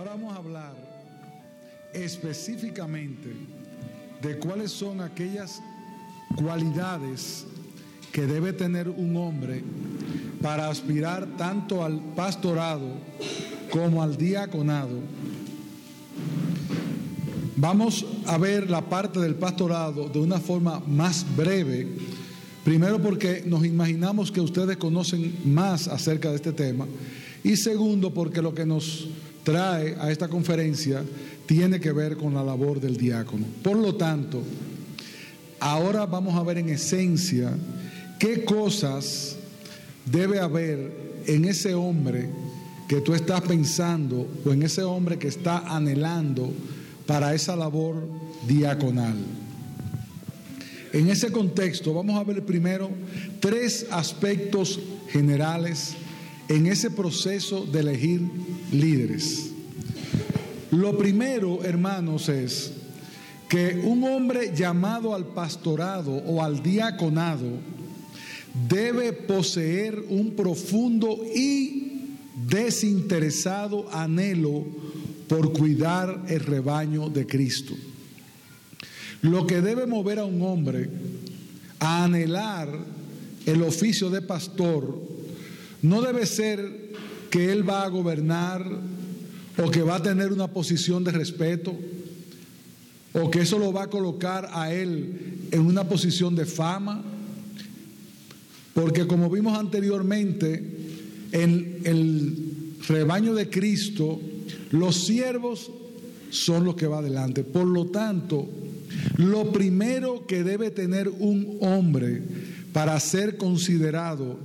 Ahora 0.00 0.12
vamos 0.12 0.32
a 0.32 0.36
hablar 0.36 0.72
específicamente 1.92 3.34
de 4.22 4.38
cuáles 4.38 4.70
son 4.70 5.02
aquellas 5.02 5.60
cualidades 6.36 7.44
que 8.10 8.26
debe 8.26 8.54
tener 8.54 8.88
un 8.88 9.14
hombre 9.18 9.62
para 10.40 10.70
aspirar 10.70 11.26
tanto 11.36 11.84
al 11.84 12.00
pastorado 12.16 12.94
como 13.70 14.02
al 14.02 14.16
diaconado. 14.16 15.00
Vamos 17.56 18.06
a 18.24 18.38
ver 18.38 18.70
la 18.70 18.80
parte 18.80 19.20
del 19.20 19.34
pastorado 19.34 20.08
de 20.08 20.18
una 20.18 20.40
forma 20.40 20.80
más 20.86 21.26
breve. 21.36 21.86
Primero 22.64 23.02
porque 23.02 23.42
nos 23.44 23.66
imaginamos 23.66 24.32
que 24.32 24.40
ustedes 24.40 24.78
conocen 24.78 25.36
más 25.44 25.88
acerca 25.88 26.30
de 26.30 26.36
este 26.36 26.54
tema. 26.54 26.86
Y 27.44 27.56
segundo 27.56 28.14
porque 28.14 28.40
lo 28.40 28.54
que 28.54 28.64
nos 28.64 29.06
trae 29.42 29.96
a 29.98 30.10
esta 30.10 30.28
conferencia 30.28 31.04
tiene 31.46 31.80
que 31.80 31.92
ver 31.92 32.16
con 32.16 32.34
la 32.34 32.44
labor 32.44 32.80
del 32.80 32.96
diácono. 32.96 33.46
Por 33.62 33.76
lo 33.76 33.94
tanto, 33.96 34.42
ahora 35.58 36.06
vamos 36.06 36.34
a 36.36 36.42
ver 36.42 36.58
en 36.58 36.68
esencia 36.68 37.52
qué 38.18 38.44
cosas 38.44 39.36
debe 40.04 40.40
haber 40.40 41.22
en 41.26 41.44
ese 41.44 41.74
hombre 41.74 42.28
que 42.88 43.00
tú 43.00 43.14
estás 43.14 43.40
pensando 43.42 44.28
o 44.44 44.52
en 44.52 44.62
ese 44.62 44.82
hombre 44.82 45.18
que 45.18 45.28
está 45.28 45.58
anhelando 45.58 46.52
para 47.06 47.34
esa 47.34 47.56
labor 47.56 48.06
diaconal. 48.46 49.16
En 50.92 51.08
ese 51.08 51.30
contexto 51.30 51.94
vamos 51.94 52.18
a 52.18 52.24
ver 52.24 52.44
primero 52.44 52.90
tres 53.38 53.86
aspectos 53.90 54.80
generales 55.08 55.94
en 56.50 56.66
ese 56.66 56.90
proceso 56.90 57.64
de 57.64 57.78
elegir 57.78 58.20
líderes. 58.72 59.50
Lo 60.72 60.98
primero, 60.98 61.62
hermanos, 61.62 62.28
es 62.28 62.72
que 63.48 63.80
un 63.84 64.02
hombre 64.02 64.52
llamado 64.54 65.14
al 65.14 65.26
pastorado 65.26 66.12
o 66.12 66.42
al 66.42 66.60
diaconado 66.60 67.46
debe 68.68 69.12
poseer 69.12 70.02
un 70.08 70.32
profundo 70.32 71.20
y 71.34 72.16
desinteresado 72.48 73.88
anhelo 73.92 74.66
por 75.28 75.52
cuidar 75.52 76.24
el 76.26 76.40
rebaño 76.40 77.08
de 77.10 77.28
Cristo. 77.28 77.74
Lo 79.22 79.46
que 79.46 79.60
debe 79.60 79.86
mover 79.86 80.18
a 80.18 80.24
un 80.24 80.42
hombre 80.42 80.90
a 81.78 82.04
anhelar 82.04 82.68
el 83.46 83.62
oficio 83.62 84.10
de 84.10 84.22
pastor 84.22 85.09
no 85.82 86.02
debe 86.02 86.26
ser 86.26 86.90
que 87.30 87.52
él 87.52 87.68
va 87.68 87.84
a 87.84 87.88
gobernar 87.88 88.64
o 89.56 89.70
que 89.70 89.82
va 89.82 89.96
a 89.96 90.02
tener 90.02 90.32
una 90.32 90.48
posición 90.48 91.04
de 91.04 91.12
respeto 91.12 91.76
o 93.12 93.30
que 93.30 93.40
eso 93.40 93.58
lo 93.58 93.72
va 93.72 93.84
a 93.84 93.90
colocar 93.90 94.48
a 94.52 94.72
él 94.72 95.48
en 95.50 95.60
una 95.60 95.84
posición 95.88 96.36
de 96.36 96.46
fama. 96.46 97.02
Porque 98.74 99.06
como 99.06 99.28
vimos 99.28 99.58
anteriormente, 99.58 100.62
en 101.32 101.80
el 101.84 102.74
rebaño 102.86 103.34
de 103.34 103.50
Cristo, 103.50 104.20
los 104.70 105.04
siervos 105.04 105.70
son 106.30 106.64
los 106.64 106.76
que 106.76 106.86
va 106.86 106.98
adelante. 106.98 107.42
Por 107.42 107.66
lo 107.66 107.86
tanto, 107.86 108.48
lo 109.16 109.52
primero 109.52 110.26
que 110.26 110.44
debe 110.44 110.70
tener 110.70 111.08
un 111.08 111.58
hombre 111.60 112.22
para 112.72 112.98
ser 113.00 113.36
considerado 113.36 114.38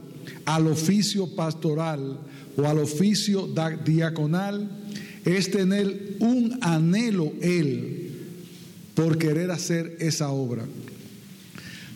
al 0.45 0.67
oficio 0.67 1.27
pastoral 1.35 2.19
o 2.55 2.65
al 2.65 2.79
oficio 2.79 3.49
diaconal 3.83 4.69
es 5.25 5.49
tener 5.49 6.17
un 6.19 6.57
anhelo 6.61 7.33
él 7.41 8.11
por 8.93 9.17
querer 9.17 9.51
hacer 9.51 9.97
esa 9.99 10.29
obra. 10.29 10.63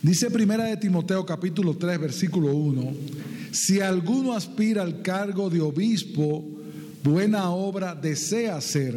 Dice 0.01 0.31
primera 0.31 0.65
de 0.65 0.77
Timoteo 0.77 1.25
capítulo 1.25 1.75
3 1.75 1.99
versículo 1.99 2.55
1, 2.55 2.93
si 3.51 3.81
alguno 3.81 4.33
aspira 4.33 4.81
al 4.81 5.01
cargo 5.01 5.49
de 5.49 5.61
obispo, 5.61 6.43
buena 7.03 7.51
obra 7.51 7.95
desea 7.95 8.57
hacer. 8.57 8.95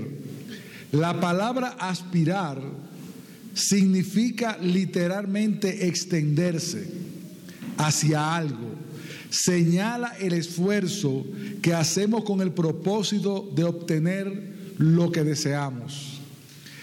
La 0.92 1.20
palabra 1.20 1.76
aspirar 1.78 2.60
significa 3.54 4.58
literalmente 4.58 5.86
extenderse 5.86 6.86
hacia 7.76 8.34
algo 8.34 8.81
señala 9.32 10.12
el 10.20 10.34
esfuerzo 10.34 11.24
que 11.62 11.72
hacemos 11.72 12.22
con 12.22 12.42
el 12.42 12.52
propósito 12.52 13.50
de 13.54 13.64
obtener 13.64 14.74
lo 14.76 15.10
que 15.10 15.24
deseamos. 15.24 16.20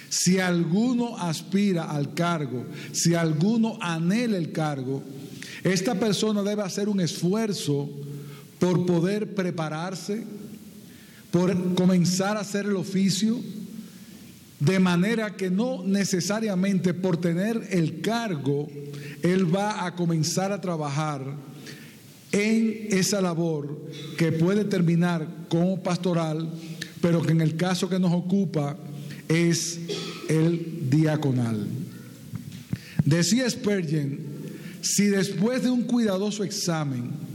Si 0.09 0.39
alguno 0.39 1.15
aspira 1.15 1.83
al 1.83 2.15
cargo, 2.15 2.65
si 2.91 3.13
alguno 3.13 3.77
anhela 3.79 4.35
el 4.35 4.51
cargo, 4.51 5.03
esta 5.63 5.93
persona 5.93 6.41
debe 6.41 6.63
hacer 6.63 6.89
un 6.89 6.99
esfuerzo 6.99 7.87
por 8.57 8.83
poder 8.87 9.35
prepararse, 9.35 10.23
por 11.29 11.75
comenzar 11.75 12.35
a 12.35 12.39
hacer 12.39 12.65
el 12.65 12.77
oficio, 12.77 13.39
de 14.59 14.79
manera 14.79 15.35
que 15.37 15.51
no 15.51 15.83
necesariamente 15.83 16.95
por 16.95 17.17
tener 17.17 17.67
el 17.69 18.01
cargo, 18.01 18.67
él 19.21 19.55
va 19.55 19.85
a 19.85 19.93
comenzar 19.93 20.51
a 20.51 20.59
trabajar 20.59 21.21
en 22.31 22.87
esa 22.91 23.21
labor 23.21 23.89
que 24.17 24.31
puede 24.31 24.65
terminar 24.65 25.27
como 25.49 25.81
pastoral, 25.81 26.49
pero 27.01 27.21
que 27.21 27.31
en 27.31 27.41
el 27.41 27.55
caso 27.55 27.89
que 27.89 27.99
nos 27.99 28.13
ocupa 28.13 28.77
es 29.27 29.79
el 30.27 30.89
diaconal. 30.89 31.67
Decía 33.05 33.49
Spurgeon, 33.49 34.19
si 34.81 35.05
después 35.05 35.63
de 35.63 35.69
un 35.69 35.83
cuidadoso 35.83 36.43
examen 36.43 37.29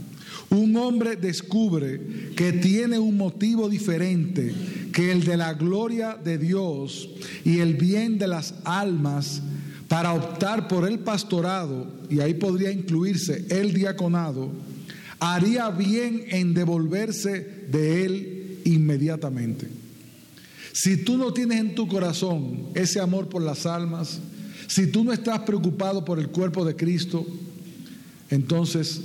un 0.49 0.75
hombre 0.77 1.15
descubre 1.15 1.99
que 2.35 2.53
tiene 2.53 2.99
un 2.99 3.17
motivo 3.17 3.69
diferente 3.69 4.53
que 4.93 5.11
el 5.11 5.23
de 5.23 5.37
la 5.37 5.53
gloria 5.53 6.17
de 6.23 6.37
Dios 6.37 7.09
y 7.43 7.59
el 7.59 7.75
bien 7.75 8.17
de 8.17 8.27
las 8.27 8.55
almas 8.63 9.41
para 9.87 10.13
optar 10.13 10.67
por 10.67 10.87
el 10.87 10.99
pastorado, 10.99 11.87
y 12.09 12.19
ahí 12.19 12.33
podría 12.33 12.71
incluirse 12.71 13.45
el 13.49 13.73
diaconado, 13.73 14.49
haría 15.19 15.69
bien 15.69 16.25
en 16.29 16.53
devolverse 16.53 17.65
de 17.71 18.05
él 18.05 18.59
inmediatamente. 18.65 19.67
Si 20.73 20.97
tú 20.97 21.17
no 21.17 21.31
tienes 21.31 21.59
en 21.59 21.75
tu 21.75 21.87
corazón 21.87 22.67
ese 22.73 22.99
amor 22.99 23.29
por 23.29 23.41
las 23.41 23.65
almas, 23.65 24.19
si 24.67 24.87
tú 24.87 25.03
no 25.03 25.13
estás 25.13 25.39
preocupado 25.41 26.03
por 26.03 26.19
el 26.19 26.29
cuerpo 26.29 26.65
de 26.65 26.75
Cristo, 26.75 27.25
entonces 28.29 29.01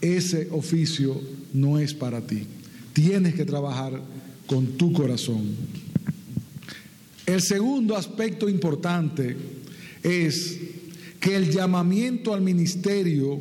ese 0.00 0.48
oficio 0.50 1.20
no 1.52 1.78
es 1.78 1.94
para 1.94 2.20
ti. 2.20 2.46
Tienes 2.92 3.34
que 3.34 3.44
trabajar 3.44 4.02
con 4.46 4.66
tu 4.76 4.92
corazón. 4.92 5.56
El 7.26 7.42
segundo 7.42 7.96
aspecto 7.96 8.48
importante 8.48 9.36
es 10.02 10.58
que 11.20 11.36
el 11.36 11.50
llamamiento 11.50 12.34
al 12.34 12.40
ministerio 12.40 13.40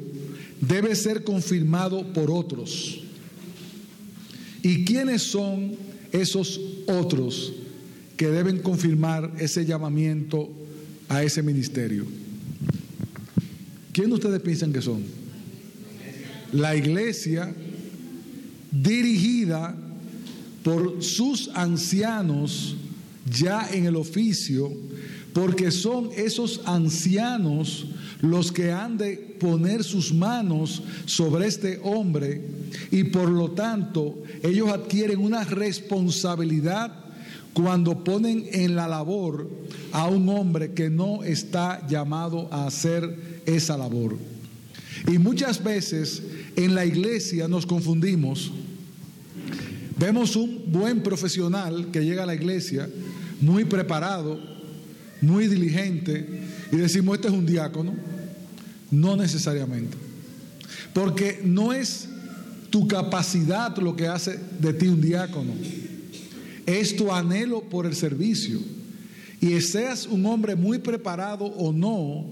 debe 0.61 0.95
ser 0.95 1.23
confirmado 1.23 2.13
por 2.13 2.31
otros. 2.31 3.01
¿Y 4.61 4.83
quiénes 4.85 5.21
son 5.21 5.75
esos 6.11 6.59
otros 6.87 7.53
que 8.15 8.27
deben 8.27 8.59
confirmar 8.59 9.33
ese 9.39 9.65
llamamiento 9.65 10.49
a 11.07 11.23
ese 11.23 11.43
ministerio? 11.43 12.05
¿Quién 13.91 14.11
ustedes 14.11 14.41
piensan 14.41 14.73
que 14.73 14.81
son? 14.81 15.03
La 16.51 16.75
iglesia 16.75 17.53
dirigida 18.71 19.75
por 20.63 21.01
sus 21.03 21.49
ancianos 21.53 22.75
ya 23.29 23.69
en 23.71 23.85
el 23.85 23.95
oficio, 23.95 24.71
porque 25.33 25.71
son 25.71 26.09
esos 26.15 26.61
ancianos 26.65 27.87
los 28.21 28.51
que 28.51 28.71
han 28.71 28.97
de 28.97 29.37
poner 29.39 29.83
sus 29.83 30.13
manos 30.13 30.81
sobre 31.05 31.47
este 31.47 31.79
hombre 31.83 32.41
y 32.91 33.05
por 33.05 33.29
lo 33.29 33.51
tanto 33.51 34.23
ellos 34.43 34.69
adquieren 34.69 35.19
una 35.19 35.43
responsabilidad 35.43 36.91
cuando 37.53 38.03
ponen 38.03 38.45
en 38.51 38.75
la 38.75 38.87
labor 38.87 39.49
a 39.91 40.07
un 40.07 40.29
hombre 40.29 40.73
que 40.73 40.89
no 40.89 41.23
está 41.23 41.85
llamado 41.87 42.47
a 42.51 42.67
hacer 42.67 43.41
esa 43.45 43.77
labor. 43.77 44.17
Y 45.11 45.17
muchas 45.17 45.63
veces 45.63 46.21
en 46.55 46.75
la 46.75 46.85
iglesia 46.85 47.47
nos 47.47 47.65
confundimos. 47.65 48.51
Vemos 49.97 50.35
un 50.35 50.63
buen 50.67 51.01
profesional 51.01 51.89
que 51.91 52.05
llega 52.05 52.23
a 52.23 52.27
la 52.27 52.35
iglesia, 52.35 52.87
muy 53.41 53.65
preparado, 53.65 54.39
muy 55.21 55.47
diligente, 55.47 56.25
y 56.71 56.75
decimos, 56.77 57.15
este 57.15 57.27
es 57.29 57.33
un 57.33 57.45
diácono. 57.45 57.95
No 58.91 59.15
necesariamente. 59.15 59.97
Porque 60.93 61.41
no 61.43 61.73
es 61.73 62.07
tu 62.69 62.87
capacidad 62.87 63.75
lo 63.77 63.95
que 63.95 64.07
hace 64.07 64.39
de 64.59 64.73
ti 64.73 64.87
un 64.87 65.01
diácono. 65.01 65.53
es 66.65 66.95
tu 66.95 67.11
anhelo 67.11 67.61
por 67.61 67.85
el 67.85 67.95
servicio. 67.95 68.59
Y 69.39 69.59
seas 69.61 70.07
un 70.07 70.25
hombre 70.25 70.55
muy 70.55 70.79
preparado 70.79 71.45
o 71.45 71.71
no, 71.71 72.25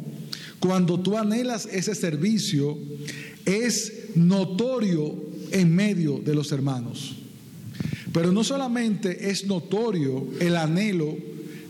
cuando 0.60 1.00
tú 1.00 1.18
anhelas 1.18 1.68
ese 1.72 1.94
servicio, 1.94 2.78
es 3.46 4.10
notorio 4.16 5.24
en 5.52 5.74
medio 5.74 6.20
de 6.20 6.34
los 6.34 6.52
hermanos. 6.52 7.16
Pero 8.12 8.32
no 8.32 8.44
solamente 8.44 9.30
es 9.30 9.46
notorio 9.46 10.28
el 10.40 10.56
anhelo 10.56 11.16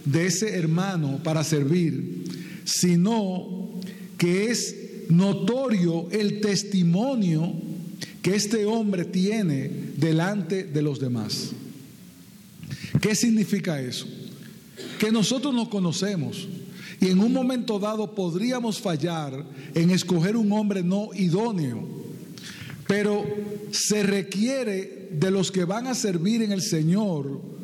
de 0.05 0.27
ese 0.27 0.55
hermano 0.55 1.19
para 1.23 1.43
servir, 1.43 2.23
sino 2.63 3.69
que 4.17 4.51
es 4.51 4.75
notorio 5.09 6.07
el 6.11 6.41
testimonio 6.41 7.53
que 8.21 8.35
este 8.35 8.65
hombre 8.65 9.05
tiene 9.05 9.69
delante 9.97 10.63
de 10.63 10.81
los 10.81 10.99
demás. 10.99 11.51
¿Qué 13.01 13.13
significa 13.15 13.79
eso? 13.81 14.07
Que 14.99 15.11
nosotros 15.11 15.53
nos 15.53 15.67
conocemos 15.67 16.47
y 16.99 17.07
en 17.07 17.19
un 17.19 17.33
momento 17.33 17.77
dado 17.77 18.15
podríamos 18.15 18.79
fallar 18.79 19.45
en 19.73 19.91
escoger 19.91 20.37
un 20.37 20.51
hombre 20.51 20.81
no 20.81 21.09
idóneo, 21.13 21.87
pero 22.87 23.25
se 23.71 24.03
requiere 24.03 25.09
de 25.11 25.31
los 25.31 25.51
que 25.51 25.65
van 25.65 25.87
a 25.87 25.95
servir 25.95 26.41
en 26.41 26.51
el 26.51 26.61
Señor 26.61 27.54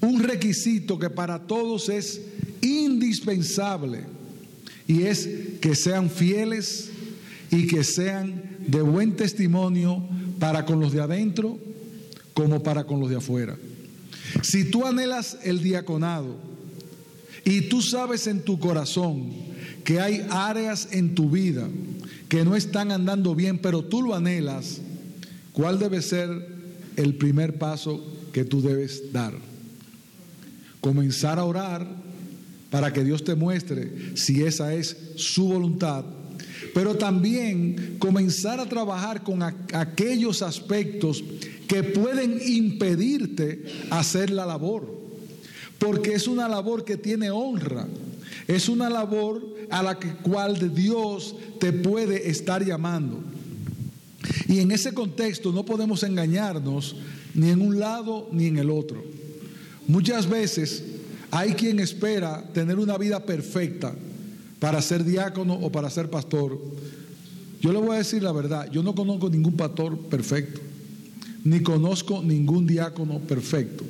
un 0.00 0.22
requisito 0.22 0.98
que 0.98 1.10
para 1.10 1.40
todos 1.40 1.88
es 1.88 2.20
indispensable 2.60 4.04
y 4.86 5.02
es 5.02 5.28
que 5.60 5.74
sean 5.74 6.10
fieles 6.10 6.90
y 7.50 7.66
que 7.66 7.84
sean 7.84 8.42
de 8.66 8.82
buen 8.82 9.16
testimonio 9.16 10.04
para 10.38 10.64
con 10.64 10.80
los 10.80 10.92
de 10.92 11.00
adentro 11.00 11.58
como 12.34 12.62
para 12.62 12.84
con 12.84 13.00
los 13.00 13.10
de 13.10 13.16
afuera. 13.16 13.56
Si 14.42 14.64
tú 14.64 14.86
anhelas 14.86 15.38
el 15.42 15.62
diaconado 15.62 16.36
y 17.44 17.62
tú 17.62 17.82
sabes 17.82 18.26
en 18.26 18.42
tu 18.42 18.58
corazón 18.58 19.30
que 19.84 20.00
hay 20.00 20.26
áreas 20.30 20.88
en 20.92 21.14
tu 21.14 21.30
vida 21.30 21.68
que 22.28 22.44
no 22.44 22.56
están 22.56 22.92
andando 22.92 23.34
bien, 23.34 23.58
pero 23.58 23.84
tú 23.84 24.02
lo 24.02 24.14
anhelas, 24.14 24.80
¿cuál 25.52 25.78
debe 25.78 26.02
ser 26.02 26.28
el 26.96 27.14
primer 27.14 27.58
paso 27.58 28.04
que 28.32 28.44
tú 28.44 28.60
debes 28.60 29.12
dar? 29.12 29.32
Comenzar 30.80 31.38
a 31.38 31.44
orar 31.44 31.86
para 32.70 32.92
que 32.92 33.04
Dios 33.04 33.24
te 33.24 33.34
muestre 33.34 34.16
si 34.16 34.42
esa 34.42 34.74
es 34.74 34.96
su 35.16 35.48
voluntad 35.48 36.04
pero 36.74 36.96
también 36.96 37.96
comenzar 37.98 38.60
a 38.60 38.68
trabajar 38.68 39.22
con 39.22 39.42
aquellos 39.42 40.42
aspectos 40.42 41.22
que 41.66 41.82
pueden 41.82 42.40
impedirte 42.44 43.64
hacer 43.90 44.30
la 44.30 44.46
labor, 44.46 44.88
porque 45.78 46.14
es 46.14 46.26
una 46.26 46.48
labor 46.48 46.84
que 46.84 46.96
tiene 46.96 47.30
honra, 47.30 47.86
es 48.46 48.68
una 48.68 48.88
labor 48.88 49.42
a 49.70 49.82
la 49.82 49.96
cual 49.96 50.74
Dios 50.74 51.36
te 51.60 51.72
puede 51.72 52.30
estar 52.30 52.64
llamando. 52.64 53.22
Y 54.48 54.60
en 54.60 54.70
ese 54.70 54.94
contexto 54.94 55.52
no 55.52 55.64
podemos 55.64 56.02
engañarnos 56.02 56.96
ni 57.34 57.50
en 57.50 57.60
un 57.60 57.78
lado 57.78 58.28
ni 58.32 58.46
en 58.46 58.58
el 58.58 58.70
otro. 58.70 59.04
Muchas 59.88 60.28
veces 60.28 60.84
hay 61.30 61.52
quien 61.52 61.80
espera 61.80 62.44
tener 62.52 62.78
una 62.78 62.98
vida 62.98 63.24
perfecta 63.24 63.94
para 64.60 64.82
ser 64.82 65.02
diácono 65.02 65.54
o 65.54 65.72
para 65.72 65.88
ser 65.88 66.10
pastor. 66.10 66.60
Yo 67.62 67.72
le 67.72 67.78
voy 67.78 67.94
a 67.94 67.98
decir 67.98 68.22
la 68.22 68.32
verdad, 68.32 68.70
yo 68.70 68.82
no 68.82 68.94
conozco 68.94 69.30
ningún 69.30 69.54
pastor 69.54 69.98
perfecto, 69.98 70.60
ni 71.42 71.60
conozco 71.60 72.22
ningún 72.22 72.66
diácono 72.66 73.18
perfecto, 73.20 73.84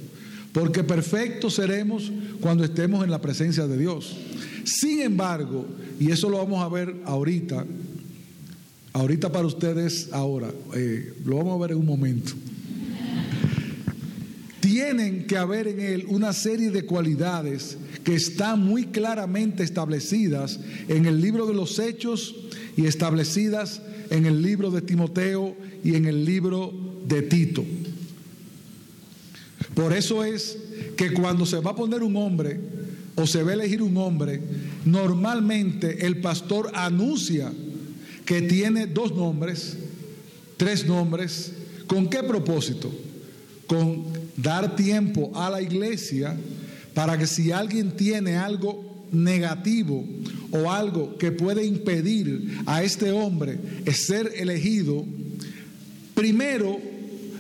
porque 0.52 0.84
perfectos 0.84 1.54
seremos 1.54 2.12
cuando 2.40 2.64
estemos 2.64 3.02
en 3.02 3.10
la 3.10 3.20
presencia 3.20 3.66
de 3.66 3.76
Dios. 3.76 4.16
Sin 4.64 5.00
embargo, 5.00 5.66
y 5.98 6.12
eso 6.12 6.30
lo 6.30 6.38
vamos 6.38 6.62
a 6.64 6.68
ver 6.68 6.94
ahorita, 7.06 7.66
ahorita 8.92 9.32
para 9.32 9.48
ustedes 9.48 10.10
ahora, 10.12 10.48
eh, 10.76 11.12
lo 11.24 11.38
vamos 11.38 11.58
a 11.58 11.62
ver 11.62 11.72
en 11.72 11.78
un 11.78 11.86
momento 11.86 12.34
tienen 14.78 15.26
que 15.26 15.36
haber 15.36 15.66
en 15.66 15.80
él 15.80 16.04
una 16.06 16.32
serie 16.32 16.70
de 16.70 16.86
cualidades 16.86 17.76
que 18.04 18.14
están 18.14 18.64
muy 18.64 18.84
claramente 18.84 19.64
establecidas 19.64 20.60
en 20.86 21.04
el 21.04 21.20
libro 21.20 21.46
de 21.46 21.54
los 21.54 21.80
Hechos 21.80 22.36
y 22.76 22.86
establecidas 22.86 23.82
en 24.10 24.24
el 24.24 24.40
libro 24.40 24.70
de 24.70 24.82
Timoteo 24.82 25.56
y 25.82 25.96
en 25.96 26.06
el 26.06 26.24
libro 26.24 26.72
de 27.08 27.22
Tito. 27.22 27.64
Por 29.74 29.92
eso 29.92 30.22
es 30.22 30.56
que 30.96 31.12
cuando 31.12 31.44
se 31.44 31.58
va 31.58 31.72
a 31.72 31.76
poner 31.76 32.04
un 32.04 32.14
hombre 32.14 32.60
o 33.16 33.26
se 33.26 33.42
va 33.42 33.50
a 33.50 33.54
elegir 33.54 33.82
un 33.82 33.96
hombre, 33.96 34.40
normalmente 34.84 36.06
el 36.06 36.20
pastor 36.20 36.70
anuncia 36.72 37.52
que 38.24 38.42
tiene 38.42 38.86
dos 38.86 39.12
nombres, 39.12 39.76
tres 40.56 40.86
nombres, 40.86 41.50
¿con 41.88 42.08
qué 42.08 42.22
propósito? 42.22 42.92
Con 43.66 44.17
dar 44.42 44.76
tiempo 44.76 45.32
a 45.34 45.50
la 45.50 45.60
iglesia 45.60 46.36
para 46.94 47.18
que 47.18 47.26
si 47.26 47.52
alguien 47.52 47.92
tiene 47.92 48.36
algo 48.36 49.06
negativo 49.12 50.04
o 50.50 50.70
algo 50.70 51.16
que 51.18 51.32
puede 51.32 51.64
impedir 51.64 52.60
a 52.66 52.82
este 52.82 53.10
hombre 53.12 53.58
ser 53.92 54.32
elegido, 54.36 55.04
primero 56.14 56.78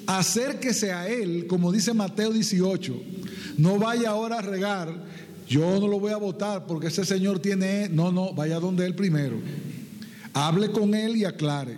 acérquese 0.06 0.92
a 0.92 1.08
él, 1.08 1.46
como 1.46 1.70
dice 1.70 1.92
Mateo 1.92 2.32
18, 2.32 3.02
no 3.58 3.78
vaya 3.78 4.10
ahora 4.10 4.38
a 4.38 4.42
regar, 4.42 4.92
yo 5.48 5.78
no 5.80 5.88
lo 5.88 6.00
voy 6.00 6.12
a 6.12 6.16
votar 6.16 6.66
porque 6.66 6.88
ese 6.88 7.04
señor 7.04 7.40
tiene, 7.40 7.88
no, 7.88 8.12
no, 8.12 8.32
vaya 8.32 8.60
donde 8.60 8.86
él 8.86 8.94
primero, 8.94 9.38
hable 10.32 10.70
con 10.70 10.94
él 10.94 11.16
y 11.16 11.24
aclare. 11.24 11.76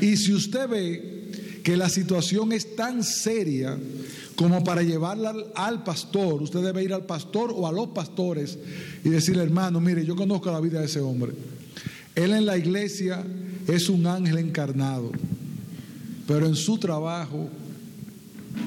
Y 0.00 0.16
si 0.16 0.32
usted 0.32 0.68
ve 0.68 1.60
que 1.64 1.76
la 1.76 1.88
situación 1.88 2.52
es 2.52 2.76
tan 2.76 3.02
seria, 3.02 3.76
como 4.40 4.64
para 4.64 4.82
llevarla 4.82 5.34
al, 5.54 5.84
pastor, 5.84 6.40
usted 6.40 6.62
debe 6.62 6.82
ir 6.82 6.94
al 6.94 7.04
pastor 7.04 7.52
o 7.54 7.66
a 7.66 7.72
los 7.72 7.88
pastores 7.88 8.58
y 9.04 9.10
decirle, 9.10 9.42
hermano, 9.42 9.82
mire, 9.82 10.02
yo 10.06 10.16
conozco 10.16 10.50
la 10.50 10.60
vida 10.60 10.80
de 10.80 10.86
ese 10.86 10.98
hombre. 11.00 11.32
Él 12.14 12.32
en 12.32 12.46
la 12.46 12.56
iglesia 12.56 13.22
es 13.68 13.90
un 13.90 14.06
ángel 14.06 14.38
encarnado, 14.38 15.12
pero 16.26 16.46
en 16.46 16.56
su 16.56 16.78
trabajo 16.78 17.50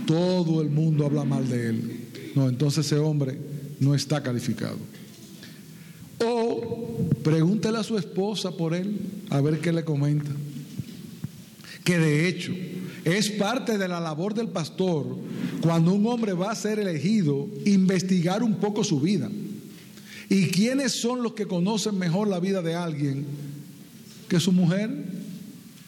todo 0.06 0.62
el 0.62 0.70
mundo 0.70 1.08
habla 1.08 1.24
mal 1.24 1.50
de 1.50 1.70
él. 1.70 2.01
No, 2.36 2.48
entonces 2.48 2.86
ese 2.86 3.00
hombre 3.00 3.36
no 3.80 3.96
está 3.96 4.22
calificado. 4.22 4.77
O 6.24 7.00
pregúntele 7.24 7.80
a 7.80 7.84
su 7.84 7.98
esposa 7.98 8.51
por 8.51 8.75
él, 8.75 8.96
a 9.32 9.42
ver 9.42 9.60
qué 9.60 9.74
le 9.74 9.84
comenta. 9.84 10.30
Que 11.84 11.98
de 11.98 12.27
hecho 12.27 12.53
es 13.05 13.29
parte 13.31 13.77
de 13.77 13.88
la 13.88 14.00
labor 14.00 14.33
del 14.33 14.48
pastor 14.48 15.05
cuando 15.62 15.93
un 15.93 16.05
hombre 16.07 16.33
va 16.33 16.51
a 16.51 16.55
ser 16.55 16.79
elegido, 16.79 17.48
investigar 17.65 18.43
un 18.43 18.55
poco 18.55 18.83
su 18.83 19.00
vida. 19.00 19.29
¿Y 20.29 20.48
quiénes 20.48 20.93
son 20.93 21.22
los 21.22 21.33
que 21.33 21.45
conocen 21.45 21.98
mejor 21.98 22.27
la 22.27 22.39
vida 22.39 22.62
de 22.62 22.75
alguien 22.75 23.25
que 24.27 24.39
su 24.39 24.51
mujer, 24.51 24.89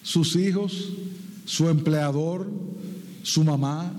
sus 0.04 0.36
hijos, 0.36 0.94
su 1.46 1.70
empleador, 1.70 2.48
su 3.24 3.44
mamá, 3.44 3.94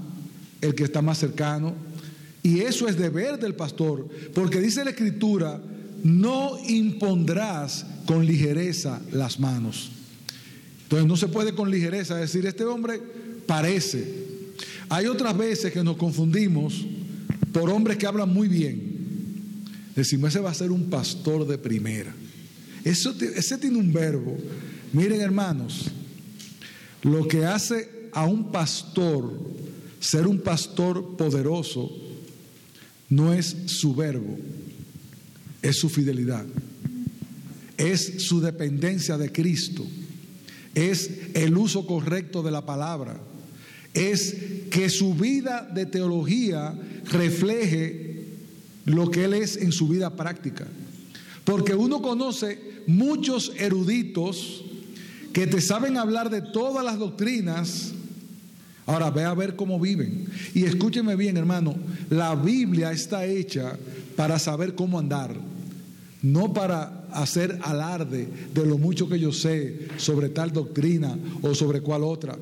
el 0.61 0.75
que 0.75 0.85
está 0.85 1.01
más 1.03 1.19
cercano? 1.19 1.75
Y 2.43 2.61
eso 2.61 2.87
es 2.87 2.97
deber 2.97 3.41
del 3.41 3.55
pastor, 3.55 4.09
porque 4.35 4.61
dice 4.61 4.85
la 4.85 4.91
escritura, 4.91 5.61
no 6.05 6.59
impondrás 6.69 7.87
con 8.07 8.25
ligereza 8.25 9.01
las 9.11 9.41
manos. 9.41 9.91
Entonces 10.87 11.09
no 11.09 11.17
se 11.17 11.27
puede 11.27 11.53
con 11.53 11.69
ligereza 11.69 12.15
decir, 12.15 12.47
este 12.47 12.63
hombre 12.63 13.01
parece. 13.45 14.05
Hay 14.89 15.07
otras 15.07 15.37
veces 15.37 15.73
que 15.73 15.83
nos 15.83 15.97
confundimos 15.97 16.87
por 17.53 17.71
hombres 17.71 17.97
que 17.97 18.07
hablan 18.07 18.33
muy 18.33 18.47
bien. 18.47 19.65
Decimos, 19.97 20.31
ese 20.31 20.39
va 20.39 20.51
a 20.51 20.55
ser 20.55 20.71
un 20.71 20.89
pastor 20.89 21.45
de 21.45 21.59
primera. 21.59 22.15
Eso, 22.85 23.13
ese 23.21 23.59
tiene 23.59 23.79
un 23.79 23.93
verbo. 23.93 24.37
Miren 24.93 25.21
hermanos, 25.21 25.87
lo 27.03 27.27
que 27.27 27.45
hace 27.45 28.09
a 28.13 28.25
un 28.25 28.53
pastor 28.53 29.37
ser 29.99 30.29
un 30.29 30.39
pastor 30.39 31.17
poderoso 31.17 31.91
no 33.09 33.35
es 33.35 33.57
su 33.67 33.93
verbo, 33.93 34.39
es 35.63 35.81
su 35.81 35.89
fidelidad, 35.89 36.47
es 37.77 38.23
su 38.23 38.41
dependencia 38.41 39.19
de 39.19 39.33
Cristo 39.33 39.85
es 40.77 41.11
el 41.33 41.57
uso 41.57 41.87
correcto 41.87 42.43
de 42.43 42.51
la 42.51 42.65
palabra, 42.65 43.19
es 43.95 44.37
que 44.71 44.91
su 44.91 45.15
vida 45.15 45.67
de 45.75 45.87
teología 45.87 46.75
refleje 47.11 48.27
lo 48.85 49.11
que 49.11 49.25
él 49.25 49.33
es 49.33 49.57
en 49.57 49.73
su 49.73 49.89
vida 49.89 50.15
práctica. 50.15 50.67
Porque 51.45 51.75
uno 51.75 52.03
conoce 52.03 52.83
muchos 52.87 53.53
eruditos 53.57 54.65
que 55.33 55.47
te 55.47 55.63
saben 55.63 55.97
hablar 55.97 56.29
de 56.29 56.43
todas 56.43 56.85
las 56.85 56.99
doctrinas. 56.99 57.93
Ahora 58.85 59.11
ve 59.11 59.25
a 59.25 59.33
ver 59.33 59.57
cómo 59.57 59.81
viven. 59.81 60.27
Y 60.55 60.65
escúcheme 60.65 61.17
bien, 61.17 61.39
hermano, 61.39 61.75
la 62.11 62.35
Biblia 62.35 62.93
está 62.93 63.25
hecha 63.25 63.79
para 64.15 64.39
saber 64.39 64.75
cómo 64.75 64.99
andar, 64.99 65.35
no 66.27 66.53
para 66.53 67.07
hacer 67.13 67.59
alarde 67.63 68.29
de 68.53 68.67
lo 68.67 68.79
mucho 68.79 69.09
que 69.09 69.19
yo 69.19 69.33
sé 69.33 69.89
sobre 69.97 70.29
tal 70.29 70.53
doctrina 70.53 71.17
o 71.43 71.55
sobre 71.55 71.81
cual 71.81 72.03
otra. 72.03 72.37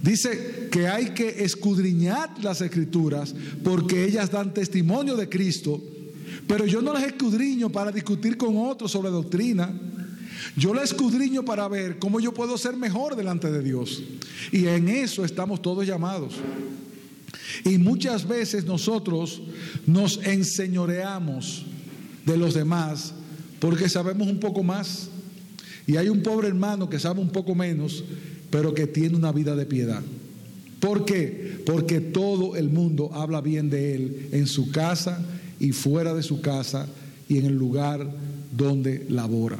Dice 0.00 0.68
que 0.70 0.88
hay 0.88 1.10
que 1.10 1.44
escudriñar 1.44 2.42
las 2.42 2.62
escrituras 2.62 3.34
porque 3.62 4.04
ellas 4.04 4.30
dan 4.30 4.54
testimonio 4.54 5.16
de 5.16 5.28
Cristo, 5.28 5.82
pero 6.46 6.64
yo 6.64 6.80
no 6.80 6.94
las 6.94 7.02
escudriño 7.02 7.68
para 7.70 7.92
discutir 7.92 8.38
con 8.38 8.56
otros 8.56 8.90
sobre 8.90 9.10
doctrina. 9.10 9.70
Yo 10.56 10.72
las 10.72 10.84
escudriño 10.84 11.44
para 11.44 11.68
ver 11.68 11.98
cómo 11.98 12.20
yo 12.20 12.32
puedo 12.32 12.56
ser 12.56 12.74
mejor 12.74 13.16
delante 13.16 13.52
de 13.52 13.62
Dios. 13.62 14.02
Y 14.50 14.66
en 14.66 14.88
eso 14.88 15.26
estamos 15.26 15.60
todos 15.60 15.86
llamados. 15.86 16.36
Y 17.64 17.76
muchas 17.76 18.26
veces 18.26 18.64
nosotros 18.64 19.42
nos 19.86 20.16
enseñoreamos 20.24 21.66
de 22.26 22.36
los 22.36 22.54
demás 22.54 23.14
porque 23.60 23.88
sabemos 23.88 24.26
un 24.26 24.40
poco 24.40 24.62
más. 24.64 25.08
Y 25.86 25.96
hay 25.96 26.08
un 26.08 26.22
pobre 26.22 26.48
hermano 26.48 26.88
que 26.88 26.98
sabe 26.98 27.20
un 27.20 27.30
poco 27.30 27.54
menos, 27.54 28.02
pero 28.50 28.74
que 28.74 28.86
tiene 28.86 29.16
una 29.16 29.32
vida 29.32 29.54
de 29.54 29.66
piedad. 29.66 30.02
¿Por 30.80 31.04
qué? 31.04 31.62
Porque 31.66 32.00
todo 32.00 32.56
el 32.56 32.70
mundo 32.70 33.10
habla 33.12 33.40
bien 33.40 33.68
de 33.70 33.94
él 33.94 34.28
en 34.32 34.46
su 34.46 34.70
casa 34.70 35.22
y 35.58 35.72
fuera 35.72 36.14
de 36.14 36.22
su 36.22 36.40
casa 36.40 36.88
y 37.28 37.38
en 37.38 37.46
el 37.46 37.54
lugar 37.54 38.10
donde 38.56 39.06
labora. 39.10 39.58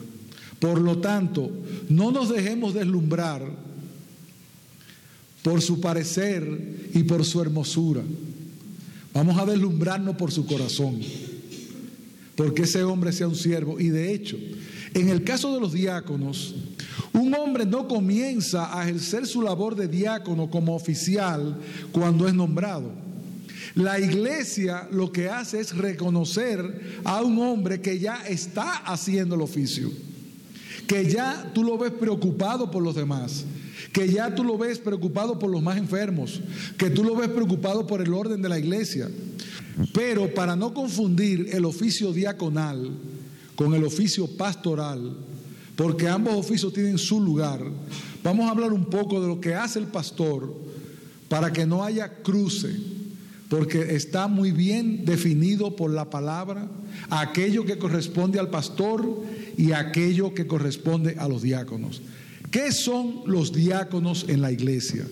Por 0.58 0.80
lo 0.80 0.98
tanto, 0.98 1.50
no 1.88 2.10
nos 2.10 2.30
dejemos 2.30 2.74
deslumbrar 2.74 3.42
por 5.42 5.60
su 5.60 5.80
parecer 5.80 6.90
y 6.94 7.02
por 7.02 7.24
su 7.24 7.40
hermosura. 7.40 8.02
Vamos 9.12 9.38
a 9.38 9.46
deslumbrarnos 9.46 10.16
por 10.16 10.32
su 10.32 10.46
corazón, 10.46 11.00
porque 12.40 12.62
ese 12.62 12.82
hombre 12.84 13.12
sea 13.12 13.28
un 13.28 13.36
siervo. 13.36 13.78
Y 13.78 13.90
de 13.90 14.14
hecho, 14.14 14.38
en 14.94 15.10
el 15.10 15.24
caso 15.24 15.52
de 15.52 15.60
los 15.60 15.74
diáconos, 15.74 16.54
un 17.12 17.34
hombre 17.34 17.66
no 17.66 17.86
comienza 17.86 18.78
a 18.78 18.84
ejercer 18.84 19.26
su 19.26 19.42
labor 19.42 19.76
de 19.76 19.88
diácono 19.88 20.48
como 20.48 20.74
oficial 20.74 21.58
cuando 21.92 22.26
es 22.26 22.32
nombrado. 22.32 22.92
La 23.74 24.00
iglesia 24.00 24.88
lo 24.90 25.12
que 25.12 25.28
hace 25.28 25.60
es 25.60 25.76
reconocer 25.76 27.00
a 27.04 27.20
un 27.20 27.38
hombre 27.40 27.82
que 27.82 27.98
ya 27.98 28.22
está 28.26 28.78
haciendo 28.86 29.34
el 29.34 29.42
oficio, 29.42 29.90
que 30.86 31.10
ya 31.10 31.50
tú 31.52 31.62
lo 31.62 31.76
ves 31.76 31.92
preocupado 31.92 32.70
por 32.70 32.82
los 32.82 32.94
demás, 32.94 33.44
que 33.92 34.08
ya 34.08 34.34
tú 34.34 34.44
lo 34.44 34.56
ves 34.56 34.78
preocupado 34.78 35.38
por 35.38 35.50
los 35.50 35.62
más 35.62 35.76
enfermos, 35.76 36.40
que 36.78 36.88
tú 36.88 37.04
lo 37.04 37.14
ves 37.16 37.28
preocupado 37.28 37.86
por 37.86 38.00
el 38.00 38.14
orden 38.14 38.40
de 38.40 38.48
la 38.48 38.58
iglesia. 38.58 39.10
Pero 39.92 40.32
para 40.34 40.56
no 40.56 40.74
confundir 40.74 41.48
el 41.52 41.64
oficio 41.64 42.12
diaconal 42.12 42.90
con 43.54 43.74
el 43.74 43.84
oficio 43.84 44.26
pastoral, 44.26 45.16
porque 45.76 46.08
ambos 46.08 46.34
oficios 46.34 46.72
tienen 46.72 46.98
su 46.98 47.20
lugar, 47.20 47.60
vamos 48.22 48.46
a 48.46 48.50
hablar 48.50 48.72
un 48.72 48.86
poco 48.86 49.20
de 49.20 49.28
lo 49.28 49.40
que 49.40 49.54
hace 49.54 49.78
el 49.78 49.86
pastor 49.86 50.54
para 51.28 51.52
que 51.52 51.66
no 51.66 51.84
haya 51.84 52.22
cruce, 52.22 52.74
porque 53.48 53.94
está 53.94 54.28
muy 54.28 54.52
bien 54.52 55.04
definido 55.04 55.76
por 55.76 55.90
la 55.90 56.08
palabra 56.08 56.68
aquello 57.08 57.64
que 57.64 57.78
corresponde 57.78 58.38
al 58.38 58.50
pastor 58.50 59.22
y 59.56 59.72
aquello 59.72 60.34
que 60.34 60.46
corresponde 60.46 61.16
a 61.18 61.28
los 61.28 61.42
diáconos. 61.42 62.02
¿Qué 62.50 62.72
son 62.72 63.22
los 63.26 63.52
diáconos 63.52 64.26
en 64.28 64.40
la 64.40 64.50
iglesia? 64.50 65.06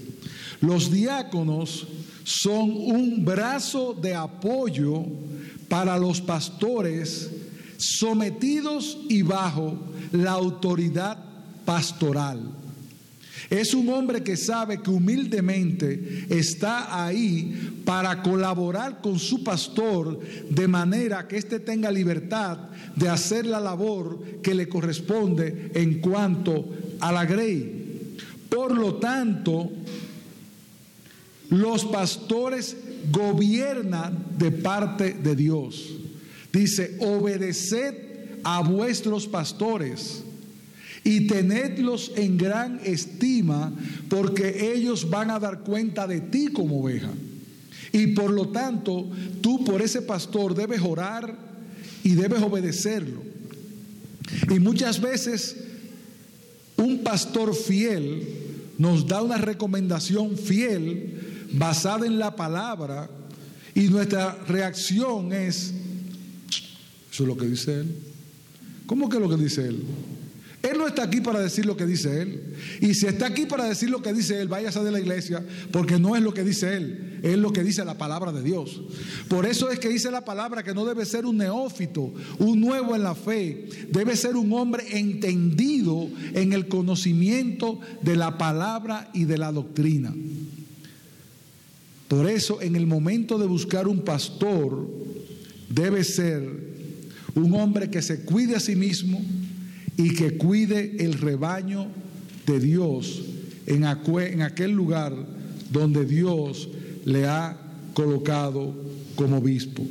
Los 0.60 0.90
diáconos 0.90 1.86
son 2.28 2.70
un 2.76 3.24
brazo 3.24 3.94
de 3.94 4.14
apoyo 4.14 5.02
para 5.66 5.96
los 5.96 6.20
pastores 6.20 7.30
sometidos 7.78 8.98
y 9.08 9.22
bajo 9.22 9.78
la 10.12 10.32
autoridad 10.32 11.16
pastoral. 11.64 12.42
Es 13.48 13.72
un 13.72 13.88
hombre 13.88 14.22
que 14.22 14.36
sabe 14.36 14.82
que 14.82 14.90
humildemente 14.90 16.26
está 16.28 17.02
ahí 17.02 17.80
para 17.86 18.22
colaborar 18.22 19.00
con 19.00 19.18
su 19.18 19.42
pastor 19.42 20.20
de 20.50 20.68
manera 20.68 21.26
que 21.26 21.38
éste 21.38 21.60
tenga 21.60 21.90
libertad 21.90 22.58
de 22.94 23.08
hacer 23.08 23.46
la 23.46 23.58
labor 23.58 24.42
que 24.42 24.54
le 24.54 24.68
corresponde 24.68 25.70
en 25.72 26.00
cuanto 26.00 26.68
a 27.00 27.10
la 27.10 27.24
grey. 27.24 28.16
Por 28.50 28.76
lo 28.76 28.96
tanto, 28.96 29.70
los 31.50 31.84
pastores 31.86 32.76
gobiernan 33.10 34.26
de 34.38 34.50
parte 34.50 35.12
de 35.14 35.34
Dios. 35.34 35.94
Dice, 36.52 36.96
obedeced 37.00 37.94
a 38.44 38.62
vuestros 38.62 39.26
pastores 39.26 40.22
y 41.04 41.26
tenedlos 41.26 42.12
en 42.16 42.36
gran 42.36 42.80
estima 42.84 43.72
porque 44.08 44.72
ellos 44.72 45.08
van 45.08 45.30
a 45.30 45.38
dar 45.38 45.60
cuenta 45.60 46.06
de 46.06 46.20
ti 46.20 46.48
como 46.48 46.80
oveja. 46.80 47.10
Y 47.92 48.08
por 48.08 48.30
lo 48.30 48.48
tanto, 48.48 49.08
tú 49.40 49.64
por 49.64 49.80
ese 49.80 50.02
pastor 50.02 50.54
debes 50.54 50.80
orar 50.82 51.34
y 52.02 52.14
debes 52.14 52.42
obedecerlo. 52.42 53.22
Y 54.50 54.58
muchas 54.58 55.00
veces 55.00 55.56
un 56.76 56.98
pastor 56.98 57.54
fiel 57.54 58.28
nos 58.76 59.06
da 59.06 59.22
una 59.22 59.38
recomendación 59.38 60.36
fiel 60.36 61.27
basada 61.52 62.06
en 62.06 62.18
la 62.18 62.34
palabra 62.36 63.08
y 63.74 63.88
nuestra 63.88 64.36
reacción 64.46 65.32
es, 65.32 65.72
eso 67.12 67.22
es 67.22 67.28
lo 67.28 67.36
que 67.36 67.46
dice 67.46 67.80
él. 67.80 67.96
¿Cómo 68.86 69.08
que 69.08 69.16
es 69.16 69.22
lo 69.22 69.28
que 69.28 69.36
dice 69.36 69.68
él? 69.68 69.84
Él 70.62 70.76
no 70.76 70.88
está 70.88 71.04
aquí 71.04 71.20
para 71.20 71.38
decir 71.38 71.66
lo 71.66 71.76
que 71.76 71.86
dice 71.86 72.20
Él. 72.20 72.42
Y 72.80 72.94
si 72.94 73.06
está 73.06 73.26
aquí 73.26 73.46
para 73.46 73.64
decir 73.64 73.90
lo 73.90 74.02
que 74.02 74.12
dice 74.12 74.40
Él, 74.40 74.48
váyase 74.48 74.82
de 74.82 74.90
la 74.90 74.98
iglesia, 74.98 75.44
porque 75.70 76.00
no 76.00 76.16
es 76.16 76.22
lo 76.22 76.34
que 76.34 76.42
dice 76.42 76.76
Él, 76.76 77.20
es 77.22 77.38
lo 77.38 77.52
que 77.52 77.62
dice 77.62 77.84
la 77.84 77.96
palabra 77.96 78.32
de 78.32 78.42
Dios. 78.42 78.80
Por 79.28 79.46
eso 79.46 79.70
es 79.70 79.78
que 79.78 79.88
dice 79.88 80.10
la 80.10 80.24
palabra 80.24 80.64
que 80.64 80.74
no 80.74 80.84
debe 80.84 81.06
ser 81.06 81.26
un 81.26 81.36
neófito, 81.36 82.12
un 82.38 82.60
nuevo 82.60 82.96
en 82.96 83.04
la 83.04 83.14
fe, 83.14 83.68
debe 83.90 84.16
ser 84.16 84.36
un 84.36 84.52
hombre 84.52 84.98
entendido 84.98 86.08
en 86.34 86.52
el 86.52 86.66
conocimiento 86.66 87.78
de 88.02 88.16
la 88.16 88.36
palabra 88.36 89.10
y 89.14 89.24
de 89.24 89.38
la 89.38 89.52
doctrina. 89.52 90.12
Por 92.08 92.28
eso 92.28 92.60
en 92.62 92.74
el 92.74 92.86
momento 92.86 93.38
de 93.38 93.46
buscar 93.46 93.86
un 93.86 94.00
pastor, 94.00 94.88
debe 95.68 96.02
ser 96.02 96.42
un 97.34 97.54
hombre 97.54 97.90
que 97.90 98.02
se 98.02 98.24
cuide 98.24 98.56
a 98.56 98.60
sí 98.60 98.74
mismo, 98.74 99.22
y 99.98 100.14
que 100.14 100.38
cuide 100.38 101.04
el 101.04 101.14
rebaño 101.14 101.88
de 102.46 102.60
Dios 102.60 103.20
en, 103.66 103.84
aquel 103.84 104.70
lugar 104.70 105.12
donde 105.72 106.06
Dios 106.06 106.68
le 107.04 107.26
ha 107.26 107.58
colocado 107.94 108.74
como 109.16 109.38
obispo. 109.38 109.84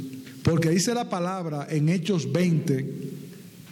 Porque 0.43 0.69
dice 0.69 0.93
la 0.93 1.09
palabra 1.09 1.67
en 1.69 1.89
Hechos 1.89 2.31
20, 2.31 2.85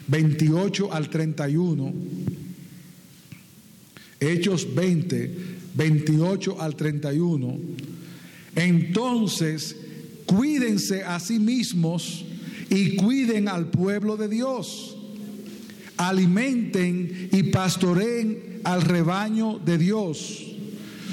28 0.10 0.94
al 0.94 1.10
31, 1.10 1.94
Hechos 4.20 4.76
20, 4.76 5.36
28 5.74 6.62
al 6.62 6.76
31, 6.76 7.58
entonces 8.56 9.76
cuídense 10.26 11.04
a 11.04 11.20
sí 11.20 11.40
mismos 11.40 12.26
y 12.70 12.96
cuiden 12.96 13.48
al 13.48 13.70
pueblo 13.70 14.18
de 14.18 14.28
Dios 14.28 14.96
alimenten 15.98 17.30
y 17.32 17.44
pastoreen 17.44 18.62
al 18.64 18.82
rebaño 18.82 19.60
de 19.60 19.78
Dios, 19.78 20.42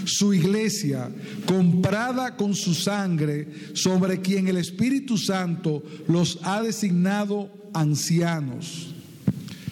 su 0.05 0.35
iglesia, 0.35 1.11
comprada 1.47 2.37
con 2.37 2.55
su 2.55 2.75
sangre, 2.75 3.47
sobre 3.75 4.21
quien 4.21 4.49
el 4.49 4.57
Espíritu 4.57 5.17
Santo 5.17 5.83
los 6.09 6.39
ha 6.43 6.63
designado 6.63 7.51
ancianos. 7.73 8.89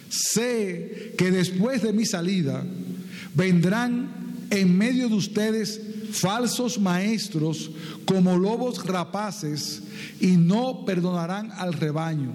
Sé 0.08 1.14
que 1.16 1.30
después 1.30 1.82
de 1.82 1.92
mi 1.92 2.04
salida 2.04 2.64
vendrán 3.34 4.46
en 4.50 4.76
medio 4.76 5.08
de 5.08 5.14
ustedes 5.14 5.80
falsos 6.12 6.78
maestros 6.78 7.70
como 8.04 8.36
lobos 8.36 8.84
rapaces 8.84 9.82
y 10.20 10.36
no 10.36 10.84
perdonarán 10.84 11.50
al 11.52 11.72
rebaño. 11.72 12.32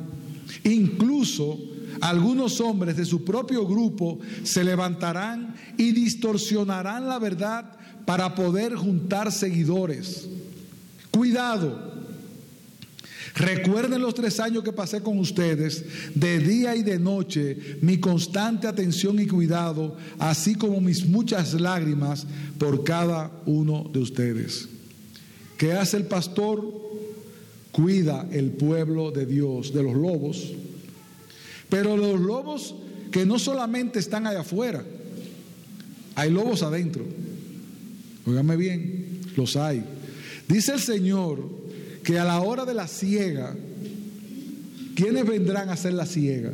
Incluso 0.64 1.60
algunos 2.02 2.60
hombres 2.62 2.98
de 2.98 3.06
su 3.06 3.24
propio 3.24 3.66
grupo 3.66 4.20
se 4.44 4.64
levantarán 4.64 5.56
y 5.78 5.92
distorsionarán 5.92 7.08
la 7.08 7.20
verdad 7.20 7.72
para 8.06 8.36
poder 8.36 8.76
juntar 8.76 9.32
seguidores. 9.32 10.28
Cuidado. 11.12 11.85
Recuerden 13.36 14.02
los 14.02 14.16
tres 14.16 14.40
años 14.40 14.64
que 14.64 14.72
pasé 14.72 15.02
con 15.02 15.20
ustedes, 15.20 15.84
de 16.14 16.40
día 16.40 16.76
y 16.76 16.84
de 16.84 16.98
noche, 16.98 17.58
mi 17.82 18.00
constante 18.00 18.68
atención 18.68 19.20
y 19.20 19.28
cuidado, 19.28 19.98
así 20.20 20.56
como 20.56 20.80
mis 20.80 21.06
muchas 21.06 21.54
lágrimas 21.54 22.26
por 22.58 22.84
cada 22.84 23.32
uno 23.46 23.90
de 23.92 24.00
ustedes. 24.00 24.70
¿Qué 25.58 25.74
hace 25.74 25.98
el 25.98 26.06
pastor? 26.06 26.86
cuida 27.76 28.26
el 28.32 28.52
pueblo 28.52 29.12
de 29.12 29.26
Dios 29.26 29.74
de 29.74 29.84
los 29.84 29.96
lobos, 29.96 30.54
pero 31.68 31.98
los 31.98 32.22
lobos 32.22 32.74
que 33.12 33.26
no 33.26 33.38
solamente 33.38 34.00
están 34.00 34.26
allá 34.26 34.40
afuera, 34.40 34.82
hay 36.16 36.32
lobos 36.32 36.64
adentro. 36.64 37.04
Óigame 38.26 38.56
bien, 38.56 39.20
los 39.36 39.58
hay. 39.58 39.84
Dice 40.48 40.76
el 40.76 40.80
Señor 40.80 41.65
que 42.06 42.20
a 42.20 42.24
la 42.24 42.40
hora 42.40 42.66
de 42.66 42.76
la 42.76 42.88
ciega, 42.88 43.56
¿quiénes 44.96 45.26
vendrán 45.26 45.70
a 45.70 45.74
hacer 45.74 45.94
la 45.94 46.06
ciega? 46.06 46.54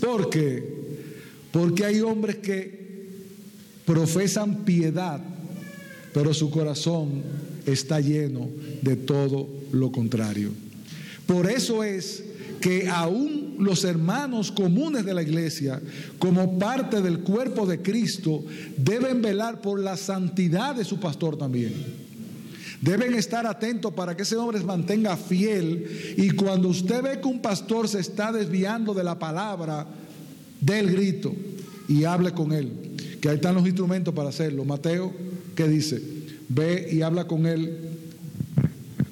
¿Por 0.00 0.30
qué? 0.30 0.62
Porque 1.50 1.84
hay 1.84 2.00
hombres 2.00 2.36
que 2.36 2.78
profesan 3.84 4.64
piedad, 4.64 5.20
pero 6.14 6.32
su 6.32 6.50
corazón 6.50 7.22
está 7.66 8.00
lleno 8.00 8.48
de 8.80 8.94
todo 8.94 9.48
lo 9.72 9.90
contrario. 9.90 10.52
Por 11.26 11.50
eso 11.50 11.82
es 11.82 12.22
que 12.60 12.88
aún 12.88 13.56
los 13.58 13.82
hermanos 13.82 14.52
comunes 14.52 15.04
de 15.04 15.14
la 15.14 15.22
iglesia, 15.22 15.82
como 16.20 16.60
parte 16.60 17.02
del 17.02 17.20
cuerpo 17.20 17.66
de 17.66 17.82
Cristo, 17.82 18.44
deben 18.76 19.20
velar 19.20 19.60
por 19.60 19.80
la 19.80 19.96
santidad 19.96 20.76
de 20.76 20.84
su 20.84 21.00
pastor 21.00 21.36
también. 21.36 22.07
Deben 22.80 23.14
estar 23.14 23.46
atentos 23.46 23.92
para 23.92 24.16
que 24.16 24.22
ese 24.22 24.36
hombre 24.36 24.58
se 24.58 24.64
mantenga 24.64 25.16
fiel 25.16 26.14
y 26.16 26.30
cuando 26.30 26.68
usted 26.68 27.02
ve 27.02 27.20
que 27.20 27.26
un 27.26 27.42
pastor 27.42 27.88
se 27.88 27.98
está 27.98 28.30
desviando 28.30 28.94
de 28.94 29.02
la 29.02 29.18
palabra, 29.18 29.86
del 30.60 30.90
grito 30.90 31.34
y 31.88 32.04
hable 32.04 32.32
con 32.32 32.52
él. 32.52 32.72
Que 33.20 33.30
ahí 33.30 33.36
están 33.36 33.56
los 33.56 33.66
instrumentos 33.66 34.14
para 34.14 34.28
hacerlo. 34.28 34.64
Mateo, 34.64 35.12
¿qué 35.56 35.66
dice? 35.66 36.00
Ve 36.48 36.88
y 36.92 37.02
habla 37.02 37.26
con 37.26 37.46
él, 37.46 37.78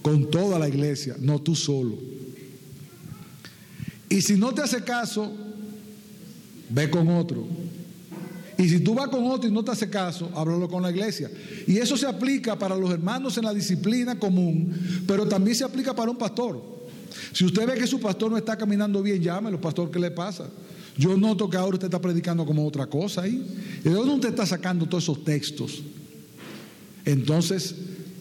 con 0.01 0.31
toda 0.31 0.59
la 0.59 0.69
iglesia, 0.69 1.17
no 1.19 1.41
tú 1.41 1.57
solo. 1.57 1.99
Y 4.09 4.23
si 4.23 4.37
no 4.37 4.55
te 4.55 4.63
hace 4.63 4.85
caso, 4.85 5.33
ve 6.71 6.89
con 6.89 7.09
otro. 7.09 7.47
Y 8.59 8.69
si 8.69 8.81
tú 8.81 8.95
vas 8.95 9.09
con 9.09 9.25
otro 9.27 9.49
y 9.49 9.53
no 9.53 9.63
te 9.63 9.73
hace 9.73 9.91
caso, 9.91 10.31
háblalo 10.35 10.69
con 10.69 10.83
la 10.83 10.91
iglesia. 10.91 11.31
Y 11.67 11.77
eso 11.77 11.97
se 11.97 12.07
aplica 12.07 12.59
para 12.59 12.77
los 12.77 12.91
hermanos 12.91 13.37
en 13.37 13.45
la 13.45 13.53
disciplina 13.53 14.19
común, 14.19 15.05
pero 15.07 15.27
también 15.27 15.57
se 15.57 15.65
aplica 15.65 15.95
para 15.95 16.11
un 16.11 16.17
pastor. 16.17 16.63
Si 17.33 17.45
usted 17.45 17.67
ve 17.67 17.75
que 17.75 17.87
su 17.87 18.01
pastor 18.01 18.31
no 18.31 18.37
está 18.37 18.57
caminando 18.57 19.03
bien, 19.03 19.23
llámelo, 19.23 19.61
pastor, 19.61 19.91
¿qué 19.91 19.99
le 19.99 20.11
pasa? 20.11 20.49
Yo 20.97 21.17
noto 21.17 21.51
que 21.51 21.57
ahora 21.59 21.75
usted 21.75 21.89
está 21.89 22.01
predicando 22.01 22.47
como 22.47 22.67
otra 22.67 22.87
cosa 22.87 23.23
ahí. 23.23 23.47
¿De 23.85 23.91
dónde 23.91 24.15
usted 24.15 24.31
está 24.31 24.47
sacando 24.47 24.87
todos 24.87 25.05
esos 25.05 25.23
textos? 25.25 25.83
Entonces, 27.05 27.75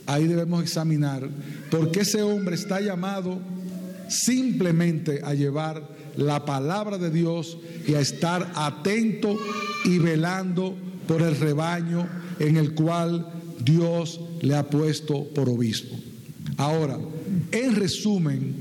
ahí 0.05 0.27
debemos 0.27 0.61
examinar 0.61 1.27
por 1.71 1.91
qué 1.91 2.01
ese 2.01 2.21
hombre 2.21 2.55
está 2.55 2.81
llamado 2.81 3.39
simplemente 4.09 5.21
a 5.23 5.33
llevar 5.33 5.87
la 6.17 6.45
palabra 6.45 6.97
de 6.97 7.11
Dios 7.11 7.57
y 7.87 7.93
a 7.93 7.99
estar 7.99 8.51
atento 8.55 9.37
y 9.83 9.97
velando 9.99 10.75
por 11.07 11.21
el 11.21 11.37
rebaño 11.37 12.07
en 12.39 12.57
el 12.57 12.73
cual 12.73 13.27
Dios 13.63 14.19
le 14.41 14.55
ha 14.55 14.69
puesto 14.69 15.25
por 15.29 15.49
obispo. 15.49 15.95
Ahora, 16.57 16.97
en 17.51 17.75
resumen, 17.75 18.55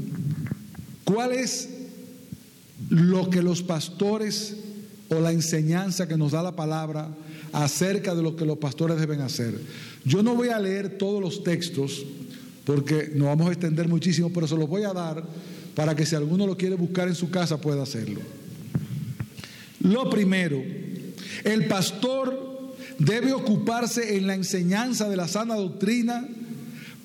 ¿cuál 1.05 1.33
es 1.33 1.69
lo 2.89 3.31
que 3.31 3.43
los 3.43 3.63
pastores 3.63 4.57
o 5.09 5.21
la 5.21 5.33
enseñanza 5.33 6.09
que 6.09 6.17
nos 6.17 6.33
da 6.33 6.43
la 6.43 6.57
palabra 6.57 7.09
acerca 7.53 8.15
de 8.15 8.23
lo 8.23 8.37
que 8.37 8.47
los 8.47 8.59
pastores 8.59 8.99
deben 8.99 9.21
hacer? 9.21 9.59
Yo 10.05 10.23
no 10.23 10.35
voy 10.35 10.49
a 10.49 10.59
leer 10.59 10.99
todos 10.99 11.21
los 11.21 11.45
textos 11.45 12.05
porque 12.65 13.13
nos 13.15 13.29
vamos 13.29 13.49
a 13.49 13.53
extender 13.53 13.89
muchísimo, 13.89 14.31
pero 14.33 14.47
se 14.47 14.57
los 14.57 14.69
voy 14.69 14.85
a 14.85 14.93
dar 14.93 15.23
para 15.75 15.95
que 15.95 16.07
si 16.07 16.15
alguno 16.15 16.47
lo 16.47 16.57
quiere 16.57 16.77
buscar 16.77 17.09
en 17.09 17.15
su 17.15 17.31
casa 17.31 17.61
pueda 17.61 17.83
hacerlo. 17.83 18.21
Lo 19.81 20.09
primero, 20.09 20.63
el 21.45 21.67
pastor 21.67 22.75
debe 22.99 23.33
ocuparse 23.33 24.17
en 24.17 24.27
la 24.27 24.35
enseñanza 24.35 25.09
de 25.09 25.17
la 25.17 25.29
sana 25.29 25.57
doctrina, 25.57 26.27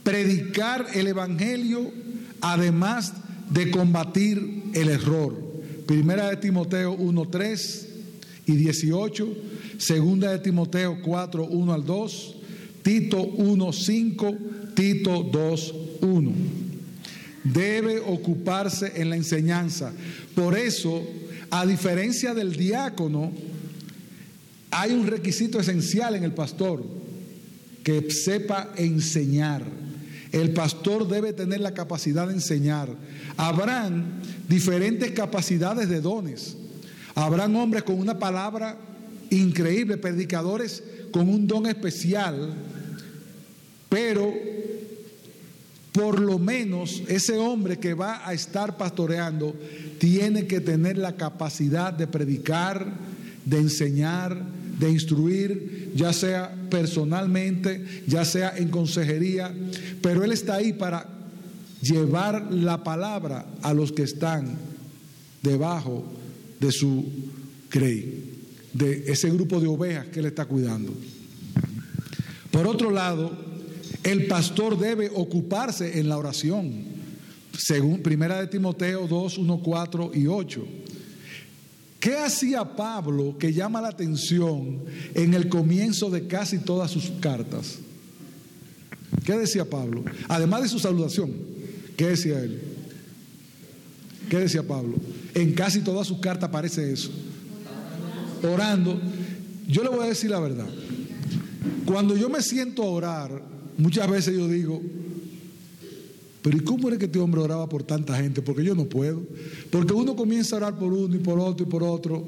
predicar 0.03 0.87
el 0.93 1.07
Evangelio, 1.07 1.91
además 2.41 3.13
de 3.49 3.71
combatir 3.71 4.63
el 4.73 4.89
error. 4.89 5.35
Primera 5.85 6.29
de 6.29 6.37
Timoteo 6.37 6.95
1.3 6.97 7.87
y 8.45 8.55
18, 8.55 9.27
segunda 9.77 10.31
de 10.31 10.39
Timoteo 10.39 10.99
4, 11.01 11.45
1 11.45 11.73
al 11.73 11.85
2, 11.85 12.35
Tito 12.83 13.17
1.5, 13.17 14.73
Tito 14.75 15.31
2.1. 15.31 16.68
Debe 17.43 17.99
ocuparse 17.99 18.93
en 18.95 19.09
la 19.09 19.15
enseñanza. 19.15 19.91
Por 20.35 20.57
eso, 20.57 21.05
a 21.49 21.65
diferencia 21.65 22.33
del 22.33 22.55
diácono, 22.55 23.31
hay 24.71 24.93
un 24.93 25.07
requisito 25.07 25.59
esencial 25.59 26.15
en 26.15 26.23
el 26.23 26.33
pastor, 26.33 26.83
que 27.83 28.11
sepa 28.11 28.71
enseñar. 28.75 29.63
El 30.31 30.51
pastor 30.51 31.07
debe 31.07 31.33
tener 31.33 31.59
la 31.59 31.73
capacidad 31.73 32.27
de 32.27 32.33
enseñar. 32.33 32.89
Habrán 33.35 34.21
diferentes 34.47 35.11
capacidades 35.11 35.89
de 35.89 36.01
dones. 36.01 36.55
Habrán 37.15 37.55
hombres 37.55 37.83
con 37.83 37.99
una 37.99 38.19
palabra 38.19 38.77
increíble, 39.29 39.97
predicadores 39.97 40.83
con 41.11 41.27
un 41.29 41.47
don 41.47 41.65
especial, 41.65 42.53
pero 43.89 44.31
por 45.99 46.21
lo 46.21 46.39
menos 46.39 47.03
ese 47.09 47.35
hombre 47.35 47.77
que 47.77 47.93
va 47.93 48.25
a 48.25 48.33
estar 48.33 48.77
pastoreando 48.77 49.53
tiene 49.97 50.47
que 50.47 50.61
tener 50.61 50.97
la 50.97 51.17
capacidad 51.17 51.91
de 51.91 52.07
predicar, 52.07 52.89
de 53.43 53.57
enseñar, 53.57 54.41
de 54.79 54.89
instruir, 54.89 55.91
ya 55.93 56.13
sea 56.13 56.55
personalmente, 56.69 58.03
ya 58.07 58.23
sea 58.23 58.55
en 58.55 58.69
consejería, 58.69 59.53
pero 60.01 60.23
Él 60.23 60.31
está 60.31 60.55
ahí 60.55 60.71
para 60.71 61.05
llevar 61.81 62.47
la 62.49 62.81
palabra 62.81 63.47
a 63.61 63.73
los 63.73 63.91
que 63.91 64.03
están 64.03 64.57
debajo 65.43 66.05
de 66.61 66.71
su 66.71 67.11
crey, 67.67 68.39
de 68.71 69.03
ese 69.11 69.29
grupo 69.31 69.59
de 69.59 69.67
ovejas 69.67 70.07
que 70.07 70.21
Él 70.21 70.27
está 70.27 70.45
cuidando. 70.45 70.93
Por 72.51 72.67
otro 72.67 72.89
lado, 72.89 73.48
el 74.03 74.27
pastor 74.27 74.77
debe 74.77 75.11
ocuparse 75.13 75.99
en 75.99 76.09
la 76.09 76.17
oración, 76.17 76.83
según 77.57 78.01
Primera 78.01 78.39
de 78.39 78.47
Timoteo 78.47 79.07
2, 79.07 79.37
1, 79.37 79.61
4 79.63 80.11
y 80.13 80.27
8. 80.27 80.65
¿Qué 81.99 82.15
hacía 82.15 82.63
Pablo 82.75 83.37
que 83.37 83.53
llama 83.53 83.81
la 83.81 83.89
atención 83.89 84.79
en 85.13 85.33
el 85.33 85.49
comienzo 85.49 86.09
de 86.09 86.27
casi 86.27 86.59
todas 86.59 86.91
sus 86.91 87.11
cartas? 87.19 87.79
¿Qué 89.25 89.35
decía 89.35 89.65
Pablo? 89.65 90.05
Además 90.29 90.63
de 90.63 90.69
su 90.69 90.79
saludación, 90.79 91.33
¿qué 91.97 92.07
decía 92.07 92.39
él? 92.39 92.61
¿Qué 94.29 94.37
decía 94.37 94.63
Pablo? 94.63 94.95
En 95.33 95.53
casi 95.53 95.81
todas 95.81 96.07
sus 96.07 96.19
cartas 96.19 96.49
aparece 96.49 96.91
eso. 96.91 97.11
Orando. 98.43 99.01
Yo 99.67 99.83
le 99.83 99.89
voy 99.89 100.05
a 100.05 100.09
decir 100.09 100.29
la 100.29 100.39
verdad. 100.39 100.67
Cuando 101.85 102.15
yo 102.15 102.29
me 102.29 102.41
siento 102.41 102.83
a 102.83 102.89
orar, 102.89 103.41
muchas 103.79 104.09
veces 104.09 104.37
yo 104.37 104.47
digo, 104.47 104.81
pero 106.41 106.57
¿y 106.57 106.61
cómo 106.61 106.87
era 106.87 106.97
que 106.97 107.05
este 107.05 107.19
hombre 107.19 107.41
oraba 107.41 107.67
por 107.67 107.83
tanta 107.83 108.15
gente? 108.15 108.41
Porque 108.41 108.63
yo 108.63 108.75
no 108.75 108.85
puedo. 108.85 109.21
Porque 109.71 109.93
uno 109.93 110.15
comienza 110.15 110.55
a 110.55 110.57
orar 110.57 110.77
por 110.77 110.93
uno 110.93 111.15
y 111.15 111.19
por 111.19 111.39
otro 111.39 111.65
y 111.65 111.69
por 111.69 111.83
otro. 111.83 112.23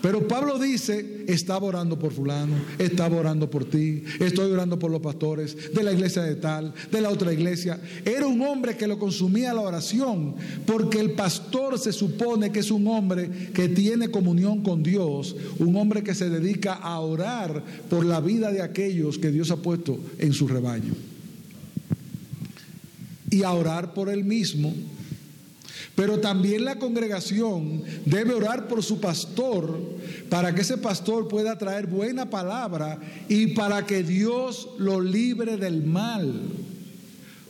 Pero 0.00 0.28
Pablo 0.28 0.58
dice, 0.58 1.24
estaba 1.26 1.66
orando 1.66 1.98
por 1.98 2.12
fulano, 2.12 2.54
estaba 2.78 3.16
orando 3.16 3.50
por 3.50 3.64
ti, 3.64 4.04
estoy 4.20 4.50
orando 4.50 4.78
por 4.78 4.90
los 4.90 5.00
pastores 5.00 5.72
de 5.74 5.82
la 5.82 5.92
iglesia 5.92 6.22
de 6.22 6.36
tal, 6.36 6.72
de 6.90 7.00
la 7.00 7.10
otra 7.10 7.32
iglesia. 7.32 7.80
Era 8.04 8.26
un 8.26 8.40
hombre 8.42 8.76
que 8.76 8.86
lo 8.86 8.98
consumía 8.98 9.52
la 9.54 9.62
oración, 9.62 10.36
porque 10.66 11.00
el 11.00 11.12
pastor 11.12 11.78
se 11.78 11.92
supone 11.92 12.52
que 12.52 12.60
es 12.60 12.70
un 12.70 12.86
hombre 12.86 13.50
que 13.52 13.68
tiene 13.68 14.10
comunión 14.10 14.62
con 14.62 14.82
Dios, 14.82 15.34
un 15.58 15.74
hombre 15.76 16.02
que 16.02 16.14
se 16.14 16.30
dedica 16.30 16.74
a 16.74 17.00
orar 17.00 17.62
por 17.90 18.04
la 18.04 18.20
vida 18.20 18.52
de 18.52 18.62
aquellos 18.62 19.18
que 19.18 19.32
Dios 19.32 19.50
ha 19.50 19.56
puesto 19.56 19.98
en 20.18 20.32
su 20.32 20.46
rebaño 20.46 20.94
y 23.30 23.42
a 23.42 23.52
orar 23.52 23.94
por 23.94 24.08
él 24.08 24.24
mismo. 24.24 24.72
Pero 25.98 26.20
también 26.20 26.64
la 26.64 26.78
congregación 26.78 27.82
debe 28.04 28.32
orar 28.32 28.68
por 28.68 28.84
su 28.84 29.00
pastor 29.00 29.80
para 30.28 30.54
que 30.54 30.60
ese 30.60 30.78
pastor 30.78 31.26
pueda 31.26 31.58
traer 31.58 31.88
buena 31.88 32.30
palabra 32.30 33.00
y 33.28 33.48
para 33.48 33.84
que 33.84 34.04
Dios 34.04 34.68
lo 34.78 35.00
libre 35.00 35.56
del 35.56 35.82
mal. 35.82 36.40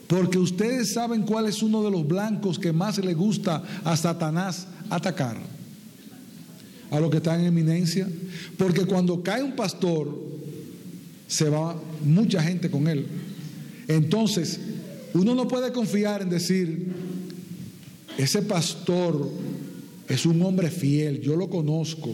Porque 0.07 0.39
ustedes 0.39 0.93
saben 0.93 1.21
cuál 1.27 1.45
es 1.45 1.61
uno 1.61 1.83
de 1.83 1.91
los 1.91 2.07
blancos 2.07 2.57
que 2.57 2.73
más 2.73 2.97
le 2.97 3.13
gusta 3.13 3.61
a 3.83 3.95
Satanás 3.95 4.65
atacar. 4.89 5.37
A 6.89 6.99
lo 6.99 7.11
que 7.11 7.17
está 7.17 7.39
en 7.39 7.45
eminencia. 7.45 8.07
Porque 8.57 8.85
cuando 8.85 9.21
cae 9.21 9.43
un 9.43 9.55
pastor, 9.55 10.11
se 11.27 11.49
va 11.49 11.75
mucha 12.03 12.41
gente 12.41 12.71
con 12.71 12.87
él. 12.87 13.05
Entonces, 13.87 14.59
uno 15.13 15.35
no 15.35 15.47
puede 15.47 15.71
confiar 15.71 16.23
en 16.23 16.31
decir, 16.31 17.08
ese 18.19 18.41
pastor 18.41 19.29
es 20.09 20.25
un 20.25 20.41
hombre 20.41 20.69
fiel, 20.69 21.21
yo 21.21 21.37
lo 21.37 21.49
conozco, 21.49 22.13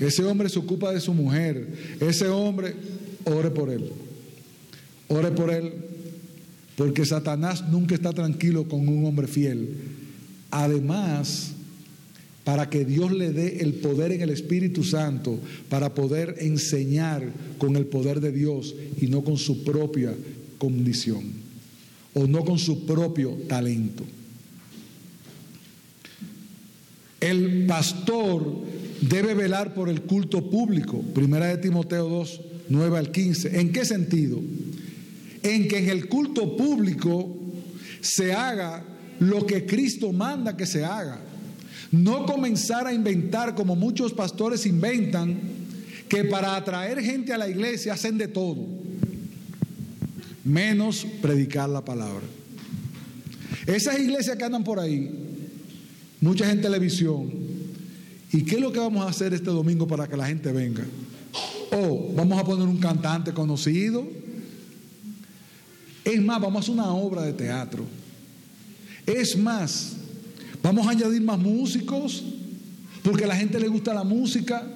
ese 0.00 0.24
hombre 0.24 0.48
se 0.48 0.58
ocupa 0.58 0.92
de 0.92 1.00
su 1.00 1.14
mujer, 1.14 1.96
ese 2.00 2.26
hombre, 2.26 2.74
ore 3.24 3.52
por 3.52 3.70
él, 3.70 3.88
ore 5.06 5.30
por 5.30 5.52
él, 5.52 5.74
porque 6.74 7.06
Satanás 7.06 7.68
nunca 7.68 7.94
está 7.94 8.12
tranquilo 8.12 8.66
con 8.68 8.88
un 8.88 9.06
hombre 9.06 9.28
fiel. 9.28 9.76
Además, 10.50 11.52
para 12.42 12.68
que 12.68 12.84
Dios 12.84 13.12
le 13.12 13.32
dé 13.32 13.58
el 13.60 13.74
poder 13.74 14.10
en 14.10 14.22
el 14.22 14.30
Espíritu 14.30 14.82
Santo 14.82 15.38
para 15.68 15.94
poder 15.94 16.34
enseñar 16.40 17.22
con 17.58 17.76
el 17.76 17.86
poder 17.86 18.20
de 18.20 18.32
Dios 18.32 18.74
y 19.00 19.06
no 19.06 19.22
con 19.22 19.36
su 19.36 19.62
propia 19.62 20.16
condición 20.58 21.22
o 22.14 22.26
no 22.26 22.44
con 22.44 22.58
su 22.58 22.86
propio 22.86 23.38
talento. 23.46 24.02
El 27.28 27.66
pastor 27.66 28.64
debe 29.02 29.34
velar 29.34 29.74
por 29.74 29.88
el 29.88 30.02
culto 30.02 30.48
público. 30.48 31.02
Primera 31.14 31.46
de 31.46 31.58
Timoteo 31.58 32.08
2, 32.08 32.40
9 32.70 32.98
al 32.98 33.12
15. 33.12 33.60
¿En 33.60 33.70
qué 33.70 33.84
sentido? 33.84 34.40
En 35.42 35.68
que 35.68 35.78
en 35.78 35.90
el 35.90 36.08
culto 36.08 36.56
público 36.56 37.36
se 38.00 38.32
haga 38.32 38.82
lo 39.20 39.44
que 39.44 39.66
Cristo 39.66 40.12
manda 40.12 40.56
que 40.56 40.64
se 40.64 40.84
haga. 40.84 41.20
No 41.90 42.24
comenzar 42.24 42.86
a 42.86 42.94
inventar 42.94 43.54
como 43.54 43.76
muchos 43.76 44.14
pastores 44.14 44.64
inventan, 44.64 45.38
que 46.08 46.24
para 46.24 46.56
atraer 46.56 47.02
gente 47.02 47.34
a 47.34 47.38
la 47.38 47.48
iglesia 47.48 47.92
hacen 47.92 48.16
de 48.16 48.28
todo, 48.28 48.66
menos 50.44 51.06
predicar 51.20 51.68
la 51.68 51.84
palabra. 51.84 52.24
Esas 53.66 53.98
iglesias 53.98 54.36
que 54.36 54.44
andan 54.44 54.64
por 54.64 54.80
ahí, 54.80 55.27
mucha 56.20 56.46
gente 56.46 56.66
en 56.66 56.72
televisión, 56.72 57.30
¿y 58.32 58.42
qué 58.42 58.56
es 58.56 58.60
lo 58.60 58.72
que 58.72 58.78
vamos 58.78 59.04
a 59.04 59.10
hacer 59.10 59.34
este 59.34 59.50
domingo 59.50 59.86
para 59.86 60.08
que 60.08 60.16
la 60.16 60.26
gente 60.26 60.52
venga? 60.52 60.84
O 61.72 62.12
vamos 62.14 62.40
a 62.40 62.44
poner 62.44 62.66
un 62.66 62.78
cantante 62.78 63.32
conocido. 63.32 64.06
Es 66.04 66.22
más, 66.22 66.40
vamos 66.40 66.56
a 66.56 66.60
hacer 66.60 66.74
una 66.74 66.92
obra 66.92 67.22
de 67.22 67.32
teatro. 67.34 67.84
Es 69.06 69.36
más, 69.36 69.96
Vamos 70.62 70.86
a 70.86 70.90
añadir 70.90 71.22
más 71.22 71.38
músicos 71.38 72.22
porque 73.02 73.24
a 73.24 73.28
la 73.28 73.36
gente 73.36 73.58
le 73.60 73.68
gusta 73.68 73.94
la 73.94 74.04
música. 74.04 74.66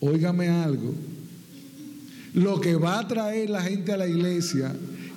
Óigame 0.00 0.48
algo. 0.48 0.94
Lo 2.32 2.60
que 2.60 2.74
va 2.74 3.00
a 3.00 3.08
traer 3.08 3.50
la 3.50 3.62
gente 3.62 3.92
a 3.92 3.96
la 3.96 4.06
iglesia 4.06 4.74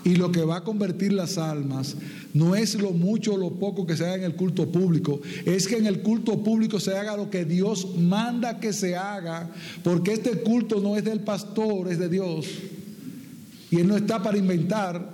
y 0.07 0.15
lo 0.15 0.31
que 0.31 0.45
va 0.45 0.57
a 0.57 0.63
convertir 0.63 1.11
las 1.11 1.37
almas 1.37 1.97
no 2.33 2.55
es 2.55 2.75
lo 2.75 2.91
mucho 2.91 3.33
o 3.33 3.37
lo 3.37 3.51
poco 3.51 3.85
que 3.85 3.97
se 3.97 4.05
haga 4.05 4.15
en 4.15 4.23
el 4.23 4.35
culto 4.35 4.71
público, 4.71 5.19
es 5.43 5.67
que 5.67 5.75
en 5.75 5.85
el 5.85 6.01
culto 6.01 6.41
público 6.43 6.79
se 6.79 6.95
haga 6.95 7.17
lo 7.17 7.29
que 7.29 7.43
Dios 7.43 7.97
manda 7.97 8.61
que 8.61 8.71
se 8.71 8.95
haga, 8.95 9.49
porque 9.83 10.13
este 10.13 10.39
culto 10.43 10.79
no 10.79 10.95
es 10.95 11.03
del 11.03 11.19
pastor, 11.19 11.91
es 11.91 11.99
de 11.99 12.07
Dios. 12.07 12.47
Y 13.69 13.81
Él 13.81 13.87
no 13.89 13.97
está 13.97 14.23
para 14.23 14.37
inventar, 14.37 15.09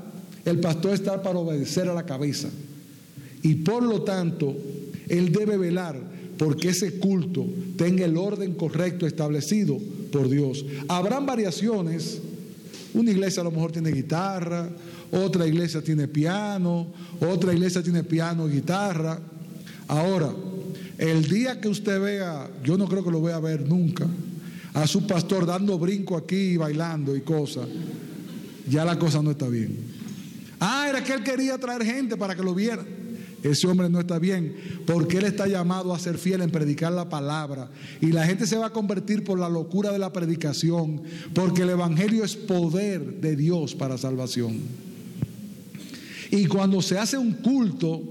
el 0.46 0.60
pastor 0.60 0.94
está 0.94 1.24
para 1.24 1.40
obedecer 1.40 1.90
a 1.90 1.96
la 1.96 2.06
cabeza. 2.06 2.50
Y 3.42 3.56
por 3.56 3.82
lo 3.82 4.04
tanto, 4.04 4.56
Él 5.10 5.32
debe 5.32 5.58
velar 5.58 6.00
porque 6.38 6.70
ese 6.70 7.00
culto 7.00 7.48
tenga 7.78 8.06
el 8.06 8.16
orden 8.16 8.54
correcto 8.54 9.08
establecido 9.08 9.80
por 10.12 10.30
Dios. 10.30 10.64
Habrán 10.88 11.26
variaciones. 11.26 12.22
Una 12.94 13.12
iglesia 13.12 13.42
a 13.42 13.44
lo 13.44 13.52
mejor 13.52 13.72
tiene 13.72 13.92
guitarra, 13.92 14.70
otra 15.12 15.48
iglesia 15.48 15.82
tiene 15.82 16.08
piano, 16.08 16.88
otra 17.20 17.54
iglesia 17.54 17.82
tiene 17.82 18.04
piano 18.04 18.48
y 18.48 18.54
guitarra. 18.54 19.20
Ahora, 19.88 20.32
el 20.98 21.28
día 21.28 21.60
que 21.60 21.68
usted 21.68 22.00
vea, 22.02 22.50
yo 22.64 22.78
no 22.78 22.88
creo 22.88 23.04
que 23.04 23.12
lo 23.12 23.20
voy 23.20 23.32
a 23.32 23.40
ver 23.40 23.68
nunca, 23.68 24.08
a 24.74 24.88
su 24.88 25.06
pastor 25.08 25.46
dando 25.46 25.78
brinco 25.78 26.18
aquí, 26.18 26.58
bailando 26.58 27.16
y 27.16 27.22
cosas, 27.22 27.68
ya 28.70 28.86
la 28.86 28.98
cosa 28.98 29.22
no 29.22 29.32
está 29.32 29.48
bien. 29.48 29.78
Ah, 30.60 30.88
era 30.90 31.04
que 31.04 31.14
él 31.14 31.24
quería 31.24 31.58
traer 31.58 31.84
gente 31.84 32.16
para 32.16 32.36
que 32.36 32.44
lo 32.44 32.56
vieran. 32.56 33.03
Ese 33.44 33.68
hombre 33.68 33.90
no 33.90 34.00
está 34.00 34.20
bien 34.20 34.56
porque 34.86 35.18
él 35.18 35.26
está 35.26 35.48
llamado 35.48 35.94
a 35.94 36.00
ser 36.00 36.18
fiel 36.18 36.42
en 36.42 36.50
predicar 36.50 36.94
la 36.94 37.10
palabra. 37.10 37.70
Y 38.00 38.08
la 38.08 38.26
gente 38.26 38.48
se 38.48 38.58
va 38.58 38.68
a 38.68 38.74
convertir 38.74 39.24
por 39.24 39.38
la 39.38 39.50
locura 39.50 39.92
de 39.92 40.00
la 40.00 40.14
predicación, 40.14 41.02
porque 41.34 41.64
el 41.64 41.72
Evangelio 41.72 42.24
es 42.24 42.36
poder 42.36 43.20
de 43.20 43.36
Dios 43.36 43.76
para 43.76 43.98
salvación. 43.98 44.60
Y 46.32 46.46
cuando 46.46 46.82
se 46.82 46.98
hace 46.98 47.18
un 47.18 47.34
culto 47.34 48.02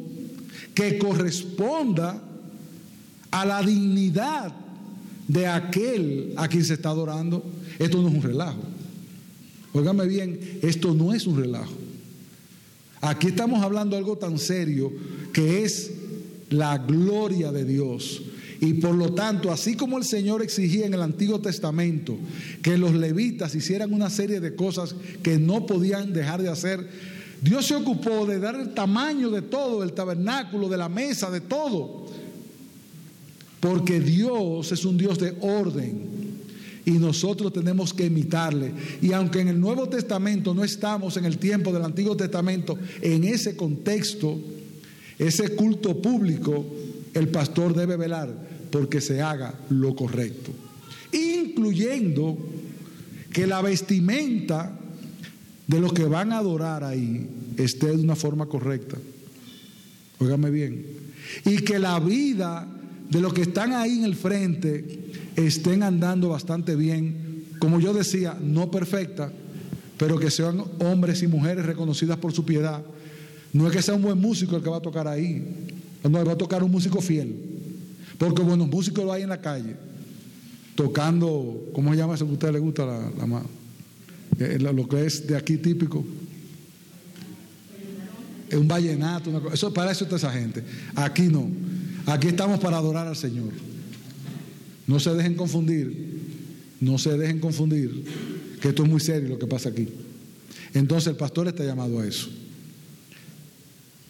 que 0.74 0.98
corresponda 0.98 2.22
a 3.30 3.46
la 3.46 3.62
dignidad 3.62 4.52
de 5.26 5.46
aquel 5.46 6.34
a 6.36 6.46
quien 6.46 6.64
se 6.64 6.74
está 6.74 6.90
adorando, 6.90 7.42
esto 7.78 8.02
no 8.02 8.08
es 8.08 8.14
un 8.14 8.22
relajo. 8.22 8.60
Óigame 9.72 10.06
bien, 10.06 10.38
esto 10.62 10.92
no 10.92 11.14
es 11.14 11.26
un 11.26 11.40
relajo. 11.40 11.81
Aquí 13.02 13.26
estamos 13.26 13.64
hablando 13.64 13.96
de 13.96 13.98
algo 13.98 14.16
tan 14.16 14.38
serio 14.38 14.92
que 15.32 15.64
es 15.64 15.90
la 16.50 16.78
gloria 16.78 17.50
de 17.50 17.64
Dios. 17.64 18.22
Y 18.60 18.74
por 18.74 18.94
lo 18.94 19.12
tanto, 19.12 19.50
así 19.50 19.74
como 19.74 19.98
el 19.98 20.04
Señor 20.04 20.40
exigía 20.40 20.86
en 20.86 20.94
el 20.94 21.02
Antiguo 21.02 21.40
Testamento 21.40 22.16
que 22.62 22.78
los 22.78 22.94
levitas 22.94 23.56
hicieran 23.56 23.92
una 23.92 24.08
serie 24.08 24.38
de 24.38 24.54
cosas 24.54 24.94
que 25.20 25.36
no 25.36 25.66
podían 25.66 26.12
dejar 26.12 26.42
de 26.42 26.48
hacer, 26.48 26.88
Dios 27.40 27.66
se 27.66 27.74
ocupó 27.74 28.24
de 28.24 28.38
dar 28.38 28.54
el 28.54 28.72
tamaño 28.72 29.30
de 29.30 29.42
todo, 29.42 29.80
del 29.80 29.94
tabernáculo, 29.94 30.68
de 30.68 30.78
la 30.78 30.88
mesa, 30.88 31.28
de 31.28 31.40
todo. 31.40 32.06
Porque 33.58 33.98
Dios 33.98 34.70
es 34.70 34.84
un 34.84 34.96
Dios 34.96 35.18
de 35.18 35.36
orden 35.40 36.21
y 36.84 36.92
nosotros 36.92 37.52
tenemos 37.52 37.94
que 37.94 38.06
imitarle. 38.06 38.72
Y 39.00 39.12
aunque 39.12 39.40
en 39.40 39.48
el 39.48 39.60
Nuevo 39.60 39.88
Testamento 39.88 40.54
no 40.54 40.64
estamos 40.64 41.16
en 41.16 41.24
el 41.24 41.38
tiempo 41.38 41.72
del 41.72 41.84
Antiguo 41.84 42.16
Testamento, 42.16 42.78
en 43.00 43.24
ese 43.24 43.56
contexto, 43.56 44.38
ese 45.18 45.54
culto 45.54 46.00
público, 46.00 46.64
el 47.14 47.28
pastor 47.28 47.74
debe 47.74 47.96
velar 47.96 48.34
porque 48.70 49.00
se 49.00 49.20
haga 49.20 49.54
lo 49.68 49.94
correcto, 49.94 50.50
incluyendo 51.12 52.38
que 53.32 53.46
la 53.46 53.62
vestimenta 53.62 54.78
de 55.66 55.80
los 55.80 55.92
que 55.92 56.04
van 56.04 56.32
a 56.32 56.38
adorar 56.38 56.82
ahí 56.82 57.28
esté 57.56 57.88
de 57.88 58.02
una 58.02 58.16
forma 58.16 58.46
correcta. 58.46 58.96
Óigame 60.18 60.50
bien. 60.50 60.86
Y 61.44 61.58
que 61.58 61.78
la 61.78 61.98
vida 62.00 62.66
de 63.08 63.20
los 63.20 63.32
que 63.32 63.42
están 63.42 63.72
ahí 63.72 63.98
en 63.98 64.04
el 64.04 64.14
frente 64.14 65.11
estén 65.36 65.82
andando 65.82 66.28
bastante 66.28 66.76
bien, 66.76 67.46
como 67.58 67.80
yo 67.80 67.94
decía, 67.94 68.36
no 68.40 68.70
perfecta, 68.70 69.32
pero 69.96 70.18
que 70.18 70.30
sean 70.30 70.62
hombres 70.80 71.22
y 71.22 71.26
mujeres 71.26 71.64
reconocidas 71.64 72.18
por 72.18 72.32
su 72.32 72.44
piedad. 72.44 72.82
No 73.52 73.66
es 73.66 73.72
que 73.72 73.82
sea 73.82 73.94
un 73.94 74.02
buen 74.02 74.18
músico 74.18 74.56
el 74.56 74.62
que 74.62 74.70
va 74.70 74.78
a 74.78 74.82
tocar 74.82 75.06
ahí, 75.06 75.66
no, 76.02 76.24
va 76.24 76.32
a 76.32 76.38
tocar 76.38 76.62
un 76.62 76.70
músico 76.70 77.00
fiel, 77.00 77.36
porque 78.18 78.42
buenos 78.42 78.68
músicos 78.68 79.04
lo 79.04 79.12
hay 79.12 79.22
en 79.22 79.28
la 79.28 79.40
calle, 79.40 79.76
tocando, 80.74 81.70
¿cómo 81.72 81.92
se 81.92 81.98
llama 81.98 82.14
eso 82.14 82.24
a 82.24 82.28
usted 82.28 82.52
le 82.52 82.58
gusta? 82.58 82.86
La, 82.86 83.42
eh, 84.38 84.58
lo 84.58 84.88
que 84.88 85.06
es 85.06 85.26
de 85.26 85.36
aquí 85.36 85.58
típico. 85.58 86.04
Un 88.52 88.68
vallenato, 88.68 89.50
eso, 89.52 89.72
para 89.72 89.92
eso 89.92 90.04
está 90.04 90.16
esa 90.16 90.30
gente. 90.30 90.62
Aquí 90.94 91.22
no. 91.22 91.48
Aquí 92.06 92.28
estamos 92.28 92.60
para 92.60 92.76
adorar 92.76 93.06
al 93.06 93.16
Señor. 93.16 93.71
No 94.92 95.00
se 95.00 95.14
dejen 95.14 95.36
confundir, 95.36 96.20
no 96.78 96.98
se 96.98 97.16
dejen 97.16 97.40
confundir, 97.40 98.04
que 98.60 98.68
esto 98.68 98.84
es 98.84 98.90
muy 98.90 99.00
serio 99.00 99.30
lo 99.30 99.38
que 99.38 99.46
pasa 99.46 99.70
aquí. 99.70 99.88
Entonces 100.74 101.12
el 101.12 101.16
pastor 101.16 101.48
está 101.48 101.64
llamado 101.64 101.98
a 101.98 102.06
eso. 102.06 102.28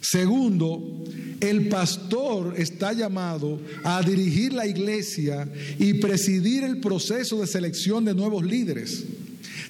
Segundo, 0.01 1.05
el 1.39 1.69
pastor 1.69 2.55
está 2.59 2.93
llamado 2.95 3.61
a 3.85 4.03
dirigir 4.03 4.55
la 4.55 4.67
iglesia 4.67 5.49
y 5.79 5.95
presidir 5.95 6.65
el 6.65 6.81
proceso 6.81 7.41
de 7.41 7.47
selección 7.47 8.05
de 8.05 8.13
nuevos 8.13 8.45
líderes, 8.45 9.05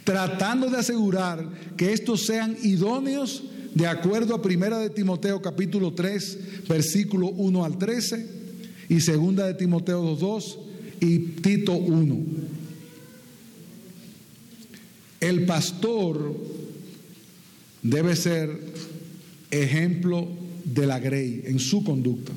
tratando 0.05 0.71
de 0.71 0.79
asegurar 0.79 1.47
que 1.77 1.93
estos 1.93 2.25
sean 2.25 2.57
idóneos 2.63 3.43
de 3.75 3.87
acuerdo 3.87 4.35
a 4.35 4.41
Primera 4.41 4.79
de 4.79 4.89
Timoteo 4.89 5.43
capítulo 5.43 5.93
3, 5.93 6.39
versículo 6.71 7.29
1 7.29 7.65
al 7.67 7.77
13 7.77 8.27
y 8.89 9.01
Segunda 9.03 9.47
de 9.47 9.53
Timoteo 9.53 10.17
2, 10.17 10.59
y 11.03 11.19
Tito 11.19 11.73
1. 11.73 12.17
El 15.21 15.47
pastor 15.47 16.37
debe 17.83 18.15
ser 18.15 18.73
ejemplo 19.51 20.29
de 20.65 20.87
la 20.87 21.01
grey 21.01 21.43
en 21.45 21.59
su 21.59 21.83
conducta. 21.83 22.33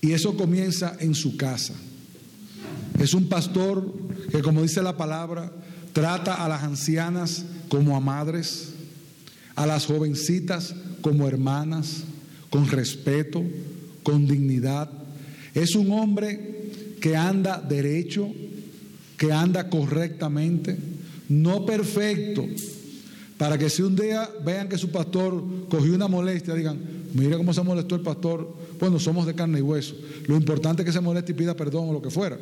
Y 0.00 0.12
eso 0.12 0.34
comienza 0.34 0.96
en 0.98 1.14
su 1.14 1.36
casa. 1.36 1.74
Es 2.98 3.12
un 3.12 3.28
pastor 3.28 3.94
que, 4.32 4.40
como 4.40 4.62
dice 4.62 4.82
la 4.82 4.96
palabra, 4.96 5.52
trata 5.92 6.42
a 6.42 6.48
las 6.48 6.62
ancianas 6.62 7.44
como 7.68 7.98
a 7.98 8.00
madres, 8.00 8.70
a 9.56 9.66
las 9.66 9.84
jovencitas 9.84 10.74
como 11.02 11.28
hermanas, 11.28 12.04
con 12.48 12.66
respeto, 12.66 13.44
con 14.02 14.26
dignidad. 14.26 14.99
Es 15.54 15.74
un 15.74 15.90
hombre 15.92 16.96
que 17.00 17.16
anda 17.16 17.58
derecho, 17.60 18.28
que 19.16 19.32
anda 19.32 19.68
correctamente, 19.68 20.76
no 21.28 21.64
perfecto, 21.64 22.46
para 23.38 23.56
que 23.56 23.70
si 23.70 23.82
un 23.82 23.96
día 23.96 24.28
vean 24.44 24.68
que 24.68 24.78
su 24.78 24.90
pastor 24.90 25.42
cogió 25.68 25.94
una 25.94 26.08
molestia, 26.08 26.54
digan, 26.54 26.78
mira 27.14 27.36
cómo 27.36 27.54
se 27.54 27.62
molestó 27.62 27.94
el 27.94 28.02
pastor, 28.02 28.54
bueno, 28.78 28.98
somos 28.98 29.26
de 29.26 29.34
carne 29.34 29.58
y 29.58 29.62
hueso. 29.62 29.94
Lo 30.26 30.36
importante 30.36 30.82
es 30.82 30.86
que 30.86 30.92
se 30.92 31.00
moleste 31.00 31.32
y 31.32 31.34
pida 31.34 31.54
perdón 31.54 31.88
o 31.88 31.92
lo 31.92 32.02
que 32.02 32.10
fuera. 32.10 32.38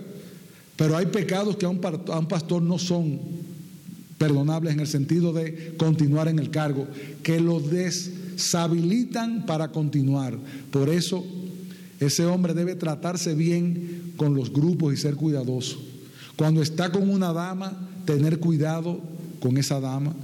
Pero 0.77 0.97
hay 0.97 1.07
pecados 1.07 1.57
que 1.57 1.67
a 1.67 1.69
un, 1.69 1.81
a 1.85 2.19
un 2.19 2.29
pastor 2.29 2.63
no 2.63 2.79
son 2.79 3.21
perdonables 4.19 4.75
en 4.75 4.81
el 4.81 4.87
sentido 4.87 5.33
de 5.33 5.75
continuar 5.77 6.29
en 6.29 6.39
el 6.39 6.51
cargo, 6.51 6.87
que 7.23 7.41
lo 7.41 7.61
deshabilitan 7.61 9.47
para 9.47 9.69
continuar. 9.69 10.37
Por 10.71 10.89
eso 10.89 11.25
ese 12.01 12.25
hombre 12.27 12.55
debe 12.55 12.75
tratarse 12.75 13.35
bien 13.35 14.13
con 14.17 14.35
los 14.35 14.53
grupos 14.53 14.95
y 14.95 14.97
ser 14.97 15.17
cuidadoso. 15.17 15.79
Cuando 16.37 16.63
está 16.63 16.93
con 16.93 17.11
una 17.11 17.33
dama, 17.33 17.89
tener 18.05 18.39
cuidado 18.39 19.01
con 19.41 19.57
esa 19.57 19.81
dama 19.81 20.15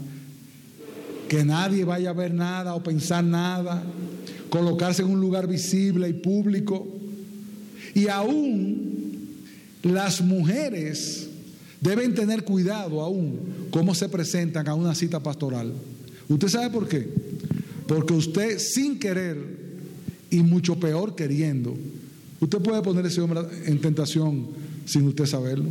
que 1.29 1.45
nadie 1.45 1.85
vaya 1.85 2.11
a 2.11 2.13
ver 2.13 2.33
nada 2.33 2.75
o 2.75 2.83
pensar 2.83 3.25
nada, 3.25 3.83
colocarse 4.51 5.03
en 5.03 5.11
un 5.11 5.21
lugar 5.21 5.49
visible 5.49 6.09
y 6.09 6.13
público. 6.13 6.87
Y 7.95 8.09
aún 8.09 9.35
las 9.83 10.21
mujeres 10.21 11.29
deben 11.81 12.15
tener 12.15 12.45
cuidado 12.45 13.01
aún 13.01 13.69
cómo 13.71 13.95
se 13.95 14.09
presentan 14.09 14.69
a 14.69 14.75
una 14.75 14.95
cita 14.95 15.21
pastoral. 15.21 15.73
¿Usted 16.29 16.49
sabe 16.49 16.71
por 16.71 16.89
qué? 16.89 17.09
Porque 17.87 18.15
usted 18.15 18.59
sin 18.59 18.99
querer 18.99 19.64
y 20.35 20.43
mucho 20.43 20.75
peor 20.81 21.15
queriendo, 21.15 21.77
usted 22.41 22.59
puede 22.59 22.83
poner 22.83 23.05
a 23.05 23.09
ese 23.09 23.21
hombre 23.21 23.43
en 23.67 23.81
tentación 23.81 24.49
sin 24.85 25.07
usted 25.07 25.27
saberlo. 25.27 25.71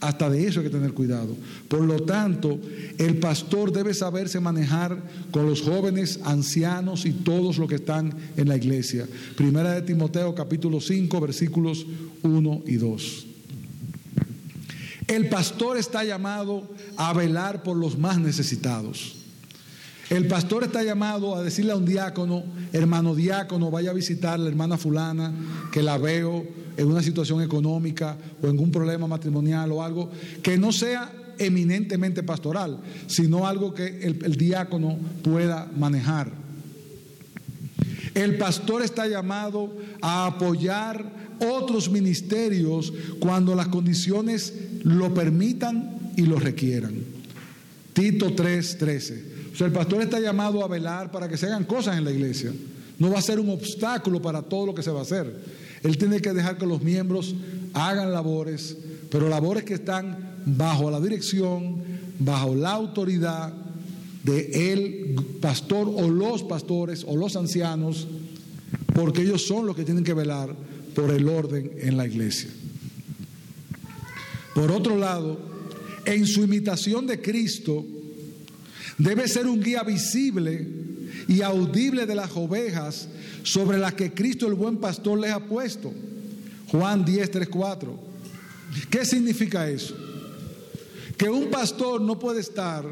Hasta 0.00 0.30
de 0.30 0.46
eso 0.46 0.60
hay 0.60 0.66
que 0.66 0.72
tener 0.72 0.92
cuidado. 0.92 1.34
Por 1.66 1.80
lo 1.80 2.02
tanto, 2.02 2.60
el 2.98 3.16
pastor 3.16 3.72
debe 3.72 3.92
saberse 3.92 4.38
manejar 4.38 5.02
con 5.32 5.46
los 5.46 5.62
jóvenes, 5.62 6.20
ancianos 6.24 7.06
y 7.06 7.12
todos 7.12 7.58
los 7.58 7.68
que 7.68 7.76
están 7.76 8.14
en 8.36 8.48
la 8.48 8.56
iglesia. 8.56 9.08
Primera 9.36 9.72
de 9.72 9.82
Timoteo 9.82 10.32
capítulo 10.34 10.80
5 10.80 11.20
versículos 11.20 11.86
1 12.22 12.62
y 12.66 12.76
2. 12.76 13.26
El 15.08 15.28
pastor 15.28 15.76
está 15.76 16.04
llamado 16.04 16.70
a 16.96 17.12
velar 17.14 17.64
por 17.64 17.76
los 17.76 17.98
más 17.98 18.20
necesitados. 18.20 19.23
El 20.10 20.26
pastor 20.28 20.64
está 20.64 20.82
llamado 20.82 21.34
a 21.34 21.42
decirle 21.42 21.72
a 21.72 21.76
un 21.76 21.86
diácono, 21.86 22.44
hermano 22.72 23.14
diácono, 23.14 23.70
vaya 23.70 23.90
a 23.90 23.94
visitar 23.94 24.34
a 24.34 24.38
la 24.38 24.48
hermana 24.48 24.76
fulana, 24.76 25.32
que 25.72 25.82
la 25.82 25.96
veo 25.96 26.44
en 26.76 26.86
una 26.86 27.02
situación 27.02 27.40
económica 27.40 28.16
o 28.42 28.48
en 28.48 28.58
un 28.58 28.70
problema 28.70 29.06
matrimonial 29.06 29.72
o 29.72 29.82
algo, 29.82 30.10
que 30.42 30.58
no 30.58 30.72
sea 30.72 31.10
eminentemente 31.38 32.22
pastoral, 32.22 32.78
sino 33.06 33.46
algo 33.46 33.72
que 33.72 33.86
el, 34.02 34.24
el 34.24 34.36
diácono 34.36 34.98
pueda 35.22 35.70
manejar. 35.76 36.30
El 38.14 38.36
pastor 38.36 38.82
está 38.82 39.08
llamado 39.08 39.74
a 40.00 40.26
apoyar 40.26 41.04
otros 41.40 41.90
ministerios 41.90 42.92
cuando 43.18 43.54
las 43.54 43.68
condiciones 43.68 44.52
lo 44.84 45.12
permitan 45.14 46.12
y 46.16 46.22
lo 46.22 46.38
requieran. 46.38 46.94
Tito 47.92 48.34
3:13. 48.34 49.33
O 49.54 49.56
sea, 49.56 49.68
el 49.68 49.72
pastor 49.72 50.02
está 50.02 50.18
llamado 50.18 50.64
a 50.64 50.68
velar 50.68 51.12
para 51.12 51.28
que 51.28 51.36
se 51.36 51.46
hagan 51.46 51.62
cosas 51.62 51.96
en 51.96 52.04
la 52.04 52.10
iglesia. 52.10 52.52
No 52.98 53.10
va 53.10 53.20
a 53.20 53.22
ser 53.22 53.38
un 53.38 53.50
obstáculo 53.50 54.20
para 54.20 54.42
todo 54.42 54.66
lo 54.66 54.74
que 54.74 54.82
se 54.82 54.90
va 54.90 54.98
a 54.98 55.02
hacer. 55.02 55.32
Él 55.84 55.96
tiene 55.96 56.20
que 56.20 56.32
dejar 56.32 56.58
que 56.58 56.66
los 56.66 56.82
miembros 56.82 57.36
hagan 57.72 58.10
labores, 58.12 58.76
pero 59.10 59.28
labores 59.28 59.62
que 59.62 59.74
están 59.74 60.40
bajo 60.44 60.90
la 60.90 61.00
dirección, 61.00 61.76
bajo 62.18 62.56
la 62.56 62.72
autoridad 62.72 63.52
de 64.24 64.72
el 64.72 65.14
pastor 65.40 65.88
o 65.88 66.08
los 66.08 66.42
pastores 66.42 67.04
o 67.06 67.16
los 67.16 67.36
ancianos, 67.36 68.08
porque 68.92 69.22
ellos 69.22 69.46
son 69.46 69.66
los 69.66 69.76
que 69.76 69.84
tienen 69.84 70.02
que 70.02 70.14
velar 70.14 70.52
por 70.96 71.12
el 71.12 71.28
orden 71.28 71.70
en 71.78 71.96
la 71.96 72.08
iglesia. 72.08 72.50
Por 74.52 74.72
otro 74.72 74.96
lado, 74.96 75.38
en 76.06 76.26
su 76.26 76.42
imitación 76.42 77.06
de 77.06 77.20
Cristo, 77.20 77.84
Debe 78.98 79.26
ser 79.28 79.46
un 79.46 79.60
guía 79.60 79.82
visible 79.82 80.66
y 81.28 81.42
audible 81.42 82.06
de 82.06 82.14
las 82.14 82.30
ovejas 82.36 83.08
sobre 83.42 83.78
las 83.78 83.94
que 83.94 84.12
Cristo 84.12 84.46
el 84.46 84.54
buen 84.54 84.76
pastor 84.76 85.18
les 85.18 85.32
ha 85.32 85.40
puesto. 85.40 85.92
Juan 86.68 87.04
10, 87.04 87.30
3, 87.30 87.48
4. 87.48 87.98
¿Qué 88.90 89.04
significa 89.04 89.68
eso? 89.68 89.94
Que 91.16 91.28
un 91.28 91.50
pastor 91.50 92.00
no 92.00 92.18
puede 92.18 92.40
estar 92.40 92.84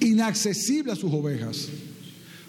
inaccesible 0.00 0.92
a 0.92 0.96
sus 0.96 1.12
ovejas. 1.12 1.68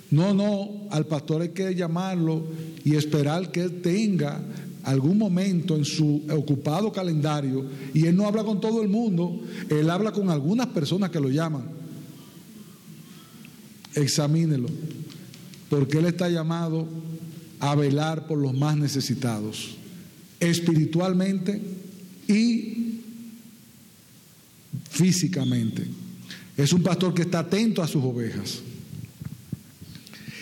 No, 0.10 0.34
no, 0.34 0.88
al 0.89 1.06
pastor 1.06 1.41
hay 1.41 1.50
que 1.50 1.76
llamarlo 1.76 2.43
y 2.84 2.95
esperar 2.95 3.52
que 3.52 3.62
él 3.62 3.82
tenga 3.82 4.39
algún 4.84 5.17
momento 5.17 5.76
en 5.76 5.84
su 5.84 6.23
ocupado 6.32 6.93
calendario, 6.93 7.65
y 7.93 8.06
él 8.06 8.15
no 8.15 8.26
habla 8.26 8.45
con 8.45 8.62
todo 8.62 8.82
el 8.82 8.88
mundo, 8.88 9.41
él 9.69 9.89
habla 9.89 10.13
con 10.13 10.30
algunas 10.30 10.67
personas 10.67 11.10
que 11.10 11.19
lo 11.19 11.30
llaman 11.30 11.78
examínelo, 14.01 14.69
porque 15.69 15.97
Él 15.97 16.05
está 16.05 16.29
llamado 16.29 16.88
a 17.60 17.75
velar 17.75 18.27
por 18.27 18.38
los 18.38 18.53
más 18.53 18.77
necesitados, 18.77 19.75
espiritualmente 20.39 21.62
y 22.27 23.01
físicamente. 24.89 25.88
Es 26.55 26.73
un 26.73 26.83
pastor 26.83 27.13
que 27.13 27.23
está 27.23 27.39
atento 27.39 27.81
a 27.81 27.88
sus 27.88 28.03
ovejas. 28.03 28.62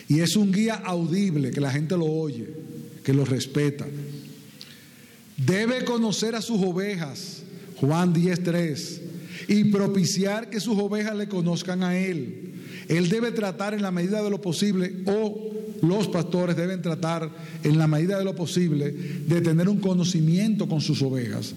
Y 0.07 0.19
es 0.19 0.35
un 0.35 0.51
guía 0.51 0.75
audible, 0.75 1.51
que 1.51 1.59
la 1.59 1.71
gente 1.71 1.97
lo 1.97 2.05
oye, 2.05 2.47
que 3.03 3.13
lo 3.13 3.25
respeta. 3.25 3.87
Debe 5.37 5.83
conocer 5.83 6.35
a 6.35 6.41
sus 6.41 6.61
ovejas, 6.61 7.41
Juan 7.77 8.13
10.3, 8.13 9.01
y 9.47 9.65
propiciar 9.65 10.49
que 10.49 10.59
sus 10.59 10.77
ovejas 10.77 11.15
le 11.15 11.27
conozcan 11.27 11.83
a 11.83 11.97
Él. 11.97 12.53
Él 12.87 13.09
debe 13.09 13.31
tratar 13.31 13.73
en 13.73 13.81
la 13.81 13.91
medida 13.91 14.21
de 14.21 14.29
lo 14.29 14.41
posible, 14.41 15.03
o 15.05 15.51
los 15.81 16.07
pastores 16.07 16.55
deben 16.55 16.81
tratar 16.81 17.29
en 17.63 17.77
la 17.77 17.87
medida 17.87 18.17
de 18.17 18.23
lo 18.23 18.35
posible, 18.35 18.91
de 18.91 19.41
tener 19.41 19.69
un 19.69 19.79
conocimiento 19.79 20.67
con 20.67 20.81
sus 20.81 21.01
ovejas. 21.01 21.53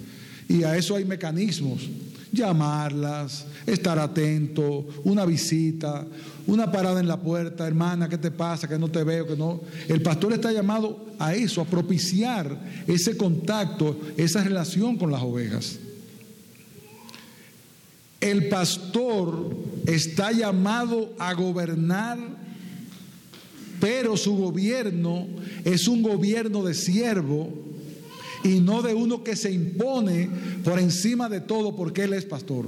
Y 0.49 0.63
a 0.63 0.77
eso 0.77 0.97
hay 0.97 1.05
mecanismos. 1.05 1.89
Llamarlas, 2.31 3.47
estar 3.67 3.99
atento, 3.99 4.87
una 5.05 5.25
visita, 5.25 6.07
una 6.47 6.71
parada 6.71 7.01
en 7.01 7.09
la 7.09 7.19
puerta, 7.19 7.67
hermana, 7.67 8.09
¿qué 8.09 8.19
te 8.19 8.31
pasa? 8.31 8.69
Que 8.69 8.79
no 8.79 8.91
te 8.91 9.03
veo, 9.03 9.27
que 9.27 9.37
no. 9.37 9.63
El 9.89 10.03
pastor 10.03 10.35
está 10.35 10.53
llamado 10.53 11.07
a 11.19 11.35
eso, 11.35 11.63
a 11.63 11.65
propiciar 11.65 12.59
ese 12.87 13.17
contacto, 13.17 13.99
esa 14.17 14.45
relación 14.45 14.97
con 14.97 15.11
las 15.11 15.23
ovejas. 15.23 15.79
El 18.21 18.49
pastor 18.49 19.57
está 19.87 20.33
llamado 20.33 21.15
a 21.19 21.35
gobernar, 21.35 22.19
pero 23.81 24.17
su 24.17 24.37
gobierno 24.37 25.29
es 25.65 25.87
un 25.87 26.03
gobierno 26.03 26.65
de 26.65 26.75
siervo 26.75 27.53
y 28.43 28.61
no 28.61 28.83
de 28.83 28.95
uno 28.95 29.23
que 29.23 29.37
se 29.37 29.53
impone 29.53 30.29
por 30.65 30.81
encima 30.81 31.29
de 31.29 31.41
todo 31.41 31.77
porque 31.77 32.05
él 32.05 32.13
es 32.13 32.25
pastor, 32.25 32.67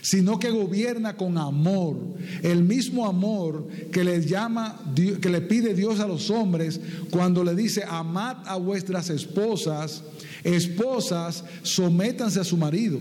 sino 0.00 0.40
que 0.40 0.50
gobierna 0.50 1.16
con 1.16 1.38
amor, 1.38 1.96
el 2.42 2.64
mismo 2.64 3.06
amor 3.06 3.68
que 3.92 4.02
le 4.02 4.26
llama 4.26 4.80
que 4.96 5.30
le 5.30 5.42
pide 5.42 5.74
Dios 5.74 6.00
a 6.00 6.08
los 6.08 6.28
hombres 6.28 6.80
cuando 7.10 7.44
le 7.44 7.54
dice 7.54 7.84
amad 7.88 8.38
a 8.46 8.56
vuestras 8.56 9.10
esposas, 9.10 10.02
esposas, 10.42 11.44
sométanse 11.62 12.40
a 12.40 12.44
su 12.44 12.56
marido. 12.56 13.00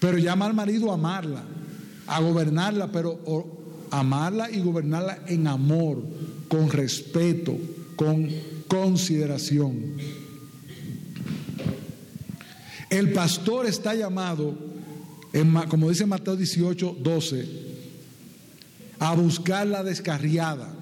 Pero 0.00 0.18
llama 0.18 0.46
al 0.46 0.54
marido 0.54 0.90
a 0.90 0.94
amarla, 0.94 1.42
a 2.06 2.20
gobernarla, 2.20 2.92
pero 2.92 3.18
amarla 3.90 4.50
y 4.50 4.60
gobernarla 4.60 5.20
en 5.26 5.46
amor, 5.46 6.02
con 6.48 6.70
respeto, 6.70 7.56
con 7.96 8.28
consideración. 8.68 9.96
El 12.90 13.12
pastor 13.12 13.66
está 13.66 13.94
llamado, 13.94 14.54
como 15.68 15.88
dice 15.88 16.06
Mateo 16.06 16.36
18, 16.36 16.98
12, 17.00 17.66
a 18.98 19.14
buscar 19.14 19.66
la 19.66 19.82
descarriada. 19.82 20.72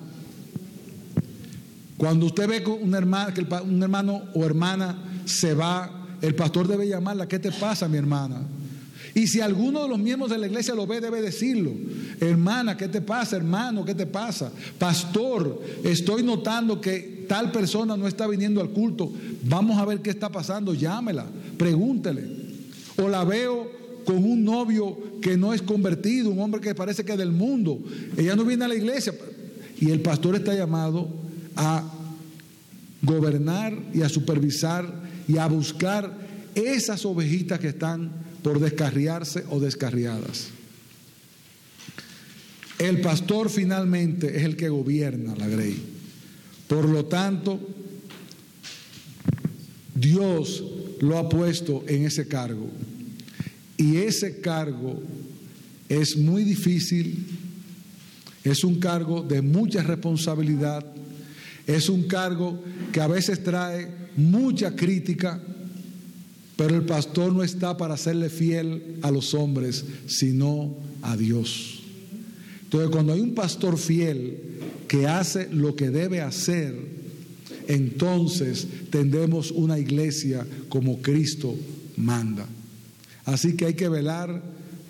Cuando 1.97 2.27
usted 2.27 2.49
ve 2.49 2.63
que 2.63 2.71
un 2.71 2.95
hermano, 2.95 3.33
que 3.33 3.41
un 3.41 3.83
hermano 3.83 4.23
o 4.35 4.45
hermana 4.45 4.99
se 5.25 5.55
va, 5.55 6.19
el 6.21 6.35
pastor 6.35 6.69
debe 6.69 6.89
llamarla, 6.89 7.27
¿qué 7.29 7.39
te 7.39 7.53
pasa 7.53 7.89
mi 7.89 7.97
hermana? 7.97 8.43
Y 9.15 9.29
si 9.29 9.41
alguno 9.41 9.83
de 9.83 9.89
los 9.89 9.99
miembros 9.99 10.31
de 10.31 10.39
la 10.39 10.47
iglesia 10.47 10.75
lo 10.75 10.87
ve, 10.87 11.01
debe 11.01 11.23
decirlo. 11.23 11.73
Hermana, 12.21 12.77
¿qué 12.77 12.89
te 12.89 13.01
pasa? 13.01 13.37
Hermano, 13.37 13.85
¿qué 13.85 13.95
te 13.95 14.07
pasa? 14.07 14.51
Pastor, 14.79 15.63
estoy 15.85 16.25
notando 16.25 16.81
que 16.81 17.25
tal 17.29 17.53
persona 17.53 17.97
no 17.97 18.09
está 18.09 18.27
viniendo 18.27 18.61
al 18.61 18.71
culto. 18.71 19.13
Vamos 19.45 19.79
a 19.79 19.85
ver 19.85 20.01
qué 20.01 20.11
está 20.11 20.31
pasando. 20.31 20.75
Llámela, 20.75 21.27
pregúntele. 21.57 22.25
O 22.97 23.09
la 23.09 23.25
veo 23.25 23.71
con 24.05 24.17
un 24.17 24.45
novio 24.45 24.99
que 25.23 25.37
no 25.37 25.55
es 25.55 25.63
convertido, 25.63 26.31
un 26.31 26.41
hombre 26.41 26.61
que 26.61 26.75
parece 26.75 27.05
que 27.05 27.13
es 27.13 27.19
del 27.19 27.33
mundo. 27.33 27.79
Ella 28.17 28.35
no 28.35 28.45
viene 28.45 28.65
a 28.65 28.69
la 28.69 28.75
iglesia. 28.75 29.15
Y 29.81 29.91
el 29.91 30.01
pastor 30.01 30.35
está 30.35 30.55
llamado 30.55 31.09
a 31.55 31.85
gobernar 33.01 33.77
y 33.93 34.03
a 34.03 34.09
supervisar 34.09 34.93
y 35.29 35.39
a 35.39 35.47
buscar 35.47 36.13
esas 36.55 37.05
ovejitas 37.05 37.61
que 37.61 37.69
están 37.69 38.24
por 38.45 38.61
descarriarse 38.61 39.43
o 39.49 39.59
descarriadas. 39.59 40.51
El 42.79 43.01
pastor 43.01 43.49
finalmente 43.49 44.37
es 44.37 44.43
el 44.45 44.55
que 44.55 44.69
gobierna 44.69 45.35
la 45.35 45.49
grey. 45.49 45.83
Por 46.69 46.87
lo 46.87 47.07
tanto, 47.07 47.59
Dios 49.95 50.63
lo 51.01 51.17
ha 51.17 51.27
puesto 51.31 51.85
en 51.89 52.05
ese 52.05 52.29
cargo. 52.29 52.69
Y 53.79 53.97
ese 53.97 54.43
cargo 54.43 55.03
es 55.89 56.19
muy 56.19 56.45
difícil, 56.45 57.25
es 58.45 58.63
un 58.63 58.79
cargo 58.79 59.23
de 59.23 59.41
mucha 59.41 59.83
responsabilidad, 59.83 60.85
es 61.67 61.89
un 61.89 62.03
cargo 62.03 62.63
que 62.93 63.01
a 63.01 63.07
veces 63.07 63.43
trae 63.43 63.89
mucha 64.17 64.77
crítica, 64.77 65.41
pero 66.57 66.77
el 66.77 66.85
pastor 66.85 67.33
no 67.33 67.43
está 67.43 67.77
para 67.77 67.97
serle 67.97 68.31
fiel 68.31 68.99
a 69.03 69.11
los 69.11 69.35
hombres, 69.35 69.85
sino 70.07 70.77
a 71.03 71.17
Dios. 71.17 71.83
Entonces, 72.65 72.91
cuando 72.91 73.13
hay 73.13 73.21
un 73.21 73.35
pastor 73.35 73.79
fiel 73.79 74.39
que 74.89 75.07
hace 75.07 75.49
lo 75.51 75.75
que 75.75 75.91
debe 75.91 76.21
hacer, 76.21 76.75
entonces 77.69 78.67
tendremos 78.91 79.51
una 79.51 79.79
iglesia 79.79 80.47
como 80.69 81.01
Cristo 81.01 81.55
manda. 81.97 82.47
Así 83.25 83.57
que 83.57 83.67
hay 83.67 83.75
que 83.75 83.89
velar 83.89 84.43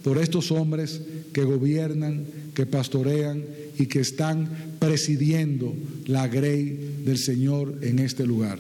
por 0.03 0.19
estos 0.19 0.51
hombres 0.51 1.01
que 1.33 1.45
gobiernan, 1.45 2.25
que 2.55 2.67
pastorean 2.67 3.45
y 3.79 3.87
que 3.87 4.01
están 4.01 4.77
presidiendo 4.79 5.75
la 6.07 6.29
grey 6.29 7.01
del 7.05 7.19
Señor 7.19 7.79
en 7.83 7.99
este 7.99 8.27
lugar. 8.27 8.59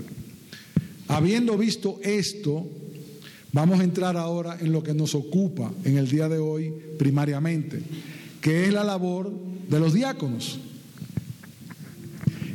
Habiendo 1.08 1.58
visto 1.58 2.00
esto, 2.02 2.66
vamos 3.54 3.78
a 3.78 3.84
entrar 3.84 4.16
ahora 4.16 4.58
en 4.60 4.72
lo 4.72 4.82
que 4.82 4.92
nos 4.92 5.14
ocupa 5.14 5.72
en 5.84 5.96
el 5.96 6.10
día 6.10 6.28
de 6.28 6.38
hoy 6.38 6.74
primariamente, 6.98 7.80
que 8.40 8.66
es 8.66 8.72
la 8.72 8.82
labor 8.82 9.32
de 9.70 9.78
los 9.78 9.94
diáconos. 9.94 10.58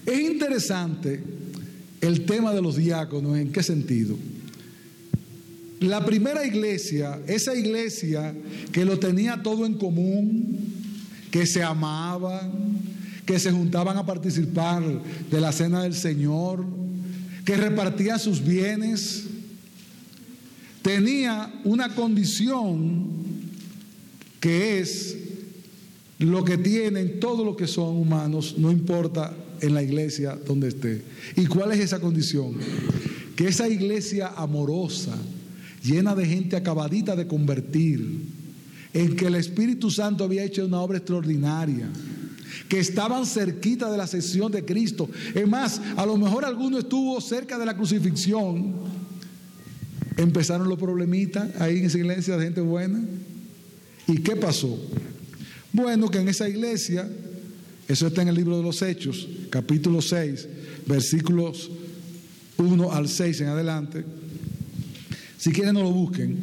Es 0.05 0.19
interesante 0.19 1.23
el 2.01 2.25
tema 2.25 2.53
de 2.53 2.62
los 2.62 2.75
diáconos, 2.75 3.38
¿en 3.38 3.51
qué 3.53 3.63
sentido? 3.63 4.17
La 5.79 6.05
primera 6.05 6.45
iglesia, 6.45 7.21
esa 7.27 7.55
iglesia 7.55 8.35
que 8.73 8.83
lo 8.83 8.99
tenía 8.99 9.41
todo 9.41 9.65
en 9.65 9.75
común, 9.75 10.57
que 11.31 11.45
se 11.45 11.63
amaban, 11.63 12.51
que 13.25 13.39
se 13.39 13.51
juntaban 13.51 13.95
a 13.95 14.05
participar 14.05 14.83
de 15.31 15.39
la 15.39 15.53
cena 15.53 15.83
del 15.83 15.93
Señor, 15.93 16.65
que 17.45 17.55
repartía 17.55 18.19
sus 18.19 18.43
bienes, 18.43 19.28
tenía 20.95 21.54
una 21.65 21.93
condición 21.93 23.10
que 24.39 24.80
es 24.80 25.15
lo 26.17 26.43
que 26.43 26.58
tienen 26.58 27.19
todos 27.19 27.45
los 27.45 27.56
que 27.56 27.67
son 27.67 27.95
humanos, 27.95 28.56
no 28.58 28.71
importa 28.71 29.32
en 29.62 29.75
la 29.75 29.84
iglesia 29.84 30.36
donde 30.47 30.69
esté. 30.69 31.04
¿Y 31.36 31.45
cuál 31.45 31.73
es 31.73 31.80
esa 31.80 31.99
condición? 31.99 32.56
Que 33.36 33.49
esa 33.49 33.69
iglesia 33.69 34.30
amorosa, 34.36 35.15
llena 35.84 36.15
de 36.15 36.25
gente 36.25 36.56
acabadita 36.56 37.15
de 37.15 37.28
convertir, 37.28 38.23
en 38.91 39.15
que 39.15 39.28
el 39.28 39.36
Espíritu 39.36 39.91
Santo 39.91 40.23
había 40.23 40.43
hecho 40.43 40.65
una 40.65 40.82
obra 40.82 40.97
extraordinaria, 40.97 41.88
que 42.67 42.80
estaban 42.80 43.28
cerquita 43.28 43.91
de 43.91 43.97
la 43.97 44.08
sesión 44.08 44.52
de 44.52 44.65
Cristo. 44.65 45.08
Es 45.36 45.47
más, 45.47 45.80
a 45.95 46.04
lo 46.08 46.17
mejor 46.17 46.45
alguno 46.45 46.80
estuvo 46.80 47.21
cerca 47.21 47.60
de 47.60 47.67
la 47.67 47.75
crucifixión. 47.75 48.98
Empezaron 50.19 50.67
los 50.67 50.77
problemitas 50.77 51.49
ahí 51.62 51.79
en 51.79 51.86
esa 51.86 51.97
iglesia 51.97 52.36
de 52.36 52.43
gente 52.43 52.60
buena. 52.60 52.99
¿Y 54.05 54.17
qué 54.17 54.36
pasó? 54.36 54.77
Bueno, 55.71 56.12
que 56.12 56.17
en 56.17 56.27
esa 56.27 56.49
iglesia, 56.49 57.10
eso 57.88 58.08
está 58.08 58.23
en 58.23 58.27
el 58.27 58.36
libro 58.36 58.58
de 58.58 58.63
los 58.63 58.82
Hechos, 58.82 59.29
capítulo 59.49 60.01
6, 60.01 60.47
versículos 60.86 61.71
1 62.58 62.91
al 62.91 63.08
6 63.08 63.39
en 63.39 63.47
adelante. 63.47 64.03
Si 65.38 65.53
quieren 65.53 65.75
no 65.75 65.84
lo 65.84 65.91
busquen. 65.91 66.38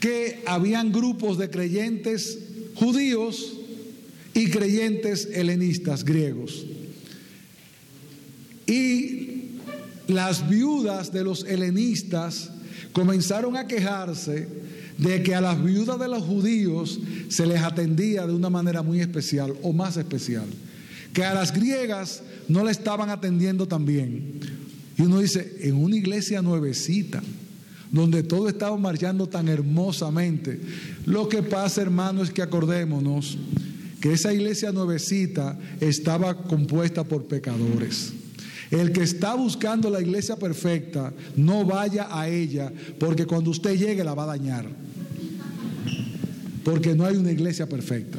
Que 0.00 0.42
habían 0.46 0.90
grupos 0.90 1.36
de 1.36 1.50
creyentes 1.50 2.38
judíos 2.76 3.58
y 4.32 4.48
creyentes 4.48 5.28
helenistas 5.34 6.02
griegos. 6.02 6.64
Y 8.66 9.33
las 10.08 10.48
viudas 10.48 11.12
de 11.12 11.24
los 11.24 11.44
helenistas 11.44 12.50
comenzaron 12.92 13.56
a 13.56 13.66
quejarse 13.66 14.48
de 14.98 15.22
que 15.22 15.34
a 15.34 15.40
las 15.40 15.62
viudas 15.62 15.98
de 15.98 16.08
los 16.08 16.22
judíos 16.22 17.00
se 17.28 17.46
les 17.46 17.60
atendía 17.62 18.26
de 18.26 18.32
una 18.32 18.50
manera 18.50 18.82
muy 18.82 19.00
especial 19.00 19.54
o 19.62 19.72
más 19.72 19.96
especial, 19.96 20.46
que 21.12 21.24
a 21.24 21.34
las 21.34 21.52
griegas 21.52 22.22
no 22.48 22.64
le 22.64 22.70
estaban 22.70 23.10
atendiendo 23.10 23.66
tan 23.66 23.84
bien. 23.84 24.40
Y 24.96 25.02
uno 25.02 25.18
dice, 25.18 25.56
en 25.60 25.74
una 25.74 25.96
iglesia 25.96 26.42
nuevecita, 26.42 27.22
donde 27.90 28.22
todo 28.22 28.48
estaba 28.48 28.76
marchando 28.76 29.28
tan 29.28 29.48
hermosamente, 29.48 30.60
lo 31.06 31.28
que 31.28 31.42
pasa, 31.42 31.82
hermano, 31.82 32.22
es 32.22 32.30
que 32.30 32.42
acordémonos 32.42 33.38
que 34.00 34.12
esa 34.12 34.32
iglesia 34.32 34.70
nuevecita 34.70 35.58
estaba 35.80 36.42
compuesta 36.42 37.04
por 37.04 37.24
pecadores. 37.24 38.12
El 38.74 38.90
que 38.90 39.04
está 39.04 39.36
buscando 39.36 39.88
la 39.88 40.00
iglesia 40.00 40.34
perfecta, 40.34 41.12
no 41.36 41.64
vaya 41.64 42.08
a 42.10 42.28
ella, 42.28 42.72
porque 42.98 43.24
cuando 43.24 43.50
usted 43.50 43.78
llegue 43.78 44.02
la 44.02 44.14
va 44.14 44.24
a 44.24 44.36
dañar. 44.36 44.66
Porque 46.64 46.92
no 46.92 47.04
hay 47.06 47.14
una 47.14 47.30
iglesia 47.30 47.68
perfecta. 47.68 48.18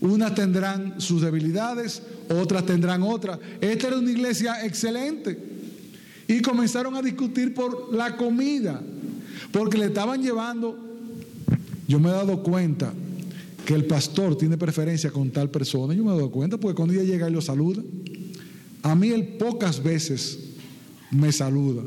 Unas 0.00 0.36
tendrán 0.36 1.00
sus 1.00 1.20
debilidades, 1.20 2.00
otras 2.28 2.64
tendrán 2.64 3.02
otras. 3.02 3.40
Esta 3.60 3.88
era 3.88 3.98
una 3.98 4.12
iglesia 4.12 4.64
excelente. 4.64 5.36
Y 6.28 6.40
comenzaron 6.40 6.94
a 6.94 7.02
discutir 7.02 7.54
por 7.54 7.92
la 7.92 8.16
comida, 8.16 8.80
porque 9.50 9.78
le 9.78 9.86
estaban 9.86 10.22
llevando, 10.22 10.78
yo 11.88 11.98
me 11.98 12.10
he 12.10 12.12
dado 12.12 12.40
cuenta 12.44 12.92
que 13.66 13.74
el 13.74 13.84
pastor 13.84 14.38
tiene 14.38 14.56
preferencia 14.56 15.10
con 15.10 15.30
tal 15.32 15.50
persona, 15.50 15.92
yo 15.92 16.04
me 16.04 16.12
he 16.12 16.14
dado 16.14 16.30
cuenta, 16.30 16.56
porque 16.56 16.76
cuando 16.76 16.94
ella 16.94 17.02
llega 17.02 17.28
y 17.28 17.32
lo 17.32 17.40
saluda, 17.40 17.82
a 18.82 18.94
mí 18.94 19.08
él 19.10 19.36
pocas 19.38 19.82
veces 19.82 20.38
me 21.10 21.32
saluda. 21.32 21.82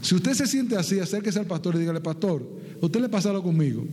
Si 0.00 0.14
usted 0.14 0.34
se 0.34 0.46
siente 0.46 0.76
así, 0.76 0.98
acérquese 0.98 1.38
al 1.38 1.46
pastor 1.46 1.76
y 1.76 1.78
dígale, 1.78 2.00
pastor, 2.00 2.42
usted 2.80 3.00
le 3.00 3.08
pasa 3.08 3.30
algo 3.30 3.42
conmigo. 3.42 3.84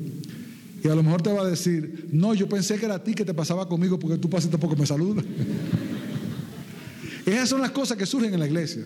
Y 0.83 0.87
a 0.87 0.95
lo 0.95 1.03
mejor 1.03 1.21
te 1.21 1.31
va 1.31 1.41
a 1.41 1.49
decir, 1.49 2.07
no, 2.11 2.33
yo 2.33 2.47
pensé 2.47 2.77
que 2.77 2.85
era 2.85 2.95
a 2.95 3.03
ti 3.03 3.13
que 3.13 3.25
te 3.25 3.33
pasaba 3.33 3.67
conmigo 3.67 3.99
porque 3.99 4.17
tú 4.17 4.29
pasas 4.29 4.49
tampoco 4.49 4.75
me 4.75 4.85
saludas. 4.85 5.25
Esas 7.25 7.49
son 7.49 7.61
las 7.61 7.71
cosas 7.71 7.97
que 7.97 8.05
surgen 8.05 8.33
en 8.33 8.39
la 8.39 8.47
iglesia. 8.47 8.83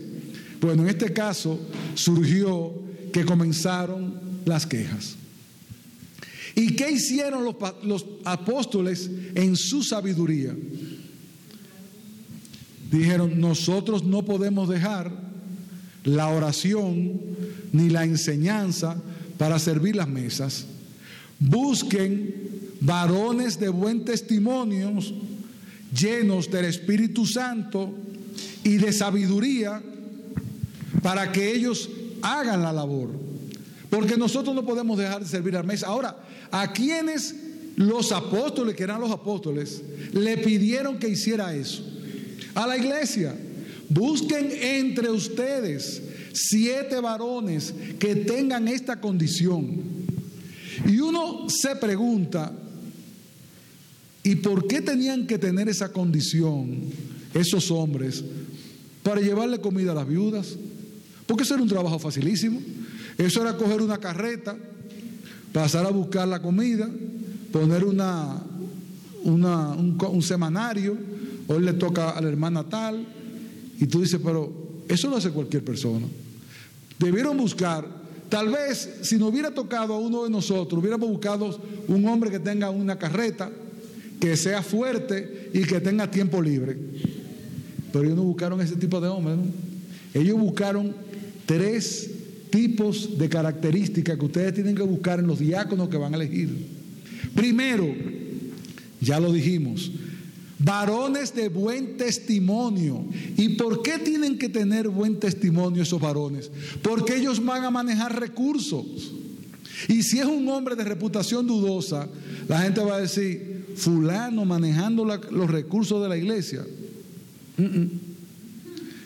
Bueno, 0.59 0.83
en 0.83 0.89
este 0.89 1.13
caso 1.13 1.59
surgió 1.93 2.73
que 3.11 3.25
comenzaron 3.25 4.15
las 4.45 4.65
quejas. 4.65 5.15
¿Y 6.55 6.75
qué 6.75 6.91
hicieron 6.91 7.43
los, 7.43 7.55
los 7.83 8.05
apóstoles 8.25 9.09
en 9.35 9.55
su 9.55 9.83
sabiduría? 9.83 10.55
Dijeron, 12.93 13.41
nosotros 13.41 14.05
no 14.05 14.23
podemos 14.23 14.69
dejar 14.69 15.11
la 16.05 16.29
oración 16.29 17.19
ni 17.73 17.89
la 17.89 18.05
enseñanza 18.05 18.95
para 19.37 19.59
servir 19.59 19.97
las 19.97 20.07
mesas 20.07 20.67
Busquen 21.39 22.33
varones 22.79 23.59
de 23.59 23.67
buen 23.67 24.05
testimonio, 24.05 24.93
llenos 25.93 26.49
del 26.49 26.65
Espíritu 26.65 27.25
Santo 27.25 27.93
y 28.63 28.77
de 28.77 28.93
sabiduría, 28.93 29.81
para 31.01 31.31
que 31.33 31.53
ellos 31.53 31.89
hagan 32.21 32.61
la 32.61 32.71
labor. 32.71 33.09
Porque 33.89 34.15
nosotros 34.15 34.55
no 34.55 34.65
podemos 34.65 34.97
dejar 34.97 35.21
de 35.21 35.27
servir 35.27 35.57
al 35.57 35.65
mesa. 35.65 35.87
Ahora, 35.87 36.17
¿a 36.49 36.71
quienes 36.71 37.35
los 37.75 38.13
apóstoles, 38.13 38.75
que 38.75 38.83
eran 38.83 39.01
los 39.01 39.11
apóstoles, 39.11 39.81
le 40.13 40.37
pidieron 40.37 40.97
que 40.97 41.09
hiciera 41.09 41.53
eso? 41.53 41.83
A 42.55 42.67
la 42.67 42.77
iglesia. 42.77 43.35
Busquen 43.89 44.49
entre 44.51 45.09
ustedes 45.09 46.01
siete 46.33 46.99
varones 46.99 47.73
que 47.99 48.15
tengan 48.15 48.67
esta 48.67 48.99
condición. 48.99 49.81
Y 50.87 50.99
uno 50.99 51.49
se 51.49 51.75
pregunta, 51.75 52.51
¿y 54.23 54.35
por 54.35 54.67
qué 54.67 54.81
tenían 54.81 55.27
que 55.27 55.37
tener 55.37 55.69
esa 55.69 55.91
condición 55.91 56.81
esos 57.33 57.71
hombres 57.71 58.23
para 59.03 59.21
llevarle 59.21 59.59
comida 59.59 59.91
a 59.91 59.95
las 59.95 60.07
viudas? 60.07 60.55
Porque 61.25 61.43
eso 61.43 61.53
era 61.53 61.63
un 61.63 61.69
trabajo 61.69 61.99
facilísimo. 61.99 62.59
Eso 63.17 63.41
era 63.41 63.57
coger 63.57 63.81
una 63.81 63.99
carreta, 63.99 64.55
pasar 65.51 65.85
a 65.85 65.91
buscar 65.91 66.27
la 66.27 66.41
comida, 66.41 66.89
poner 67.51 67.83
una, 67.83 68.41
un, 69.23 70.21
semanario, 70.21 70.97
hoy 71.47 71.63
le 71.63 71.73
toca 71.73 72.11
a 72.11 72.21
la 72.21 72.29
hermana 72.29 72.63
tal, 72.63 73.05
y 73.79 73.87
tú 73.87 74.01
dices, 74.01 74.19
pero 74.23 74.51
eso 74.87 75.09
lo 75.09 75.17
hace 75.17 75.29
cualquier 75.31 75.63
persona. 75.63 76.05
Debieron 76.99 77.37
buscar, 77.37 77.85
tal 78.29 78.49
vez 78.49 78.99
si 79.01 79.17
no 79.17 79.27
hubiera 79.27 79.51
tocado 79.51 79.93
a 79.93 79.99
uno 79.99 80.23
de 80.23 80.29
nosotros, 80.29 80.79
hubiéramos 80.79 81.09
buscado 81.09 81.59
un 81.87 82.07
hombre 82.07 82.29
que 82.29 82.39
tenga 82.39 82.69
una 82.69 82.97
carreta, 82.97 83.49
que 84.19 84.37
sea 84.37 84.61
fuerte 84.61 85.49
y 85.53 85.63
que 85.63 85.81
tenga 85.81 86.09
tiempo 86.09 86.41
libre. 86.41 86.77
Pero 87.91 88.05
ellos 88.05 88.17
no 88.17 88.23
buscaron 88.23 88.61
ese 88.61 88.75
tipo 88.75 89.01
de 89.01 89.07
hombres, 89.07 89.37
Ellos 90.13 90.39
buscaron 90.39 90.95
tres 91.45 92.09
tipos 92.49 93.17
de 93.17 93.29
características 93.29 94.17
que 94.17 94.25
ustedes 94.25 94.53
tienen 94.53 94.75
que 94.75 94.83
buscar 94.83 95.19
en 95.19 95.27
los 95.27 95.39
diáconos 95.39 95.89
que 95.89 95.97
van 95.97 96.13
a 96.13 96.17
elegir. 96.17 96.49
Primero, 97.35 97.87
ya 99.01 99.19
lo 99.19 99.33
dijimos, 99.33 99.91
varones 100.59 101.33
de 101.35 101.49
buen 101.49 101.97
testimonio. 101.97 103.05
¿Y 103.37 103.49
por 103.49 103.81
qué 103.81 103.99
tienen 103.99 104.37
que 104.37 104.49
tener 104.49 104.89
buen 104.89 105.19
testimonio 105.19 105.83
esos 105.83 105.99
varones? 105.99 106.51
Porque 106.81 107.17
ellos 107.17 107.43
van 107.43 107.63
a 107.63 107.71
manejar 107.71 108.19
recursos. 108.19 109.13
Y 109.87 110.03
si 110.03 110.19
es 110.19 110.25
un 110.25 110.47
hombre 110.49 110.75
de 110.75 110.83
reputación 110.83 111.47
dudosa, 111.47 112.07
la 112.47 112.61
gente 112.61 112.81
va 112.81 112.95
a 112.95 113.01
decir, 113.01 113.65
fulano 113.75 114.45
manejando 114.45 115.05
los 115.05 115.49
recursos 115.49 116.01
de 116.01 116.09
la 116.09 116.17
iglesia. 116.17 116.65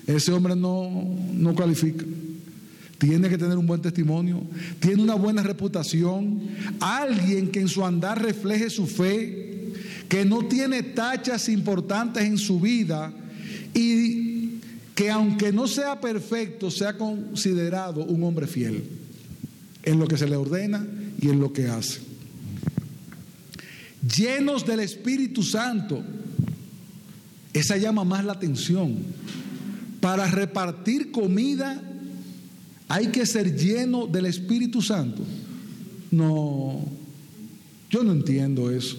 Ese 0.06 0.32
hombre 0.32 0.56
no, 0.56 1.16
no 1.34 1.56
califica. 1.56 2.06
Tiene 2.98 3.30
que 3.30 3.38
tener 3.38 3.58
un 3.58 3.68
buen 3.68 3.82
testimonio, 3.82 4.42
tiene 4.80 5.04
una 5.04 5.14
buena 5.14 5.44
reputación, 5.44 6.42
alguien 6.80 7.52
que 7.52 7.60
en 7.60 7.68
su 7.68 7.86
andar 7.86 8.20
refleje 8.20 8.72
su 8.72 8.88
fe, 8.88 9.47
que 10.08 10.26
no 10.26 10.46
tiene 10.46 10.84
tachas 10.84 11.50
importantes 11.50 12.24
en 12.24 12.38
su 12.38 12.60
vida 12.60 13.12
y 13.74 14.60
que 14.96 15.12
aunque 15.12 15.52
no 15.52 15.68
sea 15.68 16.00
perfecto, 16.00 16.72
sea 16.72 16.98
considerado 16.98 18.04
un 18.04 18.24
hombre 18.24 18.48
fiel 18.48 18.84
en 19.84 20.00
lo 20.00 20.08
que 20.08 20.18
se 20.18 20.28
le 20.28 20.36
ordena 20.36 20.86
y 21.22 21.30
en 21.30 21.40
lo 21.40 21.54
que 21.54 21.68
hace. 21.68 22.00
Llenos 24.16 24.66
del 24.66 24.80
Espíritu 24.80 25.44
Santo, 25.44 26.04
esa 27.54 27.78
llama 27.78 28.04
más 28.04 28.24
la 28.24 28.34
atención, 28.34 28.98
para 30.00 30.28
repartir 30.28 31.12
comida 31.12 31.82
hay 32.88 33.08
que 33.08 33.26
ser 33.26 33.56
lleno 33.56 34.08
del 34.08 34.28
Espíritu 34.28 34.82
Santo. 34.82 35.24
No, 36.12 36.86
yo 37.90 38.04
no 38.04 38.14
entiendo 38.14 38.72
eso. 38.72 38.98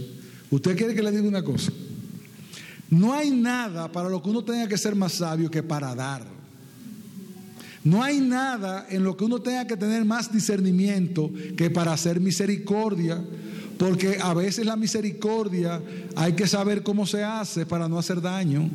¿Usted 0.50 0.76
quiere 0.76 0.94
que 0.94 1.02
le 1.02 1.10
diga 1.10 1.28
una 1.28 1.42
cosa? 1.42 1.72
No 2.90 3.12
hay 3.12 3.30
nada 3.30 3.92
para 3.92 4.08
lo 4.08 4.22
que 4.22 4.30
uno 4.30 4.42
tenga 4.42 4.66
que 4.66 4.78
ser 4.78 4.94
más 4.94 5.12
sabio 5.12 5.50
que 5.50 5.62
para 5.62 5.94
dar. 5.94 6.24
No 7.84 8.02
hay 8.02 8.20
nada 8.20 8.86
en 8.90 9.04
lo 9.04 9.16
que 9.16 9.24
uno 9.24 9.40
tenga 9.40 9.66
que 9.66 9.76
tener 9.76 10.04
más 10.04 10.32
discernimiento 10.32 11.30
que 11.56 11.70
para 11.70 11.92
hacer 11.92 12.20
misericordia, 12.20 13.22
porque 13.78 14.18
a 14.20 14.34
veces 14.34 14.66
la 14.66 14.76
misericordia 14.76 15.80
hay 16.16 16.32
que 16.32 16.46
saber 16.46 16.82
cómo 16.82 17.06
se 17.06 17.22
hace 17.22 17.66
para 17.66 17.88
no 17.88 17.98
hacer 17.98 18.20
daño. 18.20 18.68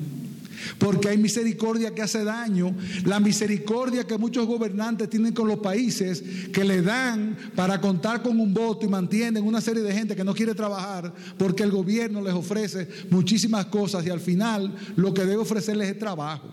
Porque 0.78 1.10
hay 1.10 1.18
misericordia 1.18 1.94
que 1.94 2.02
hace 2.02 2.24
daño, 2.24 2.76
la 3.06 3.20
misericordia 3.20 4.06
que 4.06 4.18
muchos 4.18 4.46
gobernantes 4.46 5.10
tienen 5.10 5.34
con 5.34 5.48
los 5.48 5.60
países 5.60 6.24
que 6.52 6.64
le 6.64 6.82
dan 6.82 7.38
para 7.56 7.80
contar 7.82 8.22
con 8.22 8.40
un 8.40 8.54
voto 8.54 8.86
y 8.86 8.90
mantienen 8.90 9.44
una 9.44 9.62
serie 9.62 9.84
de 9.84 9.94
gente 9.94 10.16
que 10.16 10.24
no 10.24 10.34
quiere 10.34 10.54
trabajar 10.54 11.14
porque 11.38 11.64
el 11.64 11.72
gobierno 11.72 12.22
les 12.22 12.34
ofrece 12.34 12.88
muchísimas 13.10 13.66
cosas 13.68 14.06
y 14.06 14.10
al 14.10 14.20
final 14.20 14.74
lo 14.96 15.14
que 15.14 15.26
debe 15.26 15.38
ofrecerles 15.38 15.90
es 15.90 16.00
trabajo. 16.00 16.50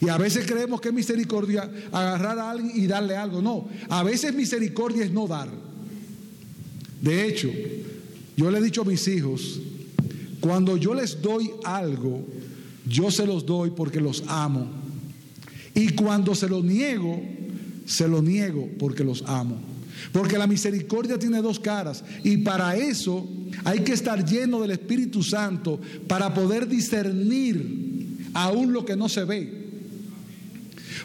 Y 0.00 0.08
a 0.08 0.18
veces 0.18 0.46
creemos 0.46 0.80
que 0.80 0.88
es 0.88 0.94
misericordia 0.94 1.70
agarrar 1.90 2.38
a 2.38 2.50
alguien 2.50 2.72
y 2.74 2.86
darle 2.86 3.16
algo. 3.16 3.40
No, 3.40 3.68
a 3.88 4.02
veces 4.02 4.34
misericordia 4.34 5.04
es 5.04 5.10
no 5.10 5.26
dar. 5.26 5.48
De 7.00 7.26
hecho, 7.26 7.48
yo 8.36 8.50
le 8.50 8.58
he 8.58 8.62
dicho 8.62 8.82
a 8.82 8.84
mis 8.84 9.06
hijos, 9.08 9.60
cuando 10.40 10.76
yo 10.76 10.94
les 10.94 11.20
doy 11.20 11.50
algo, 11.64 12.26
yo 12.86 13.10
se 13.10 13.26
los 13.26 13.44
doy 13.44 13.70
porque 13.70 14.00
los 14.00 14.22
amo. 14.26 14.68
Y 15.74 15.90
cuando 15.90 16.34
se 16.34 16.48
lo 16.48 16.62
niego, 16.62 17.20
se 17.86 18.08
lo 18.08 18.22
niego 18.22 18.68
porque 18.78 19.04
los 19.04 19.22
amo. 19.26 19.58
Porque 20.12 20.38
la 20.38 20.46
misericordia 20.46 21.18
tiene 21.18 21.42
dos 21.42 21.58
caras. 21.58 22.04
Y 22.22 22.38
para 22.38 22.76
eso 22.76 23.26
hay 23.64 23.80
que 23.80 23.92
estar 23.92 24.24
lleno 24.24 24.60
del 24.60 24.72
Espíritu 24.72 25.22
Santo 25.22 25.80
para 26.06 26.32
poder 26.32 26.68
discernir 26.68 28.28
aún 28.34 28.72
lo 28.72 28.84
que 28.84 28.96
no 28.96 29.08
se 29.08 29.24
ve. 29.24 29.66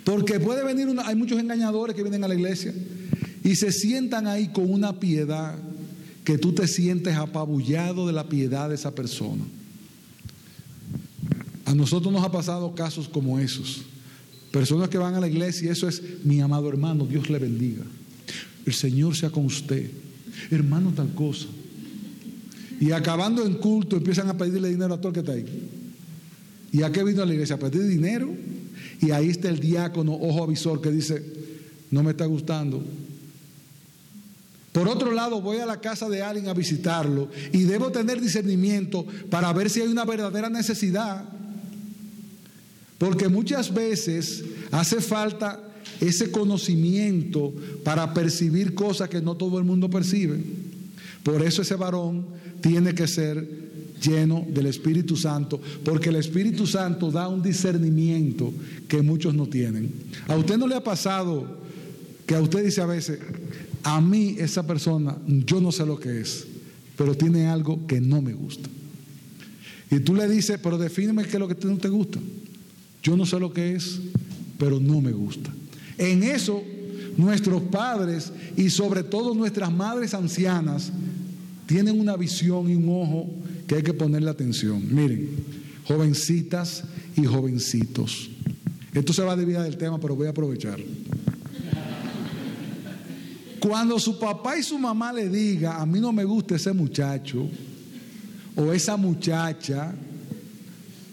Porque 0.03 0.39
puede 0.39 0.63
venir, 0.63 0.87
hay 1.03 1.15
muchos 1.15 1.39
engañadores 1.39 1.95
que 1.95 2.03
vienen 2.03 2.23
a 2.23 2.27
la 2.27 2.35
iglesia 2.35 2.73
y 3.43 3.55
se 3.55 3.71
sientan 3.71 4.27
ahí 4.27 4.49
con 4.49 4.71
una 4.71 4.99
piedad 4.99 5.57
que 6.31 6.37
tú 6.37 6.53
te 6.53 6.65
sientes 6.65 7.13
apabullado 7.17 8.07
de 8.07 8.13
la 8.13 8.29
piedad 8.29 8.69
de 8.69 8.75
esa 8.75 8.95
persona. 8.95 9.43
A 11.65 11.75
nosotros 11.75 12.13
nos 12.13 12.23
ha 12.23 12.31
pasado 12.31 12.73
casos 12.73 13.09
como 13.09 13.37
esos. 13.37 13.81
Personas 14.49 14.87
que 14.87 14.97
van 14.97 15.13
a 15.13 15.19
la 15.19 15.27
iglesia 15.27 15.67
y 15.67 15.71
eso 15.71 15.89
es, 15.89 16.01
mi 16.23 16.39
amado 16.39 16.69
hermano, 16.69 17.05
Dios 17.05 17.29
le 17.29 17.37
bendiga. 17.37 17.83
El 18.65 18.71
Señor 18.71 19.13
sea 19.13 19.29
con 19.29 19.45
usted. 19.45 19.91
Hermano 20.49 20.93
tal 20.95 21.13
cosa. 21.13 21.47
Y 22.79 22.93
acabando 22.93 23.45
en 23.45 23.55
culto 23.55 23.97
empiezan 23.97 24.29
a 24.29 24.37
pedirle 24.37 24.69
dinero 24.69 24.93
a 24.93 25.01
todo 25.01 25.09
el 25.09 25.13
que 25.15 25.19
está 25.19 25.33
ahí. 25.33 25.45
¿Y 26.71 26.81
a 26.83 26.93
qué 26.93 27.03
vino 27.03 27.23
a 27.23 27.25
la 27.25 27.33
iglesia? 27.33 27.57
A 27.57 27.59
pedir 27.59 27.83
dinero. 27.83 28.33
Y 29.01 29.11
ahí 29.11 29.27
está 29.27 29.49
el 29.49 29.59
diácono, 29.59 30.13
ojo 30.13 30.45
avisor, 30.45 30.79
que 30.79 30.91
dice, 30.91 31.25
no 31.89 32.03
me 32.03 32.11
está 32.11 32.25
gustando, 32.25 32.81
por 34.71 34.87
otro 34.87 35.11
lado, 35.11 35.41
voy 35.41 35.57
a 35.57 35.65
la 35.65 35.81
casa 35.81 36.07
de 36.07 36.21
alguien 36.21 36.47
a 36.47 36.53
visitarlo 36.53 37.29
y 37.51 37.63
debo 37.63 37.91
tener 37.91 38.21
discernimiento 38.21 39.05
para 39.29 39.51
ver 39.51 39.69
si 39.69 39.81
hay 39.81 39.89
una 39.89 40.05
verdadera 40.05 40.49
necesidad. 40.49 41.25
Porque 42.97 43.27
muchas 43.27 43.73
veces 43.73 44.43
hace 44.71 45.01
falta 45.01 45.59
ese 45.99 46.31
conocimiento 46.31 47.53
para 47.83 48.13
percibir 48.13 48.73
cosas 48.73 49.09
que 49.09 49.21
no 49.21 49.35
todo 49.35 49.57
el 49.57 49.65
mundo 49.65 49.89
percibe. 49.89 50.41
Por 51.23 51.41
eso 51.45 51.63
ese 51.63 51.75
varón 51.75 52.25
tiene 52.61 52.95
que 52.95 53.07
ser 53.07 53.47
lleno 54.01 54.45
del 54.49 54.67
Espíritu 54.67 55.15
Santo, 55.15 55.59
porque 55.83 56.09
el 56.09 56.15
Espíritu 56.15 56.65
Santo 56.65 57.11
da 57.11 57.27
un 57.27 57.41
discernimiento 57.41 58.53
que 58.87 59.01
muchos 59.01 59.33
no 59.33 59.47
tienen. 59.47 59.91
¿A 60.27 60.35
usted 60.35 60.57
no 60.57 60.65
le 60.65 60.75
ha 60.75 60.83
pasado 60.83 61.59
que 62.25 62.35
a 62.35 62.41
usted 62.41 62.63
dice 62.63 62.81
a 62.81 62.85
veces, 62.85 63.19
a 63.83 64.01
mí 64.01 64.35
esa 64.37 64.65
persona, 64.65 65.17
yo 65.27 65.61
no 65.61 65.71
sé 65.71 65.85
lo 65.85 65.99
que 65.99 66.21
es, 66.21 66.47
pero 66.97 67.15
tiene 67.15 67.47
algo 67.47 67.85
que 67.87 67.99
no 67.99 68.21
me 68.21 68.33
gusta. 68.33 68.69
Y 69.89 69.99
tú 69.99 70.15
le 70.15 70.27
dices, 70.27 70.59
pero 70.61 70.77
defíneme 70.77 71.23
qué 71.23 71.31
es 71.31 71.39
lo 71.39 71.47
que 71.47 71.67
no 71.67 71.77
te 71.77 71.89
gusta. 71.89 72.19
Yo 73.03 73.17
no 73.17 73.25
sé 73.25 73.39
lo 73.39 73.51
que 73.51 73.75
es, 73.75 73.99
pero 74.57 74.79
no 74.79 75.01
me 75.01 75.11
gusta. 75.11 75.51
En 75.97 76.23
eso, 76.23 76.63
nuestros 77.17 77.61
padres 77.63 78.31
y 78.55 78.69
sobre 78.69 79.03
todo 79.03 79.33
nuestras 79.33 79.71
madres 79.71 80.13
ancianas 80.13 80.91
tienen 81.65 81.99
una 81.99 82.15
visión 82.15 82.69
y 82.69 82.75
un 82.75 82.87
ojo 82.89 83.29
que 83.67 83.75
hay 83.75 83.83
que 83.83 83.93
ponerle 83.93 84.29
atención. 84.29 84.83
Miren, 84.93 85.29
jovencitas 85.85 86.83
y 87.17 87.25
jovencitos. 87.25 88.29
Esto 88.93 89.13
se 89.13 89.23
va 89.23 89.33
a 89.33 89.35
desviar 89.35 89.63
del 89.63 89.77
tema, 89.77 89.99
pero 89.99 90.15
voy 90.15 90.27
a 90.27 90.31
aprovechar. 90.31 90.79
Cuando 93.61 93.99
su 93.99 94.17
papá 94.17 94.57
y 94.57 94.63
su 94.63 94.79
mamá 94.79 95.13
le 95.13 95.29
diga, 95.29 95.79
a 95.79 95.85
mí 95.85 95.99
no 95.99 96.11
me 96.11 96.23
gusta 96.23 96.55
ese 96.55 96.73
muchacho 96.73 97.47
o 98.55 98.73
esa 98.73 98.97
muchacha, 98.97 99.93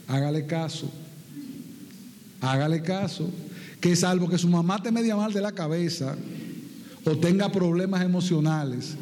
hágale 0.09 0.47
caso. 0.47 0.91
Hágale 2.41 2.81
caso. 2.83 3.31
Que 3.81 3.95
salvo 3.95 4.29
que 4.29 4.39
su 4.39 4.49
mamá 4.49 4.83
te 4.83 4.91
media 4.91 5.15
mal 5.15 5.33
de 5.33 5.43
la 5.43 5.53
cabeza 5.53 6.17
o 7.05 7.17
tenga 7.19 7.53
problemas 7.53 8.03
emocionales, 8.03 8.97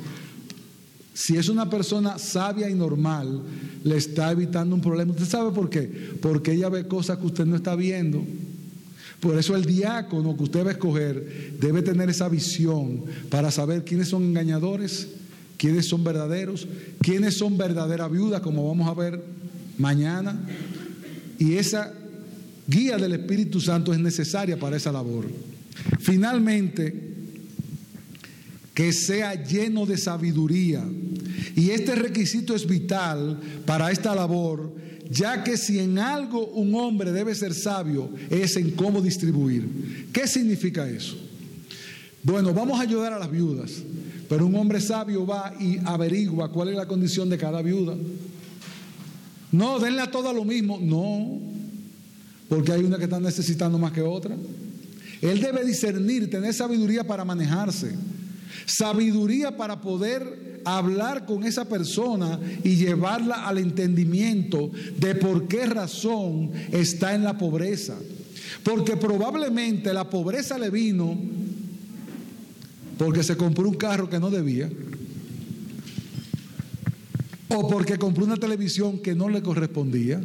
si 1.14 1.36
es 1.36 1.48
una 1.48 1.70
persona 1.70 2.18
sabia 2.18 2.68
y 2.68 2.74
normal, 2.74 3.42
le 3.84 3.96
está 3.96 4.32
evitando 4.32 4.74
un 4.74 4.82
problema. 4.82 5.12
¿Usted 5.12 5.24
sabe 5.24 5.50
por 5.50 5.70
qué? 5.70 5.82
Porque 6.20 6.52
ella 6.52 6.68
ve 6.68 6.86
cosas 6.86 7.18
que 7.18 7.26
usted 7.26 7.46
no 7.46 7.56
está 7.56 7.74
viendo. 7.74 8.22
Por 9.20 9.38
eso 9.38 9.56
el 9.56 9.64
diácono 9.64 10.36
que 10.36 10.42
usted 10.44 10.64
va 10.64 10.68
a 10.68 10.72
escoger 10.72 11.56
debe 11.58 11.82
tener 11.82 12.10
esa 12.10 12.28
visión 12.28 13.04
para 13.30 13.50
saber 13.50 13.84
quiénes 13.84 14.08
son 14.08 14.24
engañadores, 14.24 15.08
quiénes 15.56 15.88
son 15.88 16.04
verdaderos, 16.04 16.68
quiénes 17.00 17.36
son 17.36 17.56
verdaderas 17.56 18.10
viudas, 18.10 18.40
como 18.40 18.68
vamos 18.68 18.88
a 18.88 18.94
ver 18.94 19.22
mañana. 19.78 20.38
Y 21.38 21.54
esa 21.54 21.92
guía 22.66 22.98
del 22.98 23.12
Espíritu 23.12 23.60
Santo 23.60 23.92
es 23.92 23.98
necesaria 23.98 24.58
para 24.58 24.76
esa 24.76 24.92
labor. 24.92 25.26
Finalmente, 26.00 27.14
que 28.76 28.92
sea 28.92 29.42
lleno 29.42 29.86
de 29.86 29.96
sabiduría. 29.96 30.84
Y 31.56 31.70
este 31.70 31.94
requisito 31.94 32.54
es 32.54 32.66
vital 32.66 33.40
para 33.64 33.90
esta 33.90 34.14
labor, 34.14 34.70
ya 35.10 35.44
que 35.44 35.56
si 35.56 35.78
en 35.78 35.98
algo 35.98 36.46
un 36.48 36.74
hombre 36.74 37.12
debe 37.12 37.34
ser 37.34 37.54
sabio, 37.54 38.10
es 38.30 38.56
en 38.56 38.72
cómo 38.72 39.00
distribuir. 39.00 40.08
¿Qué 40.12 40.26
significa 40.26 40.88
eso? 40.88 41.16
Bueno, 42.22 42.52
vamos 42.52 42.78
a 42.78 42.82
ayudar 42.82 43.12
a 43.12 43.18
las 43.18 43.30
viudas, 43.30 43.70
pero 44.28 44.46
un 44.46 44.54
hombre 44.56 44.80
sabio 44.80 45.26
va 45.26 45.54
y 45.60 45.78
averigua 45.84 46.50
cuál 46.50 46.70
es 46.70 46.76
la 46.76 46.86
condición 46.86 47.28
de 47.28 47.38
cada 47.38 47.62
viuda. 47.62 47.96
No, 49.52 49.78
denle 49.78 50.02
a 50.02 50.10
todas 50.10 50.34
lo 50.34 50.44
mismo. 50.44 50.78
No, 50.82 51.40
porque 52.48 52.72
hay 52.72 52.82
una 52.82 52.98
que 52.98 53.04
está 53.04 53.20
necesitando 53.20 53.78
más 53.78 53.92
que 53.92 54.02
otra. 54.02 54.36
Él 55.22 55.40
debe 55.40 55.64
discernir, 55.64 56.28
tener 56.28 56.52
sabiduría 56.52 57.04
para 57.04 57.24
manejarse, 57.24 57.92
sabiduría 58.66 59.56
para 59.56 59.80
poder 59.80 60.45
hablar 60.66 61.24
con 61.24 61.44
esa 61.44 61.66
persona 61.66 62.38
y 62.64 62.76
llevarla 62.76 63.46
al 63.46 63.58
entendimiento 63.58 64.70
de 64.98 65.14
por 65.14 65.48
qué 65.48 65.66
razón 65.66 66.50
está 66.72 67.14
en 67.14 67.24
la 67.24 67.38
pobreza. 67.38 67.96
Porque 68.62 68.96
probablemente 68.96 69.92
la 69.94 70.10
pobreza 70.10 70.58
le 70.58 70.70
vino 70.70 71.16
porque 72.98 73.22
se 73.22 73.36
compró 73.36 73.68
un 73.68 73.76
carro 73.76 74.08
que 74.08 74.18
no 74.18 74.30
debía, 74.30 74.70
o 77.48 77.68
porque 77.68 77.98
compró 77.98 78.24
una 78.24 78.36
televisión 78.36 78.98
que 78.98 79.14
no 79.14 79.28
le 79.28 79.42
correspondía 79.42 80.20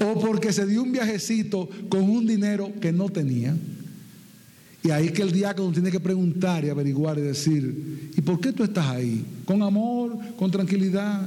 o 0.00 0.20
porque 0.20 0.52
se 0.52 0.66
dio 0.66 0.82
un 0.82 0.92
viajecito 0.92 1.68
con 1.88 2.02
un 2.02 2.26
dinero 2.26 2.72
que 2.80 2.92
no 2.92 3.08
tenía. 3.08 3.56
Y 4.84 4.90
ahí 4.90 5.08
que 5.08 5.22
el 5.22 5.32
diácono 5.32 5.72
tiene 5.72 5.90
que 5.90 5.98
preguntar 5.98 6.62
y 6.62 6.68
averiguar 6.68 7.18
y 7.18 7.22
decir, 7.22 8.10
¿y 8.14 8.20
por 8.20 8.38
qué 8.38 8.52
tú 8.52 8.62
estás 8.62 8.86
ahí? 8.86 9.24
Con 9.46 9.62
amor, 9.62 10.18
con 10.36 10.50
tranquilidad. 10.50 11.26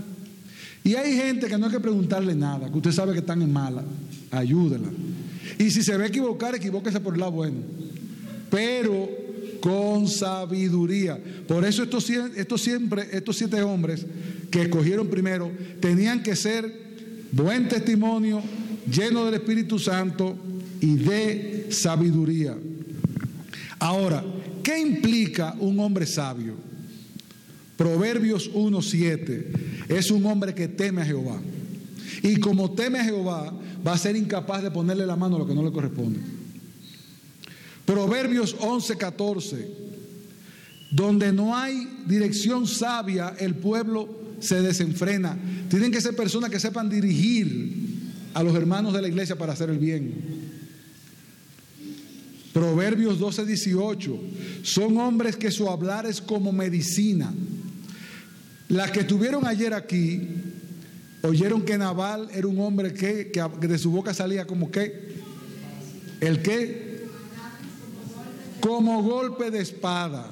Y 0.84 0.93
hay 0.93 1.18
gente 1.18 1.47
que 1.47 1.58
no 1.58 1.66
hay 1.66 1.72
que 1.72 1.80
preguntarle 1.80 2.36
nada, 2.36 2.70
que 2.70 2.78
usted 2.78 2.91
sabe 2.91 3.14
que 3.14 3.20
están 3.20 3.41
en 3.41 3.51
mala, 3.51 3.84
ayúdela. 4.30 4.89
Y 5.58 5.72
si 5.72 5.82
se 5.82 5.97
ve 5.97 6.05
equivocar, 6.05 6.53
equivóquese 6.53 6.99
por 6.99 7.16
el 7.16 7.20
lado 7.20 7.32
bueno. 7.32 7.58
Pero 8.51 9.10
con 9.60 10.08
sabiduría. 10.08 11.20
Por 11.47 11.66
eso 11.66 11.82
estos, 11.82 12.08
estos, 12.12 12.62
siempre, 12.62 13.08
estos 13.12 13.38
siete 13.38 13.64
hombres 13.64 14.05
que 14.51 14.62
escogieron 14.62 15.08
primero 15.08 15.51
tenían 15.80 16.22
que 16.22 16.36
ser 16.36 16.72
buen 17.32 17.68
testimonio, 17.68 18.39
lleno 18.88 19.26
del 19.26 19.34
Espíritu 19.34 19.80
Santo 19.80 20.38
y 20.80 20.95
de 20.95 21.68
sabiduría. 21.72 22.55
Ahora, 23.80 24.23
¿qué 24.63 24.80
implica 24.80 25.55
un 25.59 25.80
hombre 25.80 26.05
sabio? 26.05 26.55
Proverbios 27.78 28.51
1.7 28.53 29.89
es 29.89 30.09
un 30.09 30.25
hombre 30.25 30.53
que 30.55 30.67
teme 30.67 31.01
a 31.01 31.05
Jehová. 31.05 31.39
Y 32.23 32.38
como 32.39 32.71
teme 32.71 32.99
a 32.99 33.03
Jehová, 33.03 33.53
va 33.86 33.93
a 33.93 33.97
ser 33.97 34.15
incapaz 34.15 34.63
de 34.63 34.71
ponerle 34.71 35.05
la 35.05 35.15
mano 35.15 35.36
a 35.36 35.39
lo 35.39 35.47
que 35.47 35.53
no 35.53 35.63
le 35.63 35.71
corresponde. 35.71 36.19
Proverbios 37.86 38.57
11.14, 38.57 39.65
donde 40.91 41.32
no 41.32 41.55
hay 41.55 41.88
dirección 42.07 42.67
sabia, 42.67 43.36
el 43.39 43.55
pueblo 43.55 44.09
se 44.39 44.61
desenfrena. 44.61 45.38
Tienen 45.69 45.91
que 45.91 46.01
ser 46.01 46.15
personas 46.15 46.49
que 46.49 46.59
sepan 46.59 46.89
dirigir 46.89 47.88
a 48.34 48.43
los 48.43 48.55
hermanos 48.55 48.93
de 48.93 49.01
la 49.01 49.07
iglesia 49.07 49.38
para 49.38 49.53
hacer 49.53 49.69
el 49.69 49.78
bien. 49.78 50.57
Proverbios 52.58 53.20
12, 53.20 53.45
18. 53.45 54.20
Son 54.64 54.97
hombres 54.97 55.36
que 55.36 55.51
su 55.51 55.70
hablar 55.70 56.08
es 56.08 56.20
como 56.20 56.51
medicina. 56.51 57.32
Las 58.68 58.89
que 58.89 59.01
estuvieron 59.01 59.45
ayer 59.45 59.76
aquí 59.76 60.28
oyeron 61.22 61.62
que 61.62 61.78
Naval 61.78 62.30
era 62.34 62.47
un 62.47 62.60
hombre 62.60 62.95
que, 62.95 63.32
que 63.32 63.68
de 63.68 63.78
su 63.78 63.91
boca 63.91 64.12
salía 64.12 64.47
como 64.47 64.72
que. 64.72 65.18
¿El 66.20 66.41
qué? 66.41 67.03
Como 68.60 69.03
golpe 69.03 69.51
de 69.51 69.60
espada. 69.60 70.28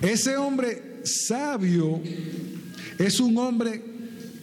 Ese 0.00 0.38
hombre 0.38 1.02
sabio 1.04 2.00
es 2.98 3.20
un 3.20 3.36
hombre 3.36 3.82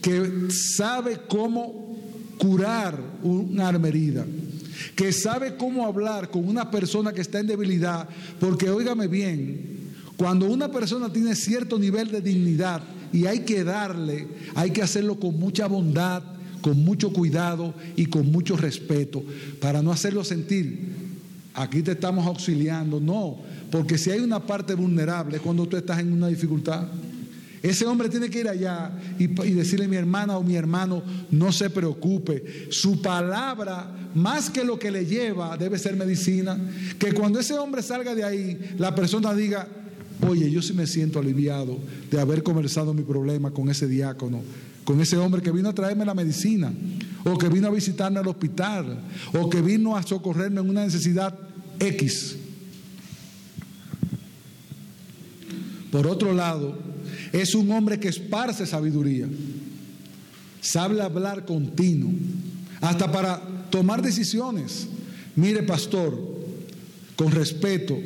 que 0.03 0.51
sabe 0.51 1.17
cómo 1.27 1.97
curar 2.37 2.99
una 3.23 3.71
herida, 3.87 4.23
que 4.95 5.11
sabe 5.11 5.55
cómo 5.55 5.85
hablar 5.85 6.29
con 6.29 6.47
una 6.47 6.71
persona 6.71 7.13
que 7.13 7.21
está 7.21 7.39
en 7.39 7.47
debilidad, 7.47 8.07
porque 8.39 8.69
óigame 8.69 9.07
bien, 9.07 9.77
cuando 10.17 10.47
una 10.47 10.71
persona 10.71 11.11
tiene 11.11 11.35
cierto 11.35 11.77
nivel 11.77 12.09
de 12.09 12.21
dignidad 12.21 12.81
y 13.13 13.25
hay 13.25 13.39
que 13.39 13.63
darle, 13.63 14.27
hay 14.55 14.71
que 14.71 14.81
hacerlo 14.81 15.19
con 15.19 15.39
mucha 15.39 15.67
bondad, 15.67 16.23
con 16.61 16.83
mucho 16.83 17.13
cuidado 17.13 17.73
y 17.95 18.07
con 18.07 18.31
mucho 18.31 18.57
respeto, 18.57 19.23
para 19.61 19.81
no 19.81 19.91
hacerlo 19.91 20.23
sentir, 20.23 20.95
aquí 21.53 21.81
te 21.81 21.91
estamos 21.91 22.25
auxiliando, 22.25 22.99
no, 22.99 23.37
porque 23.71 23.97
si 23.97 24.11
hay 24.11 24.19
una 24.19 24.45
parte 24.45 24.73
vulnerable 24.73 25.39
cuando 25.39 25.67
tú 25.67 25.77
estás 25.77 25.99
en 25.99 26.13
una 26.13 26.27
dificultad. 26.27 26.87
Ese 27.61 27.85
hombre 27.85 28.09
tiene 28.09 28.29
que 28.29 28.41
ir 28.41 28.47
allá 28.47 28.91
y, 29.17 29.27
decirle 29.27 29.85
a 29.85 29.87
mi 29.87 29.95
hermana 29.95 30.37
o 30.37 30.43
mi 30.43 30.55
hermano, 30.55 31.01
no 31.31 31.51
se 31.51 31.69
preocupe. 31.69 32.67
Su 32.69 33.01
palabra, 33.01 34.09
más 34.13 34.49
que 34.49 34.63
lo 34.63 34.77
que 34.77 34.91
le 34.91 35.05
lleva, 35.05 35.57
debe 35.57 35.79
ser 35.79 35.95
medicina. 35.95 36.57
Que 36.99 37.13
cuando 37.13 37.39
ese 37.39 37.57
hombre 37.57 37.81
salga 37.81 38.13
de 38.13 38.23
ahí, 38.23 38.75
la 38.77 38.93
persona 38.93 39.33
diga, 39.33 39.67
oye, 40.27 40.51
yo 40.51 40.61
sí 40.61 40.73
me 40.73 40.85
siento 40.85 41.19
aliviado 41.19 41.79
de 42.11 42.19
haber 42.19 42.43
conversado 42.43 42.93
mi 42.93 43.03
problema 43.03 43.51
con 43.51 43.69
ese 43.69 43.87
diácono, 43.87 44.41
con 44.83 45.01
ese 45.01 45.17
hombre 45.17 45.41
que 45.41 45.51
vino 45.51 45.69
a 45.69 45.73
traerme 45.73 46.05
la 46.05 46.13
medicina, 46.13 46.71
o 47.25 47.37
que 47.37 47.49
vino 47.49 47.67
a 47.67 47.71
visitarme 47.71 48.19
al 48.19 48.27
hospital, 48.27 49.01
o 49.33 49.49
que 49.49 49.61
vino 49.61 49.97
a 49.97 50.03
socorrerme 50.03 50.61
en 50.61 50.69
una 50.69 50.85
necesidad 50.85 51.37
X. 51.79 52.37
Por 55.91 56.05
otro 56.05 56.33
lado, 56.33 56.77
es 57.31 57.55
un 57.55 57.71
hombre 57.71 57.99
que 57.99 58.07
esparce 58.07 58.65
sabiduría. 58.65 59.27
Sabe 60.61 61.01
hablar 61.01 61.45
continuo. 61.45 62.11
Hasta 62.81 63.11
para 63.11 63.41
tomar 63.69 64.01
decisiones. 64.01 64.87
Mire, 65.35 65.63
pastor, 65.63 66.17
con 67.15 67.31
respeto, 67.31 67.97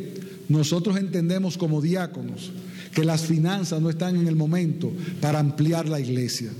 nosotros 0.49 0.97
entendemos 0.97 1.57
como 1.57 1.81
diáconos 1.81 2.51
que 2.93 3.05
las 3.05 3.25
finanzas 3.25 3.81
no 3.81 3.89
están 3.89 4.15
en 4.15 4.27
el 4.27 4.35
momento 4.35 4.91
para 5.21 5.39
ampliar 5.39 5.87
la 5.87 5.99
iglesia. 5.99 6.51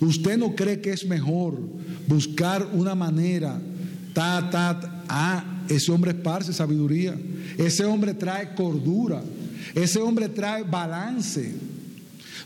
¿Usted 0.00 0.38
no 0.38 0.54
cree 0.54 0.80
que 0.80 0.92
es 0.92 1.06
mejor 1.06 1.58
buscar 2.06 2.68
una 2.72 2.94
manera, 2.94 3.60
ta, 4.12 4.48
ta, 4.50 5.04
ah, 5.08 5.62
ese 5.68 5.92
hombre 5.92 6.10
esparce 6.10 6.52
sabiduría, 6.52 7.16
ese 7.56 7.84
hombre 7.84 8.14
trae 8.14 8.54
cordura, 8.54 9.22
ese 9.74 10.00
hombre 10.00 10.28
trae 10.28 10.62
balance. 10.62 11.54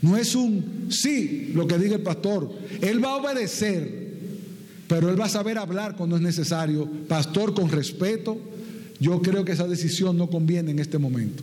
No 0.05 0.18
es 0.18 0.34
un 0.34 0.88
sí 0.90 1.52
lo 1.55 1.66
que 1.66 1.78
diga 1.78 1.96
el 1.96 2.02
pastor. 2.02 2.52
Él 2.82 3.02
va 3.02 3.12
a 3.12 3.16
obedecer, 3.16 4.12
pero 4.86 5.09
él 5.09 5.18
va 5.18 5.24
a 5.24 5.30
saber 5.30 5.57
hablar 5.57 5.96
cuando 5.96 6.16
es 6.16 6.20
necesario. 6.20 6.86
Pastor, 7.09 7.55
con 7.55 7.70
respeto, 7.70 8.38
yo 9.00 9.22
creo 9.22 9.46
que 9.46 9.52
esa 9.52 9.66
decisión 9.66 10.18
no 10.18 10.28
conviene 10.28 10.72
en 10.72 10.78
este 10.78 10.98
momento. 10.98 11.42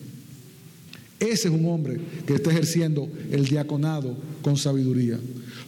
Ese 1.20 1.48
es 1.48 1.54
un 1.54 1.66
hombre 1.66 2.00
que 2.28 2.36
está 2.36 2.52
ejerciendo 2.52 3.10
el 3.32 3.46
diaconado 3.46 4.16
con 4.44 4.58
sabiduría. 4.58 5.20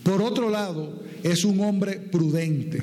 Por 0.04 0.22
otro 0.22 0.52
lado, 0.52 1.02
es 1.24 1.46
un 1.46 1.62
hombre 1.62 1.94
prudente. 1.94 2.80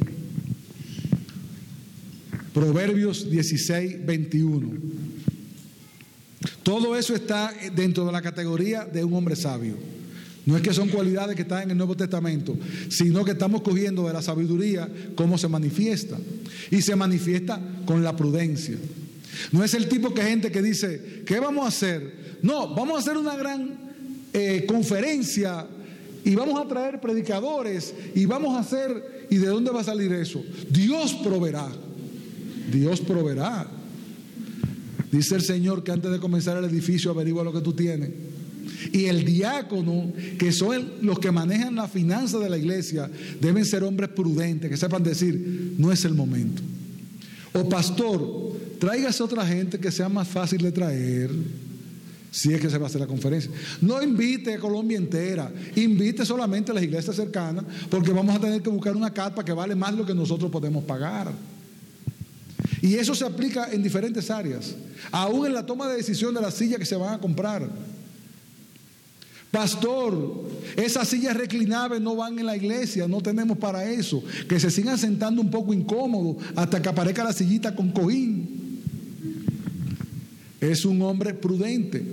Proverbios 2.52 3.30
16, 3.30 4.04
21. 4.04 4.72
Todo 6.64 6.96
eso 6.96 7.14
está 7.14 7.54
dentro 7.76 8.04
de 8.06 8.10
la 8.10 8.22
categoría 8.22 8.84
de 8.84 9.04
un 9.04 9.14
hombre 9.14 9.36
sabio. 9.36 9.99
No 10.50 10.56
es 10.56 10.62
que 10.62 10.74
son 10.74 10.88
cualidades 10.88 11.36
que 11.36 11.42
están 11.42 11.62
en 11.62 11.70
el 11.70 11.76
Nuevo 11.76 11.96
Testamento, 11.96 12.58
sino 12.88 13.24
que 13.24 13.30
estamos 13.30 13.62
cogiendo 13.62 14.08
de 14.08 14.12
la 14.12 14.20
sabiduría 14.20 14.88
cómo 15.14 15.38
se 15.38 15.46
manifiesta. 15.46 16.18
Y 16.72 16.82
se 16.82 16.96
manifiesta 16.96 17.60
con 17.86 18.02
la 18.02 18.16
prudencia. 18.16 18.76
No 19.52 19.62
es 19.62 19.74
el 19.74 19.88
tipo 19.88 20.08
de 20.10 20.22
gente 20.22 20.50
que 20.50 20.60
dice, 20.60 21.22
¿qué 21.24 21.38
vamos 21.38 21.66
a 21.66 21.68
hacer? 21.68 22.38
No, 22.42 22.74
vamos 22.74 22.96
a 22.96 22.98
hacer 22.98 23.16
una 23.16 23.36
gran 23.36 23.78
eh, 24.32 24.64
conferencia 24.66 25.68
y 26.24 26.34
vamos 26.34 26.60
a 26.60 26.66
traer 26.66 27.00
predicadores 27.00 27.94
y 28.16 28.26
vamos 28.26 28.56
a 28.56 28.60
hacer, 28.60 29.28
¿y 29.30 29.36
de 29.36 29.46
dónde 29.46 29.70
va 29.70 29.82
a 29.82 29.84
salir 29.84 30.12
eso? 30.12 30.42
Dios 30.68 31.14
proveerá. 31.22 31.68
Dios 32.72 33.00
proveerá. 33.00 33.68
Dice 35.12 35.36
el 35.36 35.42
Señor 35.42 35.84
que 35.84 35.92
antes 35.92 36.10
de 36.10 36.18
comenzar 36.18 36.56
el 36.56 36.64
edificio 36.64 37.12
averigua 37.12 37.44
lo 37.44 37.52
que 37.52 37.60
tú 37.60 37.72
tienes. 37.72 38.29
Y 38.92 39.06
el 39.06 39.24
diácono, 39.24 40.12
que 40.38 40.52
son 40.52 40.92
los 41.02 41.18
que 41.18 41.30
manejan 41.30 41.74
la 41.74 41.88
finanza 41.88 42.38
de 42.38 42.50
la 42.50 42.58
iglesia, 42.58 43.10
deben 43.40 43.64
ser 43.64 43.84
hombres 43.84 44.10
prudentes, 44.10 44.70
que 44.70 44.76
sepan 44.76 45.02
decir, 45.02 45.74
no 45.78 45.92
es 45.92 46.04
el 46.04 46.14
momento. 46.14 46.62
O 47.52 47.68
pastor, 47.68 48.56
tráigase 48.78 49.22
otra 49.22 49.46
gente 49.46 49.78
que 49.78 49.90
sea 49.90 50.08
más 50.08 50.28
fácil 50.28 50.62
de 50.62 50.72
traer. 50.72 51.30
Si 52.32 52.52
es 52.52 52.60
que 52.60 52.70
se 52.70 52.78
va 52.78 52.86
a 52.86 52.88
hacer 52.88 53.00
la 53.00 53.08
conferencia. 53.08 53.50
No 53.80 54.00
invite 54.00 54.54
a 54.54 54.58
Colombia 54.60 54.96
entera, 54.96 55.52
invite 55.74 56.24
solamente 56.24 56.70
a 56.70 56.74
las 56.74 56.84
iglesias 56.84 57.16
cercanas, 57.16 57.64
porque 57.88 58.12
vamos 58.12 58.36
a 58.36 58.38
tener 58.38 58.62
que 58.62 58.70
buscar 58.70 58.94
una 58.94 59.12
carpa 59.12 59.44
que 59.44 59.52
vale 59.52 59.74
más 59.74 59.94
lo 59.94 60.06
que 60.06 60.14
nosotros 60.14 60.48
podemos 60.48 60.84
pagar. 60.84 61.32
Y 62.82 62.94
eso 62.94 63.14
se 63.14 63.24
aplica 63.24 63.72
en 63.72 63.82
diferentes 63.82 64.30
áreas, 64.30 64.74
aún 65.10 65.46
en 65.46 65.54
la 65.54 65.66
toma 65.66 65.88
de 65.88 65.96
decisión 65.96 66.32
de 66.32 66.40
las 66.40 66.54
sillas 66.54 66.78
que 66.78 66.86
se 66.86 66.96
van 66.96 67.14
a 67.14 67.18
comprar. 67.18 67.68
Pastor, 69.50 70.48
esas 70.76 71.08
sillas 71.08 71.36
reclinables 71.36 72.00
no 72.00 72.14
van 72.14 72.38
en 72.38 72.46
la 72.46 72.56
iglesia, 72.56 73.08
no 73.08 73.20
tenemos 73.20 73.58
para 73.58 73.84
eso. 73.84 74.22
Que 74.48 74.60
se 74.60 74.70
sigan 74.70 74.96
sentando 74.96 75.42
un 75.42 75.50
poco 75.50 75.74
incómodos 75.74 76.36
hasta 76.54 76.80
que 76.80 76.88
aparezca 76.88 77.24
la 77.24 77.32
sillita 77.32 77.74
con 77.74 77.90
cojín. 77.90 78.80
Es 80.60 80.84
un 80.84 81.02
hombre 81.02 81.34
prudente. 81.34 82.04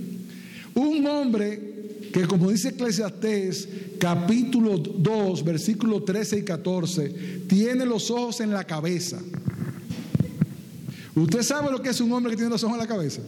Un 0.73 1.05
hombre 1.05 1.77
que, 2.11 2.25
como 2.25 2.49
dice 2.49 2.69
Eclesiastés, 2.69 3.69
capítulo 3.99 4.77
2, 4.77 5.43
versículos 5.43 6.05
13 6.05 6.39
y 6.39 6.43
14, 6.43 7.09
tiene 7.47 7.85
los 7.85 8.09
ojos 8.09 8.41
en 8.41 8.51
la 8.51 8.63
cabeza. 8.63 9.19
¿Usted 11.13 11.43
sabe 11.43 11.71
lo 11.71 11.81
que 11.81 11.89
es 11.89 12.01
un 12.01 12.11
hombre 12.13 12.31
que 12.31 12.37
tiene 12.37 12.49
los 12.49 12.63
ojos 12.63 12.77
en 12.77 12.81
la 12.81 12.87
cabeza? 12.87 13.21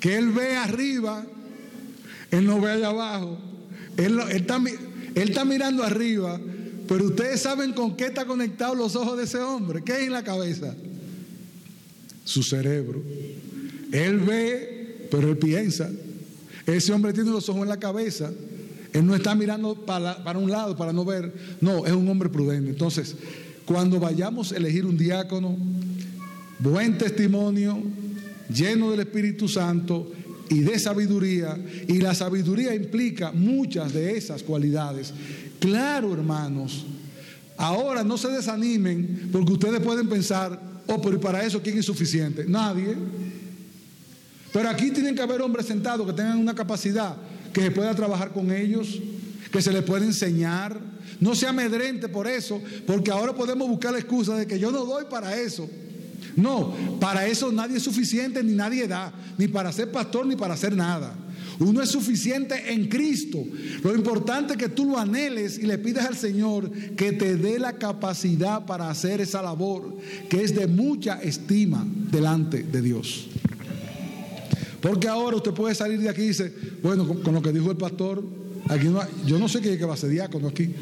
Que 0.00 0.16
él 0.16 0.30
ve 0.30 0.56
arriba 0.56 1.26
él 2.30 2.46
no 2.46 2.60
ve 2.60 2.72
allá 2.72 2.88
abajo. 2.88 3.38
Él, 3.96 4.18
está, 4.30 5.44
mirando 5.44 5.82
arriba. 5.82 6.40
Pero 6.88 7.06
ustedes 7.06 7.40
saben 7.40 7.72
con 7.72 7.96
qué 7.96 8.06
está 8.06 8.26
conectado 8.26 8.74
los 8.74 8.94
ojos 8.94 9.16
de 9.16 9.24
ese 9.24 9.38
hombre. 9.38 9.82
¿Qué 9.82 9.92
hay 9.92 10.04
en 10.06 10.12
la 10.12 10.22
cabeza? 10.22 10.74
Su 12.24 12.42
cerebro. 12.42 13.02
Él 13.92 14.18
ve, 14.18 15.08
pero 15.10 15.30
él 15.30 15.38
piensa. 15.38 15.90
Ese 16.66 16.92
hombre 16.92 17.12
tiene 17.12 17.30
los 17.30 17.48
ojos 17.48 17.62
en 17.62 17.68
la 17.68 17.78
cabeza. 17.78 18.30
Él 18.92 19.06
no 19.06 19.14
está 19.14 19.34
mirando 19.34 19.74
para, 19.74 20.38
un 20.38 20.50
lado 20.50 20.76
para 20.76 20.92
no 20.92 21.04
ver. 21.04 21.32
No, 21.60 21.86
es 21.86 21.92
un 21.92 22.08
hombre 22.08 22.28
prudente. 22.28 22.70
Entonces, 22.70 23.16
cuando 23.64 23.98
vayamos 23.98 24.52
a 24.52 24.56
elegir 24.56 24.86
un 24.86 24.96
diácono, 24.96 25.56
buen 26.58 26.98
testimonio, 26.98 27.82
lleno 28.48 28.90
del 28.90 29.00
Espíritu 29.00 29.48
Santo, 29.48 30.12
y 30.48 30.60
de 30.60 30.78
sabiduría, 30.78 31.58
y 31.88 31.98
la 31.98 32.14
sabiduría 32.14 32.74
implica 32.74 33.32
muchas 33.32 33.92
de 33.92 34.16
esas 34.16 34.42
cualidades. 34.42 35.12
Claro, 35.58 36.12
hermanos, 36.12 36.86
ahora 37.56 38.04
no 38.04 38.16
se 38.16 38.28
desanimen 38.28 39.30
porque 39.32 39.52
ustedes 39.52 39.80
pueden 39.80 40.08
pensar, 40.08 40.60
oh, 40.86 41.00
pero 41.00 41.16
¿y 41.16 41.18
para 41.18 41.44
eso 41.44 41.62
quién 41.62 41.78
es 41.78 41.86
suficiente? 41.86 42.44
Nadie. 42.46 42.94
Pero 44.52 44.68
aquí 44.68 44.90
tienen 44.90 45.14
que 45.14 45.22
haber 45.22 45.42
hombres 45.42 45.66
sentados 45.66 46.06
que 46.06 46.12
tengan 46.12 46.38
una 46.38 46.54
capacidad, 46.54 47.16
que 47.52 47.62
se 47.62 47.70
pueda 47.70 47.94
trabajar 47.94 48.32
con 48.32 48.50
ellos, 48.50 49.00
que 49.50 49.60
se 49.60 49.72
les 49.72 49.82
pueda 49.82 50.04
enseñar. 50.04 50.78
No 51.20 51.34
se 51.34 51.46
amedrente 51.46 52.08
por 52.08 52.26
eso, 52.26 52.60
porque 52.86 53.10
ahora 53.10 53.34
podemos 53.34 53.68
buscar 53.68 53.92
la 53.92 53.98
excusa 53.98 54.36
de 54.36 54.46
que 54.46 54.58
yo 54.58 54.70
no 54.70 54.84
doy 54.84 55.04
para 55.10 55.36
eso. 55.36 55.68
No, 56.36 56.74
para 57.00 57.26
eso 57.26 57.50
nadie 57.50 57.78
es 57.78 57.82
suficiente 57.82 58.42
ni 58.42 58.52
nadie 58.52 58.86
da, 58.86 59.12
ni 59.38 59.48
para 59.48 59.72
ser 59.72 59.90
pastor 59.90 60.26
ni 60.26 60.36
para 60.36 60.54
hacer 60.54 60.76
nada. 60.76 61.14
Uno 61.58 61.82
es 61.82 61.88
suficiente 61.88 62.72
en 62.72 62.88
Cristo. 62.88 63.42
Lo 63.82 63.94
importante 63.94 64.52
es 64.52 64.58
que 64.58 64.68
tú 64.68 64.84
lo 64.84 64.98
anheles 64.98 65.58
y 65.58 65.62
le 65.62 65.78
pidas 65.78 66.04
al 66.04 66.16
Señor 66.16 66.70
que 66.70 67.12
te 67.12 67.36
dé 67.36 67.58
la 67.58 67.74
capacidad 67.74 68.66
para 68.66 68.90
hacer 68.90 69.22
esa 69.22 69.40
labor 69.40 69.96
que 70.28 70.44
es 70.44 70.54
de 70.54 70.66
mucha 70.66 71.22
estima 71.22 71.86
delante 72.10 72.62
de 72.62 72.82
Dios. 72.82 73.28
Porque 74.82 75.08
ahora 75.08 75.36
usted 75.36 75.52
puede 75.52 75.74
salir 75.74 75.98
de 75.98 76.08
aquí 76.08 76.22
y 76.22 76.28
dice, 76.28 76.52
bueno, 76.82 77.08
con, 77.08 77.34
lo 77.34 77.40
que 77.40 77.52
dijo 77.52 77.70
el 77.70 77.76
pastor, 77.78 78.22
aquí 78.68 78.88
no 78.88 79.00
yo 79.26 79.38
no 79.38 79.48
sé 79.48 79.60
qué, 79.60 79.76
va 79.84 79.94
a 79.94 79.96
ser 79.96 80.10
diácono 80.10 80.48
aquí. 80.48 80.74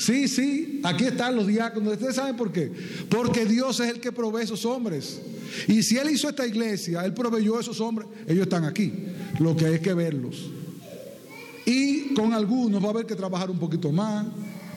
Sí, 0.00 0.26
sí, 0.26 0.67
aquí 0.82 1.04
están 1.04 1.36
los 1.36 1.46
diáconos. 1.46 1.94
¿Ustedes 1.94 2.16
saben 2.16 2.36
por 2.36 2.52
qué? 2.52 2.72
Porque 3.08 3.44
Dios 3.44 3.80
es 3.80 3.90
el 3.90 4.00
que 4.00 4.12
provee 4.12 4.42
esos 4.42 4.64
hombres. 4.64 5.20
Y 5.66 5.82
si 5.82 5.96
Él 5.96 6.10
hizo 6.10 6.28
esta 6.28 6.46
iglesia, 6.46 7.04
Él 7.04 7.14
proveyó 7.14 7.58
a 7.58 7.60
esos 7.60 7.80
hombres, 7.80 8.08
ellos 8.26 8.42
están 8.42 8.64
aquí. 8.64 8.92
Lo 9.38 9.56
que 9.56 9.66
hay 9.66 9.78
que 9.80 9.94
verlos. 9.94 10.50
Y 11.64 12.14
con 12.14 12.32
algunos 12.32 12.82
va 12.82 12.86
a 12.88 12.90
haber 12.90 13.06
que 13.06 13.14
trabajar 13.14 13.50
un 13.50 13.58
poquito 13.58 13.92
más, 13.92 14.26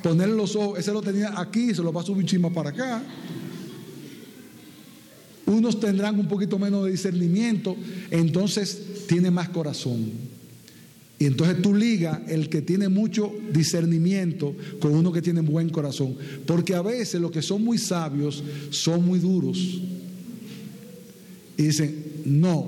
ponerle 0.03 0.35
los 0.35 0.55
ojos. 0.55 0.79
Ese 0.79 0.91
lo 0.91 1.01
tenía 1.01 1.39
aquí, 1.39 1.73
se 1.73 1.81
lo 1.81 1.93
va 1.93 2.01
a 2.01 2.03
subir 2.03 2.25
chima 2.25 2.49
para 2.49 2.69
acá. 2.69 3.03
Unos 5.45 5.79
tendrán 5.79 6.19
un 6.19 6.27
poquito 6.27 6.57
menos 6.57 6.85
de 6.85 6.91
discernimiento, 6.91 7.75
entonces 8.09 9.05
tiene 9.07 9.31
más 9.31 9.49
corazón. 9.49 10.30
Y 11.21 11.27
entonces 11.27 11.61
tú 11.61 11.75
ligas 11.75 12.19
el 12.29 12.49
que 12.49 12.63
tiene 12.63 12.89
mucho 12.89 13.31
discernimiento 13.53 14.55
con 14.79 14.95
uno 14.95 15.11
que 15.11 15.21
tiene 15.21 15.41
buen 15.41 15.69
corazón. 15.69 16.15
Porque 16.47 16.73
a 16.73 16.81
veces 16.81 17.21
los 17.21 17.29
que 17.29 17.43
son 17.43 17.63
muy 17.63 17.77
sabios 17.77 18.43
son 18.71 19.05
muy 19.05 19.19
duros. 19.19 19.59
Y 21.57 21.61
dicen, 21.61 22.23
no, 22.25 22.65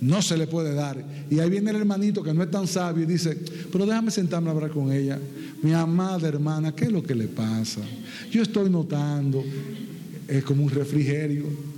no 0.00 0.20
se 0.20 0.36
le 0.36 0.48
puede 0.48 0.74
dar. 0.74 1.00
Y 1.30 1.38
ahí 1.38 1.48
viene 1.48 1.70
el 1.70 1.76
hermanito 1.76 2.24
que 2.24 2.34
no 2.34 2.42
es 2.42 2.50
tan 2.50 2.66
sabio 2.66 3.04
y 3.04 3.06
dice, 3.06 3.38
pero 3.70 3.86
déjame 3.86 4.10
sentarme 4.10 4.48
a 4.48 4.50
hablar 4.50 4.72
con 4.72 4.90
ella. 4.90 5.20
Mi 5.62 5.72
amada 5.72 6.26
hermana, 6.26 6.74
¿qué 6.74 6.86
es 6.86 6.92
lo 6.92 7.04
que 7.04 7.14
le 7.14 7.28
pasa? 7.28 7.82
Yo 8.32 8.42
estoy 8.42 8.68
notando, 8.68 9.44
es 10.26 10.42
como 10.42 10.64
un 10.64 10.70
refrigerio 10.70 11.75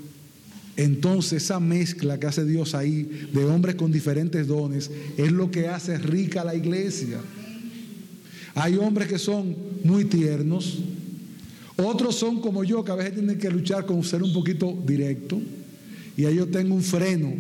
entonces 0.79 1.43
esa 1.43 1.59
mezcla 1.59 2.21
que 2.21 2.29
hace 2.29 2.45
Dios 2.45 2.73
ahí 2.73 3.03
de 3.33 3.45
hombres 3.45 3.75
con 3.75 3.91
diferentes 3.91 4.47
dones 4.47 4.89
es 5.17 5.33
lo 5.33 5.51
que 5.51 5.67
hace 5.67 5.99
rica 5.99 6.45
la 6.45 6.55
iglesia. 6.55 7.19
Hay 8.55 8.77
hombres 8.77 9.09
que 9.09 9.19
son 9.19 9.57
muy 9.83 10.05
tiernos, 10.05 10.79
otros 11.77 12.15
son 12.15 12.41
como 12.41 12.63
yo 12.63 12.85
que 12.85 12.93
a 12.93 12.95
veces 12.95 13.15
tienen 13.15 13.39
que 13.39 13.51
luchar 13.51 13.87
con 13.87 14.05
ser 14.05 14.23
un 14.23 14.33
poquito 14.33 14.79
directo 14.87 15.41
y 16.17 16.27
ahí 16.27 16.37
yo 16.37 16.47
tengo 16.47 16.77
un 16.77 16.85
freno 16.85 17.35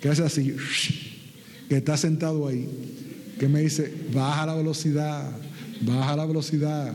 que 0.00 0.08
hace 0.08 0.22
así, 0.22 0.54
que 1.68 1.76
está 1.76 1.96
sentado 1.96 2.46
ahí, 2.46 2.68
que 3.40 3.48
me 3.48 3.62
dice, 3.62 3.92
baja 4.14 4.46
la 4.46 4.54
velocidad, 4.54 5.28
baja 5.80 6.14
la 6.14 6.24
velocidad. 6.24 6.94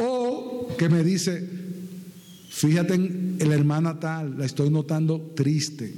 O 0.00 0.68
que 0.76 0.88
me 0.88 1.04
dice, 1.04 1.57
Fíjate 2.58 2.94
en 2.94 3.48
la 3.48 3.54
hermana 3.54 4.00
tal, 4.00 4.36
la 4.36 4.44
estoy 4.44 4.68
notando 4.68 5.30
triste. 5.36 5.94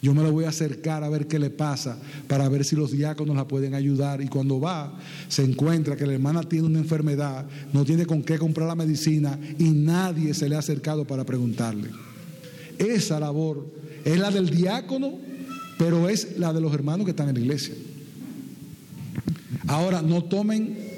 Yo 0.00 0.14
me 0.14 0.22
la 0.22 0.30
voy 0.30 0.46
a 0.46 0.48
acercar 0.48 1.04
a 1.04 1.10
ver 1.10 1.26
qué 1.26 1.38
le 1.38 1.50
pasa 1.50 1.98
para 2.26 2.48
ver 2.48 2.64
si 2.64 2.74
los 2.74 2.90
diáconos 2.90 3.36
la 3.36 3.46
pueden 3.46 3.74
ayudar. 3.74 4.22
Y 4.22 4.28
cuando 4.28 4.58
va, 4.58 4.98
se 5.28 5.44
encuentra 5.44 5.94
que 5.94 6.06
la 6.06 6.14
hermana 6.14 6.42
tiene 6.42 6.68
una 6.68 6.78
enfermedad, 6.78 7.44
no 7.74 7.84
tiene 7.84 8.06
con 8.06 8.22
qué 8.22 8.38
comprar 8.38 8.66
la 8.66 8.76
medicina 8.76 9.38
y 9.58 9.64
nadie 9.64 10.32
se 10.32 10.48
le 10.48 10.56
ha 10.56 10.60
acercado 10.60 11.04
para 11.04 11.26
preguntarle. 11.26 11.90
Esa 12.78 13.20
labor 13.20 13.70
es 14.06 14.18
la 14.18 14.30
del 14.30 14.48
diácono, 14.48 15.18
pero 15.76 16.08
es 16.08 16.38
la 16.38 16.54
de 16.54 16.62
los 16.62 16.72
hermanos 16.72 17.04
que 17.04 17.10
están 17.10 17.28
en 17.28 17.34
la 17.34 17.40
iglesia. 17.40 17.74
Ahora, 19.66 20.00
no 20.00 20.24
tomen 20.24 20.88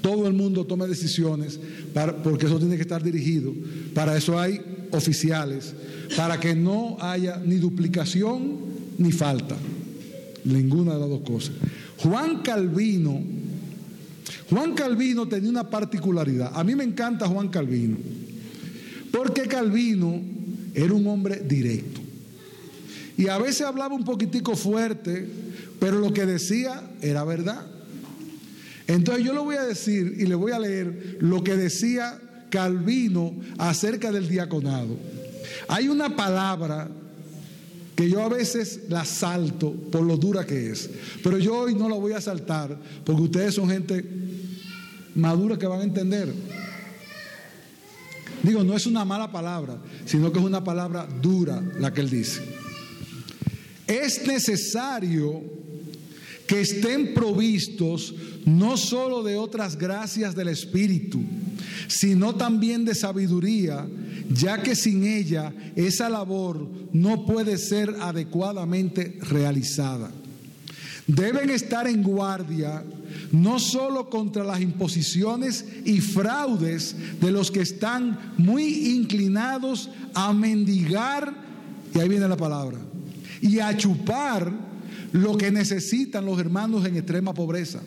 todo 0.00 0.26
el 0.26 0.32
mundo 0.32 0.64
tome 0.64 0.86
decisiones, 0.86 1.60
porque 2.22 2.46
eso 2.46 2.58
tiene 2.58 2.76
que 2.76 2.82
estar 2.82 3.02
dirigido. 3.02 3.52
Para 3.94 4.16
eso 4.16 4.38
hay 4.38 4.60
oficiales, 4.90 5.74
para 6.16 6.38
que 6.38 6.54
no 6.54 6.96
haya 7.00 7.40
ni 7.44 7.56
duplicación 7.56 8.56
ni 8.98 9.12
falta. 9.12 9.56
Ninguna 10.44 10.94
de 10.94 11.00
las 11.00 11.08
dos 11.08 11.22
cosas. 11.22 11.52
Juan 11.98 12.42
Calvino, 12.42 13.20
Juan 14.50 14.74
Calvino 14.74 15.26
tenía 15.26 15.50
una 15.50 15.68
particularidad. 15.68 16.52
A 16.54 16.64
mí 16.64 16.74
me 16.74 16.84
encanta 16.84 17.26
Juan 17.26 17.48
Calvino, 17.48 17.96
porque 19.10 19.42
Calvino 19.42 20.20
era 20.74 20.94
un 20.94 21.06
hombre 21.06 21.42
directo. 21.46 22.00
Y 23.16 23.26
a 23.26 23.38
veces 23.38 23.62
hablaba 23.62 23.94
un 23.94 24.04
poquitico 24.04 24.54
fuerte, 24.54 25.26
pero 25.80 25.98
lo 25.98 26.12
que 26.12 26.24
decía 26.24 26.82
era 27.02 27.24
verdad. 27.24 27.66
Entonces 28.88 29.24
yo 29.24 29.34
le 29.34 29.40
voy 29.40 29.56
a 29.56 29.64
decir 29.64 30.14
y 30.18 30.26
le 30.26 30.34
voy 30.34 30.50
a 30.52 30.58
leer 30.58 31.18
lo 31.20 31.44
que 31.44 31.56
decía 31.56 32.18
Calvino 32.50 33.34
acerca 33.58 34.10
del 34.10 34.28
diaconado. 34.28 34.96
Hay 35.68 35.88
una 35.88 36.16
palabra 36.16 36.88
que 37.94 38.08
yo 38.08 38.22
a 38.22 38.28
veces 38.30 38.84
la 38.88 39.04
salto 39.04 39.72
por 39.72 40.02
lo 40.02 40.16
dura 40.16 40.46
que 40.46 40.70
es, 40.70 40.88
pero 41.22 41.38
yo 41.38 41.58
hoy 41.58 41.74
no 41.74 41.88
la 41.88 41.96
voy 41.96 42.12
a 42.12 42.20
saltar 42.20 42.78
porque 43.04 43.22
ustedes 43.22 43.54
son 43.54 43.68
gente 43.68 44.04
madura 45.14 45.58
que 45.58 45.66
van 45.66 45.80
a 45.80 45.84
entender. 45.84 46.32
Digo, 48.42 48.64
no 48.64 48.74
es 48.74 48.86
una 48.86 49.04
mala 49.04 49.30
palabra, 49.30 49.76
sino 50.06 50.32
que 50.32 50.38
es 50.38 50.44
una 50.44 50.64
palabra 50.64 51.06
dura 51.20 51.62
la 51.78 51.92
que 51.92 52.00
él 52.00 52.08
dice. 52.08 52.40
Es 53.86 54.26
necesario 54.26 55.42
que 56.48 56.62
estén 56.62 57.12
provistos 57.12 58.14
no 58.46 58.78
solo 58.78 59.22
de 59.22 59.36
otras 59.36 59.76
gracias 59.76 60.34
del 60.34 60.48
Espíritu, 60.48 61.20
sino 61.88 62.34
también 62.34 62.86
de 62.86 62.94
sabiduría, 62.94 63.86
ya 64.30 64.62
que 64.62 64.74
sin 64.74 65.04
ella 65.04 65.52
esa 65.76 66.08
labor 66.08 66.66
no 66.92 67.26
puede 67.26 67.58
ser 67.58 67.94
adecuadamente 68.00 69.18
realizada. 69.20 70.10
Deben 71.06 71.50
estar 71.50 71.86
en 71.86 72.02
guardia 72.02 72.82
no 73.30 73.58
solo 73.58 74.08
contra 74.08 74.42
las 74.42 74.60
imposiciones 74.60 75.66
y 75.84 76.00
fraudes 76.00 76.96
de 77.20 77.30
los 77.30 77.50
que 77.50 77.60
están 77.60 78.34
muy 78.38 78.96
inclinados 78.96 79.90
a 80.14 80.32
mendigar, 80.32 81.34
y 81.94 81.98
ahí 81.98 82.08
viene 82.08 82.26
la 82.26 82.36
palabra, 82.38 82.78
y 83.42 83.58
a 83.58 83.76
chupar 83.76 84.67
lo 85.12 85.36
que 85.36 85.50
necesitan 85.50 86.24
los 86.26 86.38
hermanos 86.38 86.84
en 86.86 86.96
extrema 86.96 87.34
pobreza 87.34 87.80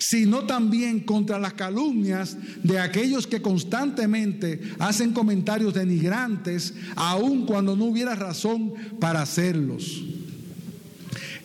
sino 0.00 0.44
también 0.44 1.00
contra 1.00 1.38
las 1.38 1.52
calumnias 1.52 2.36
de 2.62 2.78
aquellos 2.78 3.26
que 3.26 3.42
constantemente 3.42 4.60
hacen 4.78 5.12
comentarios 5.12 5.74
denigrantes, 5.74 6.72
aun 6.96 7.44
cuando 7.44 7.76
no 7.76 7.84
hubiera 7.84 8.14
razón 8.14 8.72
para 8.98 9.20
hacerlos. 9.20 10.02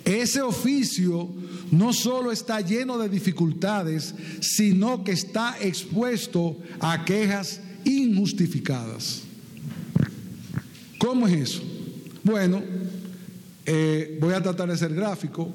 Ese 0.05 0.41
oficio 0.41 1.29
no 1.69 1.91
solo 1.91 2.31
está 2.31 2.61
lleno 2.61 2.97
de 2.97 3.09
dificultades, 3.09 4.15
sino 4.39 5.03
que 5.03 5.11
está 5.11 5.57
expuesto 5.59 6.57
a 6.79 7.03
quejas 7.03 7.59
injustificadas. 7.83 9.23
¿Cómo 10.97 11.27
es 11.27 11.51
eso? 11.51 11.61
Bueno, 12.23 12.63
eh, 13.65 14.17
voy 14.21 14.33
a 14.33 14.41
tratar 14.41 14.69
de 14.69 14.77
ser 14.77 14.93
gráfico. 14.93 15.51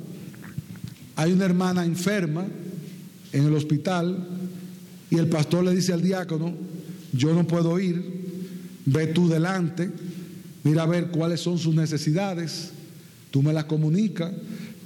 Hay 1.17 1.33
una 1.33 1.45
hermana 1.45 1.85
enferma 1.85 2.47
en 3.33 3.47
el 3.47 3.55
hospital 3.55 4.27
y 5.11 5.17
el 5.17 5.29
pastor 5.29 5.65
le 5.65 5.75
dice 5.75 5.93
al 5.93 6.03
diácono, 6.03 6.55
yo 7.13 7.35
no 7.35 7.47
puedo 7.47 7.79
ir, 7.79 8.03
ve 8.87 9.09
tú 9.09 9.29
delante, 9.29 9.91
mira 10.65 10.85
a 10.85 10.87
ver 10.87 11.09
cuáles 11.09 11.41
son 11.41 11.59
sus 11.59 11.75
necesidades, 11.75 12.71
tú 13.31 13.43
me 13.43 13.53
las 13.53 13.65
comunicas, 13.65 14.33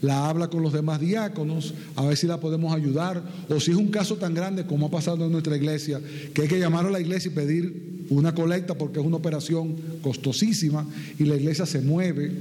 la 0.02 0.28
habla 0.28 0.48
con 0.48 0.62
los 0.62 0.72
demás 0.72 1.00
diáconos, 1.00 1.74
a 1.96 2.04
ver 2.04 2.16
si 2.16 2.26
la 2.26 2.40
podemos 2.40 2.74
ayudar, 2.74 3.22
o 3.48 3.60
si 3.60 3.70
es 3.70 3.76
un 3.76 3.88
caso 3.88 4.16
tan 4.16 4.34
grande 4.34 4.66
como 4.66 4.86
ha 4.86 4.90
pasado 4.90 5.24
en 5.24 5.32
nuestra 5.32 5.56
iglesia, 5.56 6.00
que 6.34 6.42
hay 6.42 6.48
que 6.48 6.58
llamar 6.58 6.86
a 6.86 6.90
la 6.90 7.00
iglesia 7.00 7.30
y 7.30 7.34
pedir 7.34 7.94
una 8.10 8.34
colecta 8.34 8.74
porque 8.74 9.00
es 9.00 9.06
una 9.06 9.16
operación 9.16 9.76
costosísima 10.02 10.86
y 11.18 11.24
la 11.24 11.36
iglesia 11.36 11.64
se 11.64 11.80
mueve. 11.80 12.32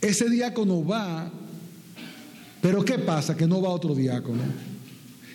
Ese 0.00 0.28
diácono 0.28 0.84
va 0.84 1.30
pero 2.60 2.84
¿qué 2.84 2.98
pasa? 2.98 3.36
Que 3.36 3.46
no 3.46 3.62
va 3.62 3.70
otro 3.70 3.94
diácono. 3.94 4.42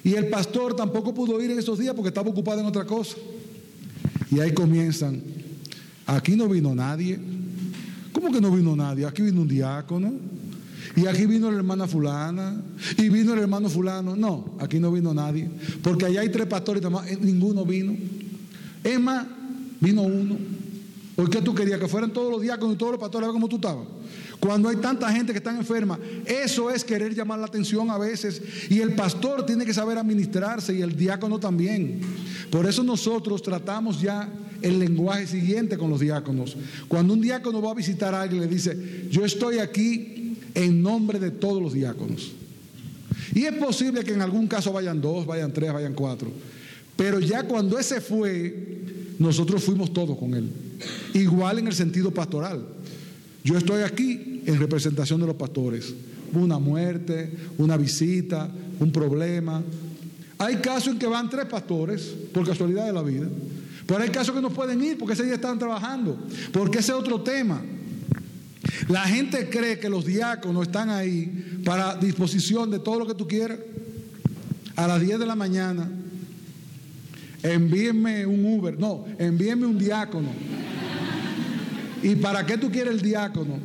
Y 0.04 0.14
el 0.14 0.28
pastor 0.28 0.76
tampoco 0.76 1.14
pudo 1.14 1.42
ir 1.42 1.52
en 1.52 1.60
esos 1.60 1.80
días 1.80 1.96
porque 1.96 2.10
estaba 2.10 2.30
ocupado 2.30 2.60
en 2.60 2.68
otra 2.68 2.86
cosa. 2.86 3.18
Y 4.32 4.40
ahí 4.40 4.54
comienzan. 4.54 5.22
Aquí 6.06 6.36
no 6.36 6.48
vino 6.48 6.76
nadie. 6.76 7.20
¿Cómo 8.12 8.32
que 8.32 8.40
no 8.40 8.52
vino 8.52 8.76
nadie? 8.76 9.06
Aquí 9.06 9.24
vino 9.24 9.42
un 9.42 9.48
diácono. 9.48 10.14
Y 10.96 11.08
aquí 11.08 11.26
vino 11.26 11.50
la 11.50 11.58
hermana 11.58 11.88
fulana. 11.88 12.62
Y 12.98 13.10
vino 13.10 13.34
el 13.34 13.40
hermano 13.40 13.70
fulano. 13.70 14.16
No, 14.16 14.56
aquí 14.60 14.80
no 14.80 14.92
vino 14.92 15.12
nadie. 15.14 15.50
Porque 15.82 16.06
allá 16.06 16.22
hay 16.22 16.30
tres 16.30 16.46
pastores 16.46 16.84
y 17.12 17.16
ninguno 17.26 17.66
vino. 17.66 17.96
Más, 19.00 19.26
vino 19.80 20.04
uno. 20.04 20.38
¿Por 21.16 21.30
qué 21.32 21.42
tú 21.42 21.56
querías? 21.56 21.80
Que 21.80 21.88
fueran 21.88 22.14
todos 22.14 22.32
los 22.32 22.42
diáconos 22.42 22.76
y 22.76 22.78
todos 22.78 22.92
los 22.92 23.02
pastores 23.02 23.26
a 23.26 23.32
ver 23.32 23.34
cómo 23.34 23.50
tú 23.50 23.56
estabas. 23.56 23.88
Cuando 24.40 24.70
hay 24.70 24.76
tanta 24.78 25.12
gente 25.12 25.32
que 25.32 25.38
está 25.38 25.52
enferma, 25.56 26.00
eso 26.26 26.70
es 26.70 26.84
querer 26.84 27.16
llamar 27.16 27.40
la 27.40 27.46
atención 27.46 27.90
a 27.90 27.98
veces. 27.98 28.42
Y 28.70 28.80
el 28.80 28.94
pastor 28.94 29.46
tiene 29.46 29.66
que 29.66 29.74
saber 29.74 29.98
administrarse 29.98 30.74
y 30.74 30.82
el 30.82 30.96
diácono 30.96 31.40
también. 31.40 32.02
Por 32.50 32.66
eso 32.66 32.84
nosotros 32.84 33.42
tratamos 33.42 34.02
ya 34.02 34.30
el 34.62 34.80
lenguaje 34.80 35.28
siguiente 35.28 35.78
con 35.78 35.90
los 35.90 36.00
diáconos. 36.00 36.58
Cuando 36.88 37.14
un 37.14 37.22
diácono 37.22 37.62
va 37.62 37.72
a 37.72 37.76
visitar 37.76 38.14
a 38.14 38.22
alguien, 38.22 38.42
le 38.42 38.48
dice, 38.48 39.08
yo 39.10 39.26
estoy 39.26 39.60
aquí 39.60 40.38
en 40.54 40.82
nombre 40.82 41.20
de 41.20 41.32
todos 41.32 41.62
los 41.62 41.74
diáconos. 41.74 42.32
Y 43.34 43.44
es 43.44 43.54
posible 43.54 44.04
que 44.04 44.14
en 44.14 44.22
algún 44.22 44.48
caso 44.48 44.72
vayan 44.72 45.02
dos, 45.02 45.26
vayan 45.26 45.52
tres, 45.52 45.74
vayan 45.74 45.94
cuatro. 45.94 46.32
Pero 46.96 47.20
ya 47.20 47.44
cuando 47.44 47.78
ese 47.78 48.00
fue, 48.00 48.84
nosotros 49.20 49.64
fuimos 49.64 49.94
todos 49.94 50.18
con 50.18 50.34
él. 50.34 50.50
Igual 51.14 51.60
en 51.60 51.68
el 51.68 51.74
sentido 51.74 52.12
pastoral. 52.12 52.75
Yo 53.46 53.56
estoy 53.56 53.84
aquí 53.84 54.42
en 54.48 54.60
representación 54.60 55.22
de 55.22 55.28
los 55.28 55.36
pastores. 55.36 55.94
Una 56.34 56.58
muerte, 56.58 57.32
una 57.60 57.78
visita, 57.78 58.50
un 58.80 58.92
problema. 58.92 59.62
Hay 60.40 60.56
casos 60.56 60.94
en 60.94 61.00
que 61.00 61.06
van 61.06 61.30
tres 61.30 61.46
pastores 61.46 62.02
por 62.34 62.44
casualidad 62.44 62.88
de 62.88 62.94
la 62.94 63.04
vida. 63.04 63.28
Pero 63.86 64.02
hay 64.02 64.10
casos 64.10 64.34
que 64.34 64.42
no 64.42 64.50
pueden 64.50 64.84
ir 64.84 64.98
porque 64.98 65.14
ese 65.14 65.26
día 65.26 65.36
están 65.36 65.60
trabajando. 65.60 66.18
Porque 66.52 66.80
ese 66.80 66.92
es 66.92 66.98
otro 66.98 67.22
tema. 67.22 67.62
La 68.90 69.02
gente 69.02 69.48
cree 69.48 69.78
que 69.78 69.90
los 69.90 70.08
diáconos 70.08 70.64
están 70.66 70.90
ahí 70.90 71.62
para 71.64 71.96
disposición 71.98 72.72
de 72.72 72.80
todo 72.80 72.98
lo 72.98 73.06
que 73.06 73.14
tú 73.14 73.28
quieras. 73.28 73.60
A 74.76 74.88
las 74.88 75.00
10 75.02 75.20
de 75.20 75.26
la 75.28 75.36
mañana, 75.36 75.88
envíenme 77.44 78.26
un 78.26 78.44
Uber. 78.44 78.80
No, 78.80 79.06
envíenme 79.20 79.68
un 79.68 79.78
diácono. 79.78 80.30
¿Y 82.06 82.16
para 82.18 82.46
qué 82.46 82.56
tú 82.56 82.70
quieres 82.70 82.94
el 82.94 83.02
diácono? 83.02 83.58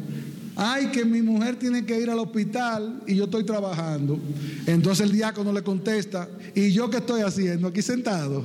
Ay, 0.57 0.87
que 0.87 1.05
mi 1.05 1.21
mujer 1.21 1.57
tiene 1.57 1.85
que 1.85 2.01
ir 2.01 2.09
al 2.09 2.19
hospital 2.19 3.03
y 3.07 3.15
yo 3.17 3.25
estoy 3.25 3.45
trabajando. 3.45 4.19
Entonces 4.67 5.05
el 5.05 5.13
diácono 5.13 5.53
le 5.53 5.63
contesta, 5.63 6.27
¿y 6.55 6.73
yo 6.73 6.89
qué 6.89 6.97
estoy 6.97 7.21
haciendo 7.21 7.69
aquí 7.69 7.83
sentado? 7.83 8.43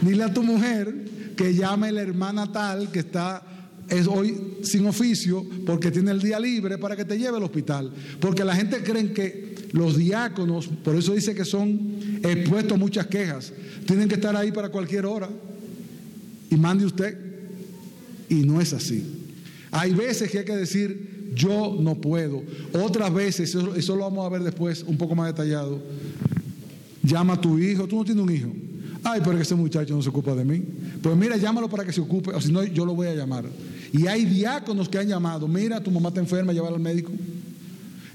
Dile 0.00 0.24
a 0.24 0.32
tu 0.32 0.42
mujer 0.42 0.94
que 1.36 1.54
llame 1.54 1.88
a 1.88 1.92
la 1.92 2.00
hermana 2.00 2.50
tal 2.50 2.90
que 2.90 3.00
está 3.00 3.42
es 3.86 4.06
hoy 4.06 4.58
sin 4.62 4.86
oficio 4.86 5.44
porque 5.66 5.90
tiene 5.90 6.12
el 6.12 6.22
día 6.22 6.40
libre 6.40 6.78
para 6.78 6.96
que 6.96 7.04
te 7.04 7.18
lleve 7.18 7.36
al 7.36 7.42
hospital. 7.42 7.92
Porque 8.18 8.44
la 8.44 8.56
gente 8.56 8.82
cree 8.82 9.12
que 9.12 9.56
los 9.72 9.98
diáconos, 9.98 10.68
por 10.68 10.96
eso 10.96 11.12
dice 11.12 11.34
que 11.34 11.44
son 11.44 12.20
expuestos 12.22 12.72
a 12.72 12.78
muchas 12.78 13.08
quejas, 13.08 13.52
tienen 13.86 14.08
que 14.08 14.14
estar 14.14 14.34
ahí 14.34 14.52
para 14.52 14.70
cualquier 14.70 15.04
hora. 15.04 15.28
Y 16.48 16.56
mande 16.56 16.86
usted. 16.86 17.29
Y 18.30 18.36
no 18.36 18.60
es 18.60 18.72
así. 18.72 19.04
Hay 19.70 19.92
veces 19.92 20.30
que 20.30 20.38
hay 20.38 20.44
que 20.44 20.56
decir, 20.56 21.32
yo 21.34 21.76
no 21.78 21.96
puedo. 21.96 22.42
Otras 22.72 23.12
veces, 23.12 23.54
eso, 23.54 23.96
lo 23.96 24.02
vamos 24.02 24.24
a 24.24 24.28
ver 24.30 24.42
después 24.42 24.84
un 24.84 24.96
poco 24.96 25.14
más 25.14 25.26
detallado. 25.26 25.82
Llama 27.02 27.34
a 27.34 27.40
tu 27.40 27.58
hijo, 27.58 27.86
tú 27.86 27.96
no 27.96 28.04
tienes 28.04 28.22
un 28.22 28.32
hijo. 28.32 28.52
Ay, 29.02 29.20
pero 29.24 29.38
ese 29.38 29.54
muchacho 29.54 29.94
no 29.94 30.02
se 30.02 30.08
ocupa 30.08 30.34
de 30.34 30.44
mí. 30.44 30.62
Pues 31.02 31.16
mira, 31.16 31.36
llámalo 31.36 31.68
para 31.68 31.84
que 31.84 31.92
se 31.92 32.00
ocupe, 32.00 32.30
o 32.30 32.40
si 32.40 32.52
no, 32.52 32.62
yo 32.64 32.86
lo 32.86 32.94
voy 32.94 33.08
a 33.08 33.14
llamar. 33.14 33.46
Y 33.92 34.06
hay 34.06 34.24
diáconos 34.24 34.88
que 34.88 34.98
han 34.98 35.08
llamado, 35.08 35.48
mira, 35.48 35.82
tu 35.82 35.90
mamá 35.90 36.10
está 36.10 36.20
enferma, 36.20 36.52
llévala 36.52 36.76
al 36.76 36.82
médico. 36.82 37.10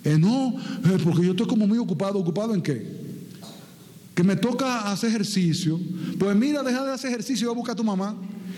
Eh, 0.04 0.18
no, 0.18 0.56
eh, 0.58 0.98
porque 1.04 1.26
yo 1.26 1.32
estoy 1.32 1.48
como 1.48 1.68
muy 1.68 1.78
ocupado. 1.78 2.20
¿Ocupado 2.20 2.54
en 2.54 2.62
qué? 2.62 2.86
Que 4.14 4.24
me 4.24 4.36
toca 4.36 4.92
hacer 4.92 5.10
ejercicio. 5.10 5.80
Pues 6.20 6.36
mira, 6.38 6.64
deja 6.64 6.86
de 6.86 6.92
hacer 6.94 7.10
ejercicio 7.10 7.46
y 7.46 7.48
va 7.48 7.54
a 7.54 7.56
buscar 7.56 7.74
a 7.74 7.76
tu 7.76 7.84
mamá. 7.84 8.16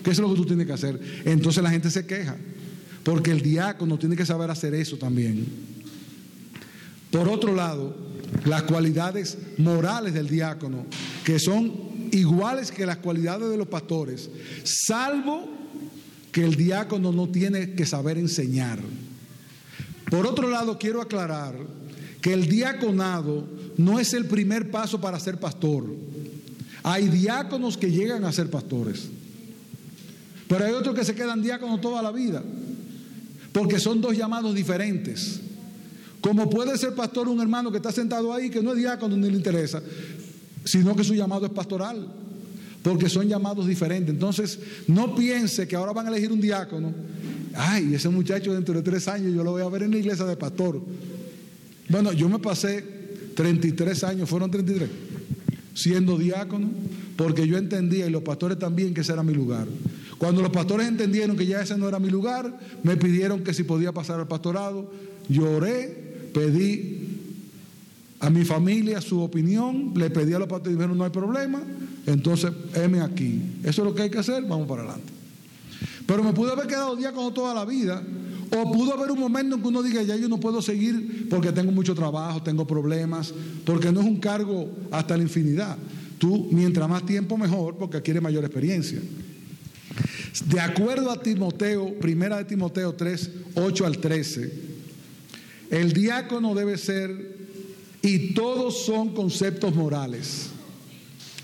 ¿Qué 0.08 0.12
es 0.12 0.20
lo 0.20 0.30
que 0.30 0.36
tú 0.38 0.46
tienes 0.46 0.66
que 0.66 0.72
hacer? 0.72 0.98
Entonces 1.26 1.62
la 1.62 1.70
gente 1.70 1.92
se 1.92 2.06
queja, 2.06 2.38
porque 3.04 3.30
el 3.30 3.42
diácono 3.42 4.00
tiene 4.00 4.16
que 4.16 4.26
saber 4.26 4.50
hacer 4.50 4.74
eso 4.74 4.96
también. 4.96 5.46
Por 7.12 7.28
otro 7.28 7.54
lado, 7.54 7.94
las 8.46 8.64
cualidades 8.64 9.38
morales 9.58 10.14
del 10.14 10.30
diácono, 10.30 10.86
que 11.26 11.40
son 11.40 11.74
iguales 12.14 12.72
que 12.72 12.86
las 12.86 13.00
cualidades 13.00 13.50
de 13.50 13.58
los 13.58 13.68
pastores, 13.68 14.30
salvo 14.64 15.50
que 16.32 16.46
el 16.46 16.56
diácono 16.56 17.12
no 17.12 17.28
tiene 17.28 17.74
que 17.74 17.86
saber 17.86 18.18
enseñar. 18.18 18.80
Por 20.10 20.26
otro 20.26 20.50
lado, 20.50 20.80
quiero 20.80 21.02
aclarar 21.02 21.54
que 22.22 22.32
el 22.32 22.48
diaconado 22.48 23.46
no 23.76 24.00
es 24.00 24.14
el 24.14 24.24
primer 24.24 24.72
paso 24.72 25.02
para 25.02 25.20
ser 25.20 25.38
pastor. 25.38 25.84
Hay 26.84 27.10
diáconos 27.10 27.76
que 27.76 27.92
llegan 27.92 28.24
a 28.24 28.32
ser 28.32 28.50
pastores. 28.50 29.10
Pero 30.48 30.66
hay 30.66 30.74
otros 30.74 30.96
que 30.96 31.04
se 31.04 31.16
quedan 31.16 31.42
diáconos 31.42 31.82
toda 31.82 32.02
la 32.02 32.12
vida, 32.12 32.44
porque 33.52 33.80
son 33.80 34.02
dos 34.02 34.16
llamados 34.16 34.56
diferentes. 34.56 35.42
Como 36.22 36.50
puede 36.50 36.78
ser 36.78 36.96
pastor 36.96 37.28
un 37.28 37.40
hermano 37.42 37.72
que 37.72 37.78
está 37.78 37.92
sentado 37.92 38.34
ahí, 38.34 38.50
que 38.50 38.62
no 38.62 38.72
es 38.72 38.78
diácono 38.78 39.16
ni 39.16 39.30
le 39.30 39.36
interesa, 39.36 39.82
sino 40.64 40.96
que 40.96 41.04
su 41.04 41.14
llamado 41.14 41.46
es 41.46 41.52
pastoral, 41.52 42.08
porque 42.82 43.10
son 43.10 43.28
llamados 43.28 43.68
diferentes. 43.68 44.14
Entonces, 44.14 44.60
no 44.88 45.16
piense 45.16 45.68
que 45.68 45.76
ahora 45.76 45.94
van 45.94 46.08
a 46.08 46.10
elegir 46.10 46.32
un 46.32 46.42
diácono. 46.42 46.94
Ay, 47.54 47.94
ese 47.94 48.10
muchacho 48.10 48.54
dentro 48.54 48.74
de 48.74 48.82
tres 48.82 49.08
años 49.08 49.34
yo 49.34 49.44
lo 49.44 49.52
voy 49.52 49.62
a 49.62 49.70
ver 49.70 49.84
en 49.84 49.92
la 49.92 49.98
iglesia 49.98 50.26
de 50.26 50.36
pastor. 50.36 50.82
Bueno, 51.90 52.12
yo 52.12 52.30
me 52.30 52.40
pasé 52.40 52.84
33 53.36 54.04
años, 54.04 54.30
fueron 54.30 54.52
33. 54.52 54.90
siendo 55.74 56.18
diácono, 56.18 56.70
porque 57.16 57.48
yo 57.48 57.58
entendía, 57.58 58.08
y 58.08 58.10
los 58.10 58.24
pastores 58.24 58.58
también, 58.58 58.94
que 58.94 59.02
ese 59.02 59.14
era 59.14 59.24
mi 59.24 59.34
lugar. 59.34 59.68
Cuando 60.18 60.42
los 60.42 60.52
pastores 60.52 60.88
entendieron 60.88 61.38
que 61.38 61.46
ya 61.46 61.62
ese 61.62 61.78
no 61.78 61.88
era 61.88 62.00
mi 62.00 62.10
lugar, 62.10 62.60
me 62.84 62.98
pidieron 62.98 63.44
que 63.44 63.54
si 63.54 63.64
podía 63.64 63.92
pasar 63.92 64.20
al 64.20 64.28
pastorado. 64.28 64.92
Lloré, 65.30 66.30
pedí 66.34 67.08
a 68.20 68.30
mi 68.30 68.44
familia 68.44 69.00
su 69.00 69.22
opinión, 69.22 69.94
le 69.96 70.10
pedí 70.10 70.34
a 70.34 70.40
los 70.40 70.48
pastores 70.48 70.76
dijeron 70.76 70.98
no 70.98 71.04
hay 71.04 71.12
problema, 71.12 71.62
entonces 72.06 72.52
heme 72.74 73.02
aquí. 73.02 73.42
Eso 73.64 73.82
es 73.82 73.88
lo 73.88 73.94
que 73.94 74.04
hay 74.04 74.10
que 74.10 74.18
hacer, 74.18 74.44
vamos 74.44 74.68
para 74.68 74.84
adelante. 74.84 75.14
Pero 76.08 76.24
me 76.24 76.34
pude 76.34 76.52
haber 76.52 76.68
quedado 76.68 76.96
diácono 76.96 77.32
toda 77.32 77.54
la 77.54 77.66
vida, 77.66 78.02
o 78.50 78.72
pudo 78.72 78.94
haber 78.94 79.12
un 79.12 79.20
momento 79.20 79.56
en 79.56 79.62
que 79.62 79.68
uno 79.68 79.84
diga, 79.84 80.02
ya 80.02 80.16
yo 80.16 80.30
no 80.30 80.40
puedo 80.40 80.62
seguir 80.62 81.28
porque 81.30 81.52
tengo 81.52 81.72
mucho 81.72 81.94
trabajo, 81.94 82.42
tengo 82.42 82.66
problemas, 82.66 83.34
porque 83.66 83.92
no 83.92 84.00
es 84.00 84.06
un 84.08 84.20
cargo 84.20 84.70
hasta 84.90 85.18
la 85.18 85.24
infinidad. 85.24 85.78
Tú, 86.18 86.48
mientras 86.52 86.90
más 86.90 87.06
tiempo, 87.06 87.38
mejor, 87.38 87.76
porque 87.76 87.98
adquiere 87.98 88.22
mayor 88.22 88.44
experiencia. 88.46 89.00
De 90.46 90.60
acuerdo 90.60 91.12
a 91.12 91.22
Timoteo, 91.22 91.96
primera 92.00 92.38
de 92.38 92.46
Timoteo 92.46 92.94
3, 92.94 93.30
8 93.56 93.86
al 93.86 93.98
13, 93.98 94.52
el 95.72 95.94
diácono 95.94 96.54
debe 96.54 96.78
ser, 96.78 97.38
y 98.02 98.34
todos 98.34 98.86
son 98.86 99.14
conceptos 99.14 99.76
morales, 99.76 100.48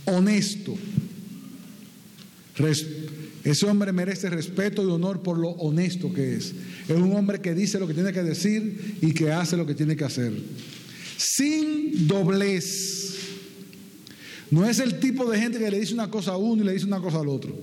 honesto, 0.06 0.76
ese 3.44 3.66
hombre 3.66 3.92
merece 3.92 4.30
respeto 4.30 4.84
y 4.84 4.92
honor 4.92 5.22
por 5.22 5.38
lo 5.38 5.50
honesto 5.50 6.14
que 6.14 6.36
es. 6.36 6.54
Es 6.88 6.96
un 6.96 7.14
hombre 7.14 7.42
que 7.42 7.56
dice 7.56 7.80
lo 7.80 7.88
que 7.88 7.94
tiene 7.94 8.14
que 8.14 8.24
decir 8.24 8.98
y 9.02 9.14
que 9.14 9.32
hace 9.32 9.58
lo 9.58 9.66
que 9.66 9.74
tiene 9.74 9.96
que 9.96 10.06
hacer. 10.06 10.34
Sin 11.18 12.08
doblez. 12.08 13.16
No 14.52 14.70
es 14.70 14.80
el 14.80 15.00
tipo 15.00 15.30
de 15.30 15.40
gente 15.40 15.58
que 15.58 15.72
le 15.72 15.80
dice 15.80 15.94
una 15.96 16.12
cosa 16.12 16.34
a 16.34 16.38
uno 16.38 16.62
y 16.62 16.66
le 16.66 16.74
dice 16.74 16.86
una 16.86 17.02
cosa 17.02 17.20
al 17.20 17.28
otro. 17.28 17.58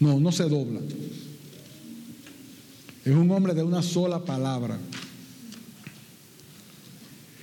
No, 0.00 0.18
no 0.18 0.32
se 0.32 0.48
dobla. 0.48 0.80
Es 3.04 3.14
un 3.14 3.30
hombre 3.30 3.54
de 3.54 3.62
una 3.62 3.82
sola 3.82 4.24
palabra. 4.24 4.78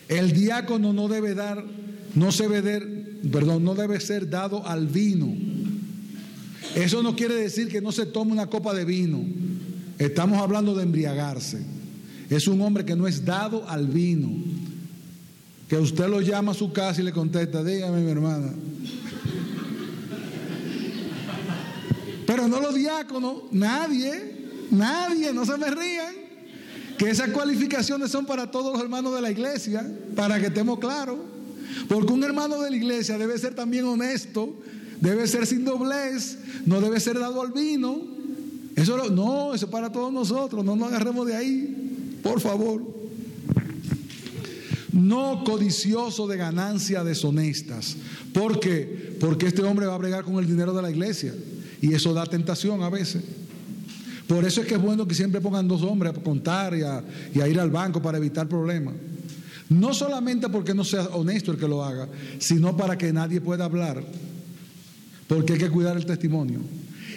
El 0.09 0.31
diácono 0.31 0.93
no 0.93 1.07
debe 1.07 1.33
dar, 1.33 1.63
no 2.15 2.31
se 2.31 2.47
debe, 2.47 2.79
perdón, 3.31 3.63
no 3.63 3.75
debe 3.75 3.99
ser 3.99 4.29
dado 4.29 4.65
al 4.65 4.87
vino 4.87 5.47
eso 6.77 7.01
no 7.01 7.15
quiere 7.15 7.33
decir 7.33 7.69
que 7.69 7.81
no 7.81 7.91
se 7.91 8.05
tome 8.05 8.31
una 8.31 8.47
copa 8.47 8.71
de 8.73 8.85
vino. 8.85 9.25
Estamos 9.97 10.37
hablando 10.37 10.75
de 10.75 10.83
embriagarse. 10.83 11.65
Es 12.29 12.47
un 12.47 12.61
hombre 12.61 12.85
que 12.85 12.95
no 12.95 13.07
es 13.07 13.25
dado 13.25 13.67
al 13.67 13.87
vino. 13.87 14.29
Que 15.67 15.77
usted 15.77 16.07
lo 16.07 16.21
llama 16.21 16.51
a 16.51 16.55
su 16.55 16.71
casa 16.71 17.01
y 17.01 17.05
le 17.05 17.11
contesta, 17.11 17.63
dígame 17.63 18.01
mi 18.01 18.11
hermana. 18.11 18.53
Pero 22.27 22.47
no 22.47 22.59
los 22.59 22.75
diáconos, 22.75 23.43
nadie, 23.51 24.67
nadie, 24.69 25.33
no 25.33 25.43
se 25.43 25.57
me 25.57 25.71
rían. 25.71 26.13
Que 26.99 27.09
esas 27.09 27.29
cualificaciones 27.29 28.11
son 28.11 28.27
para 28.27 28.51
todos 28.51 28.73
los 28.73 28.81
hermanos 28.81 29.15
de 29.15 29.21
la 29.21 29.31
iglesia, 29.31 29.89
para 30.15 30.39
que 30.39 30.47
estemos 30.47 30.77
claros. 30.77 31.17
Porque 31.87 32.13
un 32.13 32.23
hermano 32.23 32.61
de 32.61 32.69
la 32.69 32.77
iglesia 32.77 33.17
debe 33.17 33.37
ser 33.39 33.55
también 33.55 33.85
honesto 33.85 34.53
debe 35.01 35.27
ser 35.27 35.45
sin 35.45 35.63
doblez, 35.63 36.37
no 36.65 36.81
debe 36.81 36.99
ser 36.99 37.19
dado 37.19 37.41
al 37.41 37.51
vino. 37.51 38.01
Eso 38.75 39.09
no, 39.09 39.53
eso 39.53 39.65
es 39.65 39.71
para 39.71 39.91
todos 39.91 40.13
nosotros, 40.13 40.63
no 40.63 40.75
nos 40.75 40.89
agarremos 40.89 41.25
de 41.25 41.35
ahí, 41.35 42.19
por 42.21 42.39
favor. 42.39 42.81
No 44.91 45.43
codicioso 45.43 46.27
de 46.27 46.37
ganancias 46.37 47.05
deshonestas. 47.05 47.95
¿Por 48.33 48.59
qué? 48.59 49.15
Porque 49.19 49.47
este 49.47 49.61
hombre 49.61 49.85
va 49.85 49.95
a 49.95 49.97
bregar 49.97 50.23
con 50.23 50.35
el 50.35 50.47
dinero 50.47 50.73
de 50.73 50.81
la 50.81 50.89
iglesia 50.89 51.33
y 51.81 51.93
eso 51.93 52.13
da 52.13 52.25
tentación 52.25 52.83
a 52.83 52.89
veces. 52.89 53.23
Por 54.27 54.43
eso 54.45 54.61
es 54.61 54.67
que 54.67 54.75
es 54.75 54.81
bueno 54.81 55.07
que 55.07 55.15
siempre 55.15 55.39
pongan 55.39 55.67
dos 55.67 55.81
hombres 55.83 56.13
a 56.13 56.21
contar 56.21 56.75
y 56.75 56.81
a, 56.81 57.47
ir 57.47 57.59
al 57.59 57.71
banco 57.71 58.01
para 58.01 58.17
evitar 58.17 58.47
problemas. 58.47 58.93
No 59.69 59.93
solamente 59.93 60.49
porque 60.49 60.73
no 60.73 60.83
sea 60.83 61.03
honesto 61.07 61.51
el 61.51 61.57
que 61.57 61.67
lo 61.67 61.83
haga, 61.83 62.07
sino 62.39 62.75
para 62.75 62.97
que 62.97 63.11
nadie 63.13 63.41
pueda 63.41 63.65
hablar 63.65 64.03
porque 65.27 65.53
hay 65.53 65.59
que 65.59 65.69
cuidar 65.69 65.97
el 65.97 66.05
testimonio. 66.05 66.59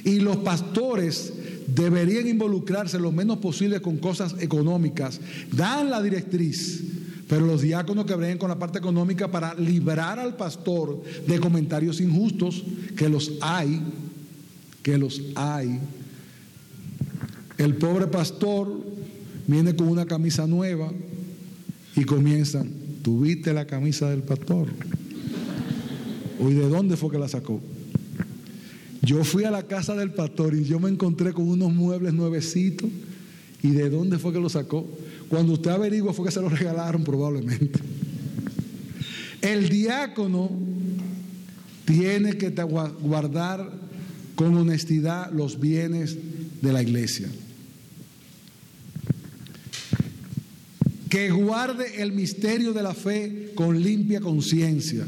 Y 0.04 0.20
los 0.20 0.38
pastores 0.38 1.32
deberían 1.66 2.26
involucrarse 2.26 2.98
lo 2.98 3.12
menos 3.12 3.38
posible 3.38 3.80
con 3.80 3.98
cosas 3.98 4.34
económicas. 4.40 5.20
Dan 5.52 5.90
la 5.90 6.02
directriz, 6.02 6.82
pero 7.28 7.46
los 7.46 7.62
diáconos 7.62 8.06
que 8.06 8.14
breguen 8.14 8.38
con 8.38 8.50
la 8.50 8.58
parte 8.58 8.78
económica 8.78 9.30
para 9.30 9.54
librar 9.54 10.18
al 10.18 10.36
pastor 10.36 11.02
de 11.26 11.38
comentarios 11.38 12.00
injustos, 12.00 12.64
que 12.96 13.08
los 13.08 13.32
hay, 13.40 13.80
que 14.82 14.98
los 14.98 15.22
hay. 15.34 15.78
El 17.58 17.76
pobre 17.76 18.06
pastor 18.06 18.68
viene 19.46 19.76
con 19.76 19.88
una 19.88 20.06
camisa 20.06 20.46
nueva 20.46 20.92
y 21.96 22.04
comienzan, 22.04 22.70
¿tuviste 23.02 23.52
la 23.52 23.66
camisa 23.66 24.08
del 24.10 24.22
pastor? 24.22 24.68
¿O 26.40 26.48
de 26.48 26.68
dónde 26.68 26.96
fue 26.96 27.10
que 27.10 27.18
la 27.18 27.28
sacó? 27.28 27.60
Yo 29.02 29.24
fui 29.24 29.44
a 29.44 29.50
la 29.50 29.62
casa 29.62 29.94
del 29.94 30.12
pastor 30.12 30.54
y 30.54 30.64
yo 30.64 30.78
me 30.78 30.90
encontré 30.90 31.32
con 31.32 31.48
unos 31.48 31.72
muebles 31.72 32.12
nuevecitos. 32.12 32.88
¿Y 33.62 33.70
de 33.70 33.90
dónde 33.90 34.18
fue 34.18 34.32
que 34.32 34.40
lo 34.40 34.48
sacó? 34.48 34.86
Cuando 35.28 35.52
usted 35.52 35.70
averigua 35.70 36.12
fue 36.12 36.26
que 36.26 36.32
se 36.32 36.40
lo 36.40 36.48
regalaron 36.48 37.04
probablemente. 37.04 37.78
El 39.42 39.68
diácono 39.68 40.50
tiene 41.84 42.36
que 42.36 42.50
guardar 42.50 43.79
con 44.40 44.56
honestidad 44.56 45.30
los 45.32 45.60
bienes 45.60 46.16
de 46.62 46.72
la 46.72 46.80
iglesia. 46.80 47.28
Que 51.10 51.30
guarde 51.30 52.00
el 52.00 52.12
misterio 52.12 52.72
de 52.72 52.82
la 52.82 52.94
fe 52.94 53.52
con 53.54 53.78
limpia 53.82 54.18
conciencia. 54.18 55.04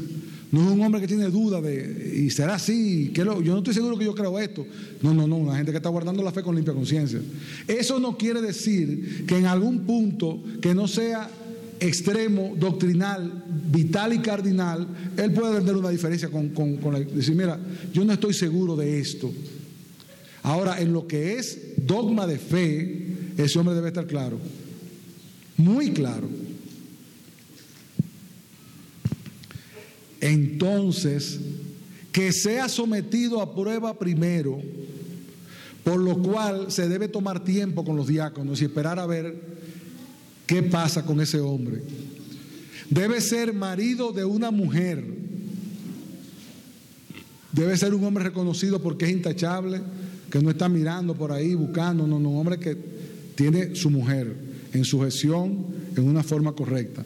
No 0.51 0.63
es 0.63 0.71
un 0.71 0.81
hombre 0.81 1.01
que 1.01 1.07
tiene 1.07 1.29
duda 1.29 1.61
de, 1.61 2.13
y 2.15 2.29
será 2.29 2.53
así, 2.53 3.09
que 3.11 3.21
yo 3.21 3.41
no 3.41 3.57
estoy 3.57 3.73
seguro 3.73 3.97
que 3.97 4.05
yo 4.05 4.13
creo 4.13 4.37
esto. 4.37 4.67
No, 5.01 5.15
no, 5.15 5.25
no, 5.25 5.37
una 5.37 5.55
gente 5.55 5.71
que 5.71 5.77
está 5.77 5.89
guardando 5.89 6.21
la 6.21 6.31
fe 6.31 6.43
con 6.43 6.53
limpia 6.53 6.75
conciencia. 6.75 7.19
Eso 7.67 7.99
no 7.99 8.15
quiere 8.15 8.39
decir 8.39 9.25
que 9.25 9.35
en 9.35 9.47
algún 9.47 9.79
punto 9.79 10.43
que 10.61 10.75
no 10.75 10.87
sea 10.87 11.27
extremo, 11.87 12.53
doctrinal, 12.57 13.43
vital 13.71 14.13
y 14.13 14.19
cardinal, 14.19 14.87
él 15.17 15.31
puede 15.33 15.59
tener 15.59 15.75
una 15.75 15.89
diferencia 15.89 16.29
con, 16.29 16.49
con, 16.49 16.93
la, 16.93 16.99
decir, 16.99 17.35
mira, 17.35 17.59
yo 17.93 18.03
no 18.05 18.13
estoy 18.13 18.33
seguro 18.33 18.75
de 18.75 18.99
esto. 18.99 19.31
Ahora, 20.43 20.79
en 20.81 20.93
lo 20.93 21.07
que 21.07 21.37
es 21.37 21.73
dogma 21.77 22.27
de 22.27 22.37
fe, 22.37 23.07
ese 23.37 23.59
hombre 23.59 23.75
debe 23.75 23.89
estar 23.89 24.07
claro, 24.07 24.37
muy 25.57 25.91
claro. 25.91 26.27
entonces 30.23 31.39
que 32.13 32.31
sea 32.31 32.69
sometido 32.69 33.41
a 33.41 33.53
prueba 33.53 33.99
primero, 33.99 34.61
por 35.83 35.99
lo 35.99 36.17
cual 36.21 36.71
se 36.71 36.87
debe 36.87 37.09
tomar 37.09 37.43
tiempo 37.43 37.83
con 37.83 37.97
los 37.97 38.07
diáconos 38.07 38.61
y 38.61 38.65
esperar 38.65 38.99
a 38.99 39.05
ver 39.05 39.35
qué 40.45 40.63
pasa 40.63 41.05
con 41.05 41.21
ese 41.21 41.39
hombre. 41.39 41.81
Debe 42.89 43.21
ser 43.21 43.53
marido 43.53 44.11
de 44.11 44.25
una 44.25 44.51
mujer. 44.51 45.03
Debe 47.51 47.77
ser 47.77 47.93
un 47.93 48.03
hombre 48.03 48.25
reconocido 48.25 48.81
porque 48.81 49.05
es 49.05 49.11
intachable, 49.11 49.81
que 50.29 50.39
no 50.41 50.49
está 50.49 50.67
mirando 50.67 51.15
por 51.15 51.31
ahí 51.31 51.53
buscando, 51.53 52.07
no, 52.07 52.19
no, 52.19 52.29
un 52.29 52.39
hombre 52.39 52.59
que 52.59 52.75
tiene 53.35 53.75
su 53.75 53.89
mujer 53.89 54.35
en 54.73 54.83
sujeción 54.83 55.65
en 55.95 56.03
una 56.03 56.23
forma 56.23 56.53
correcta. 56.53 57.03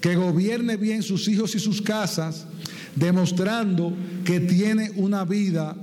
Que 0.00 0.14
gobierne 0.14 0.76
bien 0.76 1.02
sus 1.02 1.26
hijos 1.28 1.54
y 1.54 1.58
sus 1.58 1.82
casas 1.82 2.46
demostrando 2.94 3.92
que 4.24 4.40
tiene 4.40 4.92
una 4.96 5.24
vida 5.24 5.76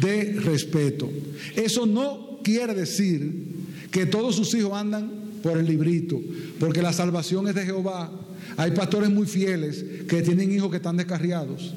de 0.00 0.40
respeto. 0.40 1.10
Eso 1.56 1.86
no 1.86 2.40
quiere 2.42 2.74
decir 2.74 3.52
que 3.90 4.06
todos 4.06 4.36
sus 4.36 4.54
hijos 4.54 4.72
andan 4.72 5.21
por 5.42 5.58
el 5.58 5.66
librito, 5.66 6.20
porque 6.58 6.82
la 6.82 6.92
salvación 6.92 7.48
es 7.48 7.54
de 7.54 7.64
Jehová. 7.64 8.10
Hay 8.56 8.70
pastores 8.72 9.10
muy 9.10 9.26
fieles 9.26 9.84
que 10.08 10.22
tienen 10.22 10.52
hijos 10.52 10.70
que 10.70 10.76
están 10.76 10.96
descarriados, 10.96 11.74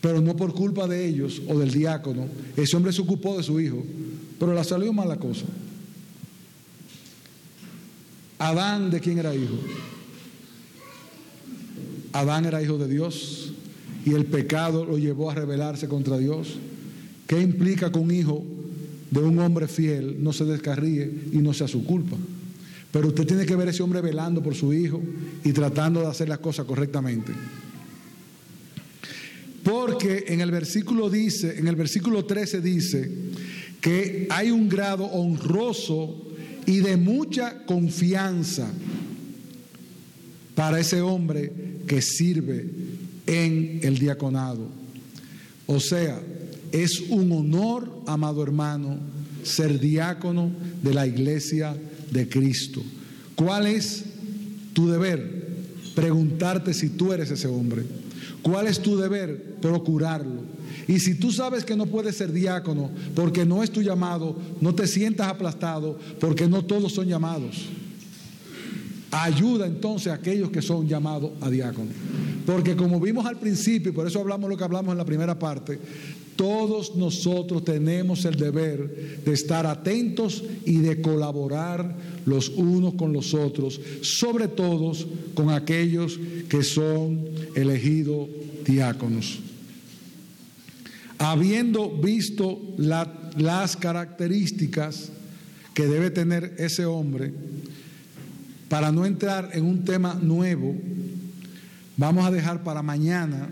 pero 0.00 0.20
no 0.20 0.36
por 0.36 0.54
culpa 0.54 0.86
de 0.86 1.06
ellos 1.06 1.42
o 1.48 1.58
del 1.58 1.70
diácono. 1.70 2.26
Ese 2.56 2.76
hombre 2.76 2.92
se 2.92 3.02
ocupó 3.02 3.36
de 3.36 3.42
su 3.42 3.60
hijo, 3.60 3.84
pero 4.38 4.54
la 4.54 4.64
salió 4.64 4.92
mala 4.92 5.16
cosa. 5.16 5.46
Adán, 8.38 8.90
¿de 8.90 9.00
quién 9.00 9.18
era 9.18 9.34
hijo? 9.34 9.58
Adán 12.12 12.44
era 12.46 12.62
hijo 12.62 12.78
de 12.78 12.88
Dios 12.88 13.52
y 14.04 14.12
el 14.12 14.26
pecado 14.26 14.84
lo 14.84 14.96
llevó 14.96 15.30
a 15.30 15.34
rebelarse 15.34 15.88
contra 15.88 16.18
Dios. 16.18 16.54
¿Qué 17.26 17.40
implica 17.40 17.92
que 17.92 17.98
un 17.98 18.10
hijo 18.10 18.44
de 19.10 19.20
un 19.20 19.38
hombre 19.38 19.68
fiel 19.68 20.16
no 20.22 20.32
se 20.32 20.44
descarríe 20.44 21.10
y 21.32 21.38
no 21.38 21.52
sea 21.52 21.68
su 21.68 21.84
culpa? 21.84 22.16
Pero 22.90 23.08
usted 23.08 23.26
tiene 23.26 23.46
que 23.46 23.56
ver 23.56 23.68
a 23.68 23.70
ese 23.70 23.82
hombre 23.82 24.00
velando 24.00 24.42
por 24.42 24.54
su 24.54 24.72
hijo 24.72 25.02
y 25.44 25.52
tratando 25.52 26.00
de 26.00 26.06
hacer 26.06 26.28
las 26.28 26.38
cosas 26.38 26.66
correctamente. 26.66 27.32
Porque 29.62 30.24
en 30.28 30.40
el 30.40 30.50
versículo 30.50 31.10
dice, 31.10 31.58
en 31.58 31.68
el 31.68 31.76
versículo 31.76 32.24
13 32.24 32.60
dice 32.60 33.10
que 33.80 34.26
hay 34.30 34.50
un 34.50 34.68
grado 34.68 35.04
honroso 35.04 36.24
y 36.64 36.78
de 36.78 36.96
mucha 36.96 37.64
confianza 37.66 38.70
para 40.54 40.80
ese 40.80 41.00
hombre 41.00 41.52
que 41.86 42.02
sirve 42.02 42.66
en 43.26 43.80
el 43.82 43.98
diaconado. 43.98 44.68
O 45.66 45.78
sea, 45.80 46.20
es 46.72 47.00
un 47.00 47.32
honor, 47.32 47.90
amado 48.06 48.42
hermano, 48.42 48.98
ser 49.42 49.80
diácono 49.80 50.50
de 50.82 50.94
la 50.94 51.06
iglesia 51.06 51.76
de 52.10 52.28
Cristo. 52.28 52.82
¿Cuál 53.34 53.66
es 53.66 54.04
tu 54.72 54.88
deber? 54.88 55.48
Preguntarte 55.94 56.74
si 56.74 56.90
tú 56.90 57.12
eres 57.12 57.30
ese 57.30 57.48
hombre. 57.48 57.84
¿Cuál 58.42 58.66
es 58.66 58.80
tu 58.80 58.96
deber? 58.96 59.56
Procurarlo. 59.60 60.42
Y 60.86 61.00
si 61.00 61.14
tú 61.14 61.32
sabes 61.32 61.64
que 61.64 61.76
no 61.76 61.86
puedes 61.86 62.16
ser 62.16 62.32
diácono 62.32 62.90
porque 63.14 63.44
no 63.44 63.62
es 63.62 63.70
tu 63.70 63.82
llamado, 63.82 64.36
no 64.60 64.74
te 64.74 64.86
sientas 64.86 65.28
aplastado 65.28 65.98
porque 66.18 66.46
no 66.48 66.64
todos 66.64 66.92
son 66.92 67.06
llamados. 67.06 67.66
Ayuda 69.10 69.66
entonces 69.66 70.12
a 70.12 70.16
aquellos 70.16 70.50
que 70.50 70.62
son 70.62 70.86
llamados 70.86 71.32
a 71.40 71.50
diácono. 71.50 71.90
Porque 72.46 72.76
como 72.76 73.00
vimos 73.00 73.26
al 73.26 73.38
principio, 73.38 73.92
y 73.92 73.94
por 73.94 74.06
eso 74.06 74.20
hablamos 74.20 74.48
lo 74.48 74.56
que 74.56 74.64
hablamos 74.64 74.92
en 74.92 74.98
la 74.98 75.04
primera 75.04 75.38
parte, 75.38 75.78
todos 76.38 76.94
nosotros 76.94 77.64
tenemos 77.64 78.24
el 78.24 78.36
deber 78.36 79.24
de 79.24 79.32
estar 79.32 79.66
atentos 79.66 80.44
y 80.64 80.76
de 80.76 81.02
colaborar 81.02 81.96
los 82.26 82.50
unos 82.50 82.94
con 82.94 83.12
los 83.12 83.34
otros, 83.34 83.80
sobre 84.02 84.46
todo 84.46 84.92
con 85.34 85.50
aquellos 85.50 86.20
que 86.48 86.62
son 86.62 87.24
elegidos 87.56 88.28
diáconos. 88.64 89.40
Habiendo 91.18 91.90
visto 91.90 92.60
las 92.76 93.76
características 93.76 95.10
que 95.74 95.86
debe 95.86 96.10
tener 96.12 96.54
ese 96.58 96.86
hombre, 96.86 97.32
para 98.68 98.92
no 98.92 99.04
entrar 99.06 99.50
en 99.54 99.64
un 99.64 99.84
tema 99.84 100.14
nuevo, 100.14 100.76
vamos 101.96 102.24
a 102.24 102.30
dejar 102.30 102.62
para 102.62 102.80
mañana 102.80 103.50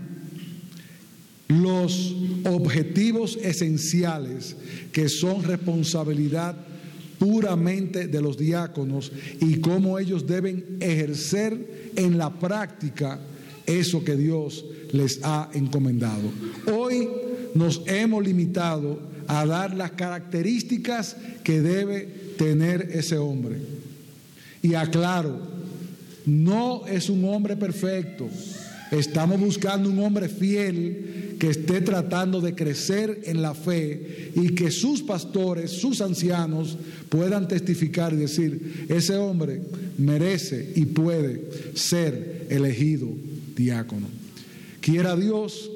los 1.48 2.14
objetivos 2.44 3.38
esenciales 3.42 4.56
que 4.92 5.08
son 5.08 5.42
responsabilidad 5.44 6.56
puramente 7.18 8.08
de 8.08 8.20
los 8.20 8.36
diáconos 8.36 9.12
y 9.40 9.60
cómo 9.60 9.98
ellos 9.98 10.26
deben 10.26 10.78
ejercer 10.80 11.92
en 11.96 12.18
la 12.18 12.30
práctica 12.30 13.20
eso 13.66 14.04
que 14.04 14.16
Dios 14.16 14.64
les 14.92 15.20
ha 15.22 15.50
encomendado. 15.54 16.30
Hoy 16.72 17.08
nos 17.54 17.82
hemos 17.86 18.24
limitado 18.24 19.00
a 19.26 19.46
dar 19.46 19.74
las 19.74 19.92
características 19.92 21.16
que 21.42 21.60
debe 21.60 22.34
tener 22.38 22.90
ese 22.92 23.18
hombre. 23.18 23.56
Y 24.62 24.74
aclaro, 24.74 25.38
no 26.26 26.86
es 26.86 27.08
un 27.08 27.24
hombre 27.24 27.56
perfecto. 27.56 28.28
Estamos 28.90 29.40
buscando 29.40 29.90
un 29.90 29.98
hombre 29.98 30.28
fiel 30.28 31.36
que 31.38 31.50
esté 31.50 31.80
tratando 31.80 32.40
de 32.40 32.54
crecer 32.54 33.22
en 33.24 33.42
la 33.42 33.54
fe 33.54 34.32
y 34.34 34.54
que 34.54 34.70
sus 34.70 35.02
pastores, 35.02 35.72
sus 35.72 36.00
ancianos 36.00 36.78
puedan 37.08 37.48
testificar 37.48 38.12
y 38.12 38.16
decir, 38.16 38.86
ese 38.88 39.16
hombre 39.16 39.60
merece 39.98 40.72
y 40.74 40.86
puede 40.86 41.50
ser 41.74 42.46
elegido 42.48 43.08
diácono. 43.54 44.06
Quiera 44.80 45.16
Dios 45.16 45.70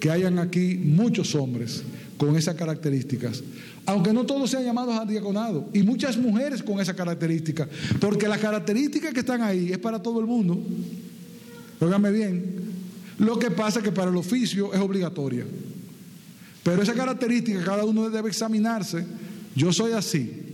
que 0.00 0.10
hayan 0.10 0.38
aquí 0.38 0.74
muchos 0.74 1.34
hombres 1.34 1.82
con 2.16 2.36
esas 2.36 2.54
características, 2.56 3.42
aunque 3.84 4.12
no 4.12 4.26
todos 4.26 4.50
sean 4.50 4.64
llamados 4.64 4.98
a 4.98 5.04
diaconado, 5.04 5.68
y 5.72 5.82
muchas 5.82 6.16
mujeres 6.16 6.62
con 6.62 6.80
esas 6.80 6.96
características, 6.96 7.68
porque 8.00 8.26
las 8.28 8.38
características 8.38 9.12
que 9.12 9.20
están 9.20 9.42
ahí 9.42 9.70
es 9.70 9.78
para 9.78 10.02
todo 10.02 10.20
el 10.20 10.26
mundo. 10.26 10.60
Óigame 11.80 12.10
bien, 12.10 12.44
lo 13.18 13.38
que 13.38 13.50
pasa 13.50 13.80
es 13.80 13.84
que 13.84 13.92
para 13.92 14.10
el 14.10 14.16
oficio 14.16 14.72
es 14.72 14.80
obligatoria. 14.80 15.44
Pero 16.62 16.82
esa 16.82 16.94
característica 16.94 17.62
cada 17.62 17.84
uno 17.84 18.10
debe 18.10 18.28
examinarse. 18.28 19.04
Yo 19.54 19.72
soy 19.72 19.92
así. 19.92 20.46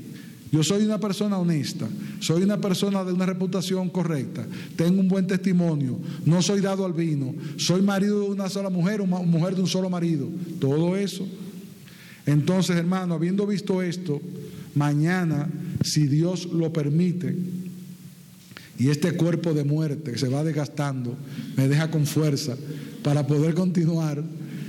Yo 0.52 0.62
soy 0.62 0.84
una 0.84 1.00
persona 1.00 1.38
honesta, 1.38 1.88
soy 2.20 2.42
una 2.42 2.60
persona 2.60 3.02
de 3.04 3.12
una 3.14 3.24
reputación 3.24 3.88
correcta, 3.88 4.46
tengo 4.76 5.00
un 5.00 5.08
buen 5.08 5.26
testimonio, 5.26 5.98
no 6.26 6.42
soy 6.42 6.60
dado 6.60 6.84
al 6.84 6.92
vino, 6.92 7.34
soy 7.56 7.80
marido 7.80 8.20
de 8.20 8.26
una 8.32 8.50
sola 8.50 8.68
mujer 8.68 9.00
o 9.00 9.06
mujer 9.06 9.54
de 9.54 9.62
un 9.62 9.66
solo 9.66 9.88
marido. 9.88 10.28
Todo 10.60 10.94
eso. 10.94 11.26
Entonces, 12.26 12.76
hermano, 12.76 13.14
habiendo 13.14 13.46
visto 13.46 13.80
esto, 13.80 14.20
mañana, 14.74 15.48
si 15.82 16.06
Dios 16.06 16.44
lo 16.44 16.70
permite, 16.70 17.34
y 18.78 18.88
este 18.90 19.12
cuerpo 19.12 19.54
de 19.54 19.64
muerte 19.64 20.12
que 20.12 20.18
se 20.18 20.28
va 20.28 20.44
desgastando 20.44 21.16
me 21.56 21.68
deja 21.68 21.90
con 21.90 22.06
fuerza 22.06 22.56
para 23.02 23.26
poder 23.26 23.54
continuar 23.54 24.22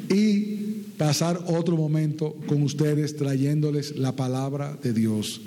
y 0.09 0.53
pasar 0.97 1.39
otro 1.47 1.75
momento 1.77 2.35
con 2.47 2.63
ustedes 2.63 3.15
trayéndoles 3.15 3.95
la 3.97 4.15
palabra 4.15 4.77
de 4.81 4.93
Dios. 4.93 5.41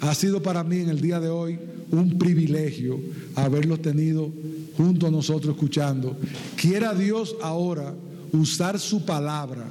Ha 0.00 0.14
sido 0.14 0.42
para 0.42 0.62
mí 0.62 0.78
en 0.78 0.88
el 0.88 1.00
día 1.00 1.20
de 1.20 1.28
hoy 1.28 1.58
un 1.90 2.18
privilegio 2.18 3.00
haberlos 3.34 3.80
tenido 3.80 4.32
junto 4.76 5.06
a 5.06 5.10
nosotros 5.10 5.54
escuchando. 5.54 6.16
Quiera 6.56 6.94
Dios 6.94 7.36
ahora 7.42 7.94
usar 8.32 8.78
su 8.78 9.04
palabra 9.04 9.66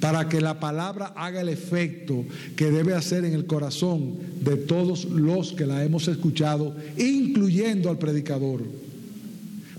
para 0.00 0.28
que 0.28 0.40
la 0.40 0.60
palabra 0.60 1.12
haga 1.16 1.40
el 1.40 1.48
efecto 1.48 2.24
que 2.56 2.70
debe 2.70 2.94
hacer 2.94 3.24
en 3.24 3.34
el 3.34 3.46
corazón 3.46 4.14
de 4.40 4.56
todos 4.56 5.04
los 5.06 5.52
que 5.52 5.66
la 5.66 5.84
hemos 5.84 6.08
escuchado, 6.08 6.76
incluyendo 6.96 7.90
al 7.90 7.98
predicador. 7.98 8.62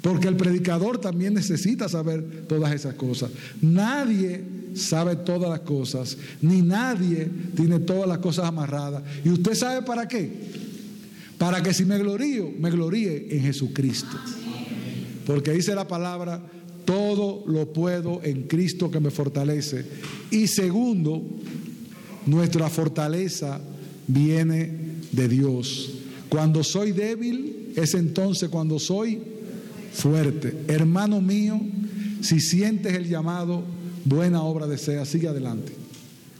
Porque 0.01 0.27
el 0.27 0.35
predicador 0.35 0.99
también 0.99 1.33
necesita 1.33 1.89
saber 1.89 2.45
todas 2.47 2.73
esas 2.73 2.93
cosas. 2.93 3.31
Nadie 3.61 4.43
sabe 4.75 5.15
todas 5.15 5.49
las 5.49 5.61
cosas, 5.61 6.17
ni 6.41 6.61
nadie 6.61 7.29
tiene 7.55 7.79
todas 7.79 8.07
las 8.07 8.19
cosas 8.19 8.45
amarradas. 8.45 9.03
¿Y 9.23 9.29
usted 9.29 9.55
sabe 9.55 9.81
para 9.81 10.07
qué? 10.07 10.31
Para 11.37 11.63
que 11.63 11.73
si 11.73 11.85
me 11.85 11.97
glorío, 11.97 12.51
me 12.59 12.69
gloríe 12.69 13.27
en 13.31 13.41
Jesucristo. 13.43 14.17
Porque 15.25 15.51
dice 15.51 15.73
la 15.73 15.87
palabra, 15.87 16.41
todo 16.85 17.43
lo 17.47 17.71
puedo 17.73 18.21
en 18.23 18.43
Cristo 18.43 18.89
que 18.89 18.99
me 18.99 19.11
fortalece. 19.11 19.85
Y 20.31 20.47
segundo, 20.47 21.21
nuestra 22.25 22.69
fortaleza 22.69 23.59
viene 24.07 24.71
de 25.11 25.27
Dios. 25.27 25.91
Cuando 26.29 26.63
soy 26.63 26.91
débil, 26.91 27.73
es 27.75 27.93
entonces 27.93 28.49
cuando 28.49 28.79
soy 28.79 29.19
fuerte. 29.93 30.55
Hermano 30.67 31.21
mío, 31.21 31.59
si 32.21 32.39
sientes 32.39 32.93
el 32.93 33.07
llamado, 33.07 33.63
buena 34.03 34.43
obra 34.43 34.67
desea, 34.67 35.05
sigue 35.05 35.27
adelante. 35.27 35.73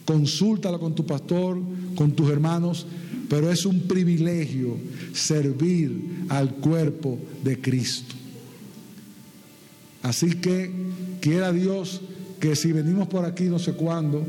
Consúltalo 0.06 0.80
con 0.80 0.94
tu 0.94 1.06
pastor, 1.06 1.60
con 1.96 2.12
tus 2.12 2.30
hermanos, 2.30 2.86
pero 3.30 3.52
es 3.52 3.66
un 3.66 3.82
privilegio 3.82 4.78
servir 5.14 6.26
al 6.30 6.56
cuerpo 6.56 7.18
de 7.44 7.60
Cristo. 7.60 8.16
Así 10.06 10.36
que 10.36 10.70
quiera 11.20 11.52
Dios 11.52 12.00
que 12.40 12.56
si 12.56 12.72
venimos 12.72 13.08
por 13.08 13.26
aquí 13.26 13.46
no 13.46 13.58
sé 13.58 13.74
cuándo, 13.74 14.24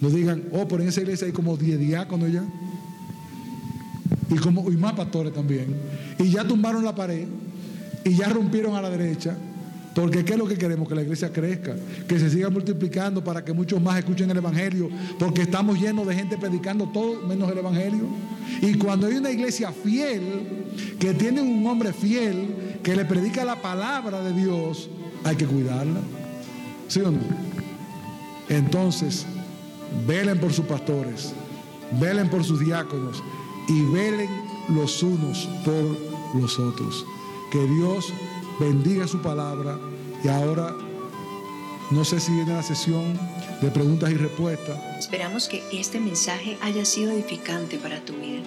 nos 0.00 0.12
digan, 0.12 0.42
oh, 0.50 0.66
pero 0.66 0.82
en 0.82 0.88
esa 0.88 1.00
iglesia 1.00 1.28
hay 1.28 1.32
como 1.32 1.56
10 1.56 1.78
diáconos 1.78 2.32
ya. 2.32 2.44
Y, 4.30 4.34
como, 4.38 4.68
y 4.68 4.76
más 4.76 4.94
pastores 4.94 5.32
también. 5.32 5.76
Y 6.18 6.30
ya 6.30 6.42
tumbaron 6.42 6.84
la 6.84 6.92
pared. 6.92 7.28
Y 8.04 8.16
ya 8.16 8.30
rompieron 8.30 8.74
a 8.74 8.82
la 8.82 8.90
derecha. 8.90 9.36
Porque 9.94 10.24
¿qué 10.24 10.32
es 10.32 10.38
lo 10.38 10.48
que 10.48 10.56
queremos? 10.56 10.88
Que 10.88 10.96
la 10.96 11.02
iglesia 11.02 11.32
crezca, 11.32 11.76
que 12.08 12.18
se 12.18 12.28
siga 12.28 12.50
multiplicando 12.50 13.22
para 13.22 13.44
que 13.44 13.52
muchos 13.52 13.80
más 13.80 13.98
escuchen 13.98 14.28
el 14.30 14.38
Evangelio, 14.38 14.88
porque 15.18 15.42
estamos 15.42 15.78
llenos 15.78 16.06
de 16.06 16.14
gente 16.14 16.36
predicando 16.38 16.88
todo 16.88 17.20
menos 17.28 17.52
el 17.52 17.58
Evangelio. 17.58 18.06
Y 18.60 18.74
cuando 18.74 19.06
hay 19.06 19.16
una 19.16 19.30
iglesia 19.30 19.70
fiel, 19.70 20.22
que 20.98 21.12
tiene 21.14 21.42
un 21.42 21.64
hombre 21.66 21.92
fiel, 21.92 22.80
que 22.82 22.96
le 22.96 23.04
predica 23.04 23.44
la 23.44 23.60
palabra 23.60 24.22
de 24.22 24.32
Dios, 24.32 24.88
hay 25.24 25.36
que 25.36 25.46
cuidarla. 25.46 26.00
¿Sí 26.88 27.00
o 27.00 27.10
no? 27.10 27.20
Entonces, 28.48 29.26
velen 30.06 30.38
por 30.38 30.52
sus 30.52 30.66
pastores, 30.66 31.32
velen 32.00 32.28
por 32.28 32.44
sus 32.44 32.60
diáconos 32.60 33.22
y 33.68 33.82
velen 33.86 34.28
los 34.68 35.02
unos 35.02 35.48
por 35.64 36.40
los 36.40 36.58
otros. 36.58 37.04
Que 37.50 37.66
Dios 37.66 38.12
bendiga 38.60 39.06
su 39.06 39.20
palabra 39.22 39.78
y 40.22 40.28
ahora 40.28 40.74
no 41.90 42.04
sé 42.04 42.20
si 42.20 42.32
viene 42.32 42.54
la 42.54 42.62
sesión 42.62 43.18
de 43.60 43.70
preguntas 43.70 44.10
y 44.10 44.14
respuestas. 44.14 44.78
Esperamos 44.98 45.48
que 45.48 45.62
este 45.72 46.00
mensaje 46.00 46.56
haya 46.62 46.84
sido 46.84 47.12
edificante 47.12 47.78
para 47.78 48.00
tu 48.04 48.14
vida. 48.14 48.42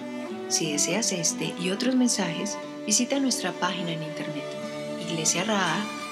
Si 0.48 0.72
deseas 0.72 1.12
este 1.12 1.54
y 1.60 1.70
otros 1.70 1.94
mensajes, 1.96 2.56
visita 2.86 3.18
nuestra 3.18 3.52
página 3.52 3.92
en 3.92 4.02
internet 4.02 4.44
iglesiaraa.org. 5.08 5.95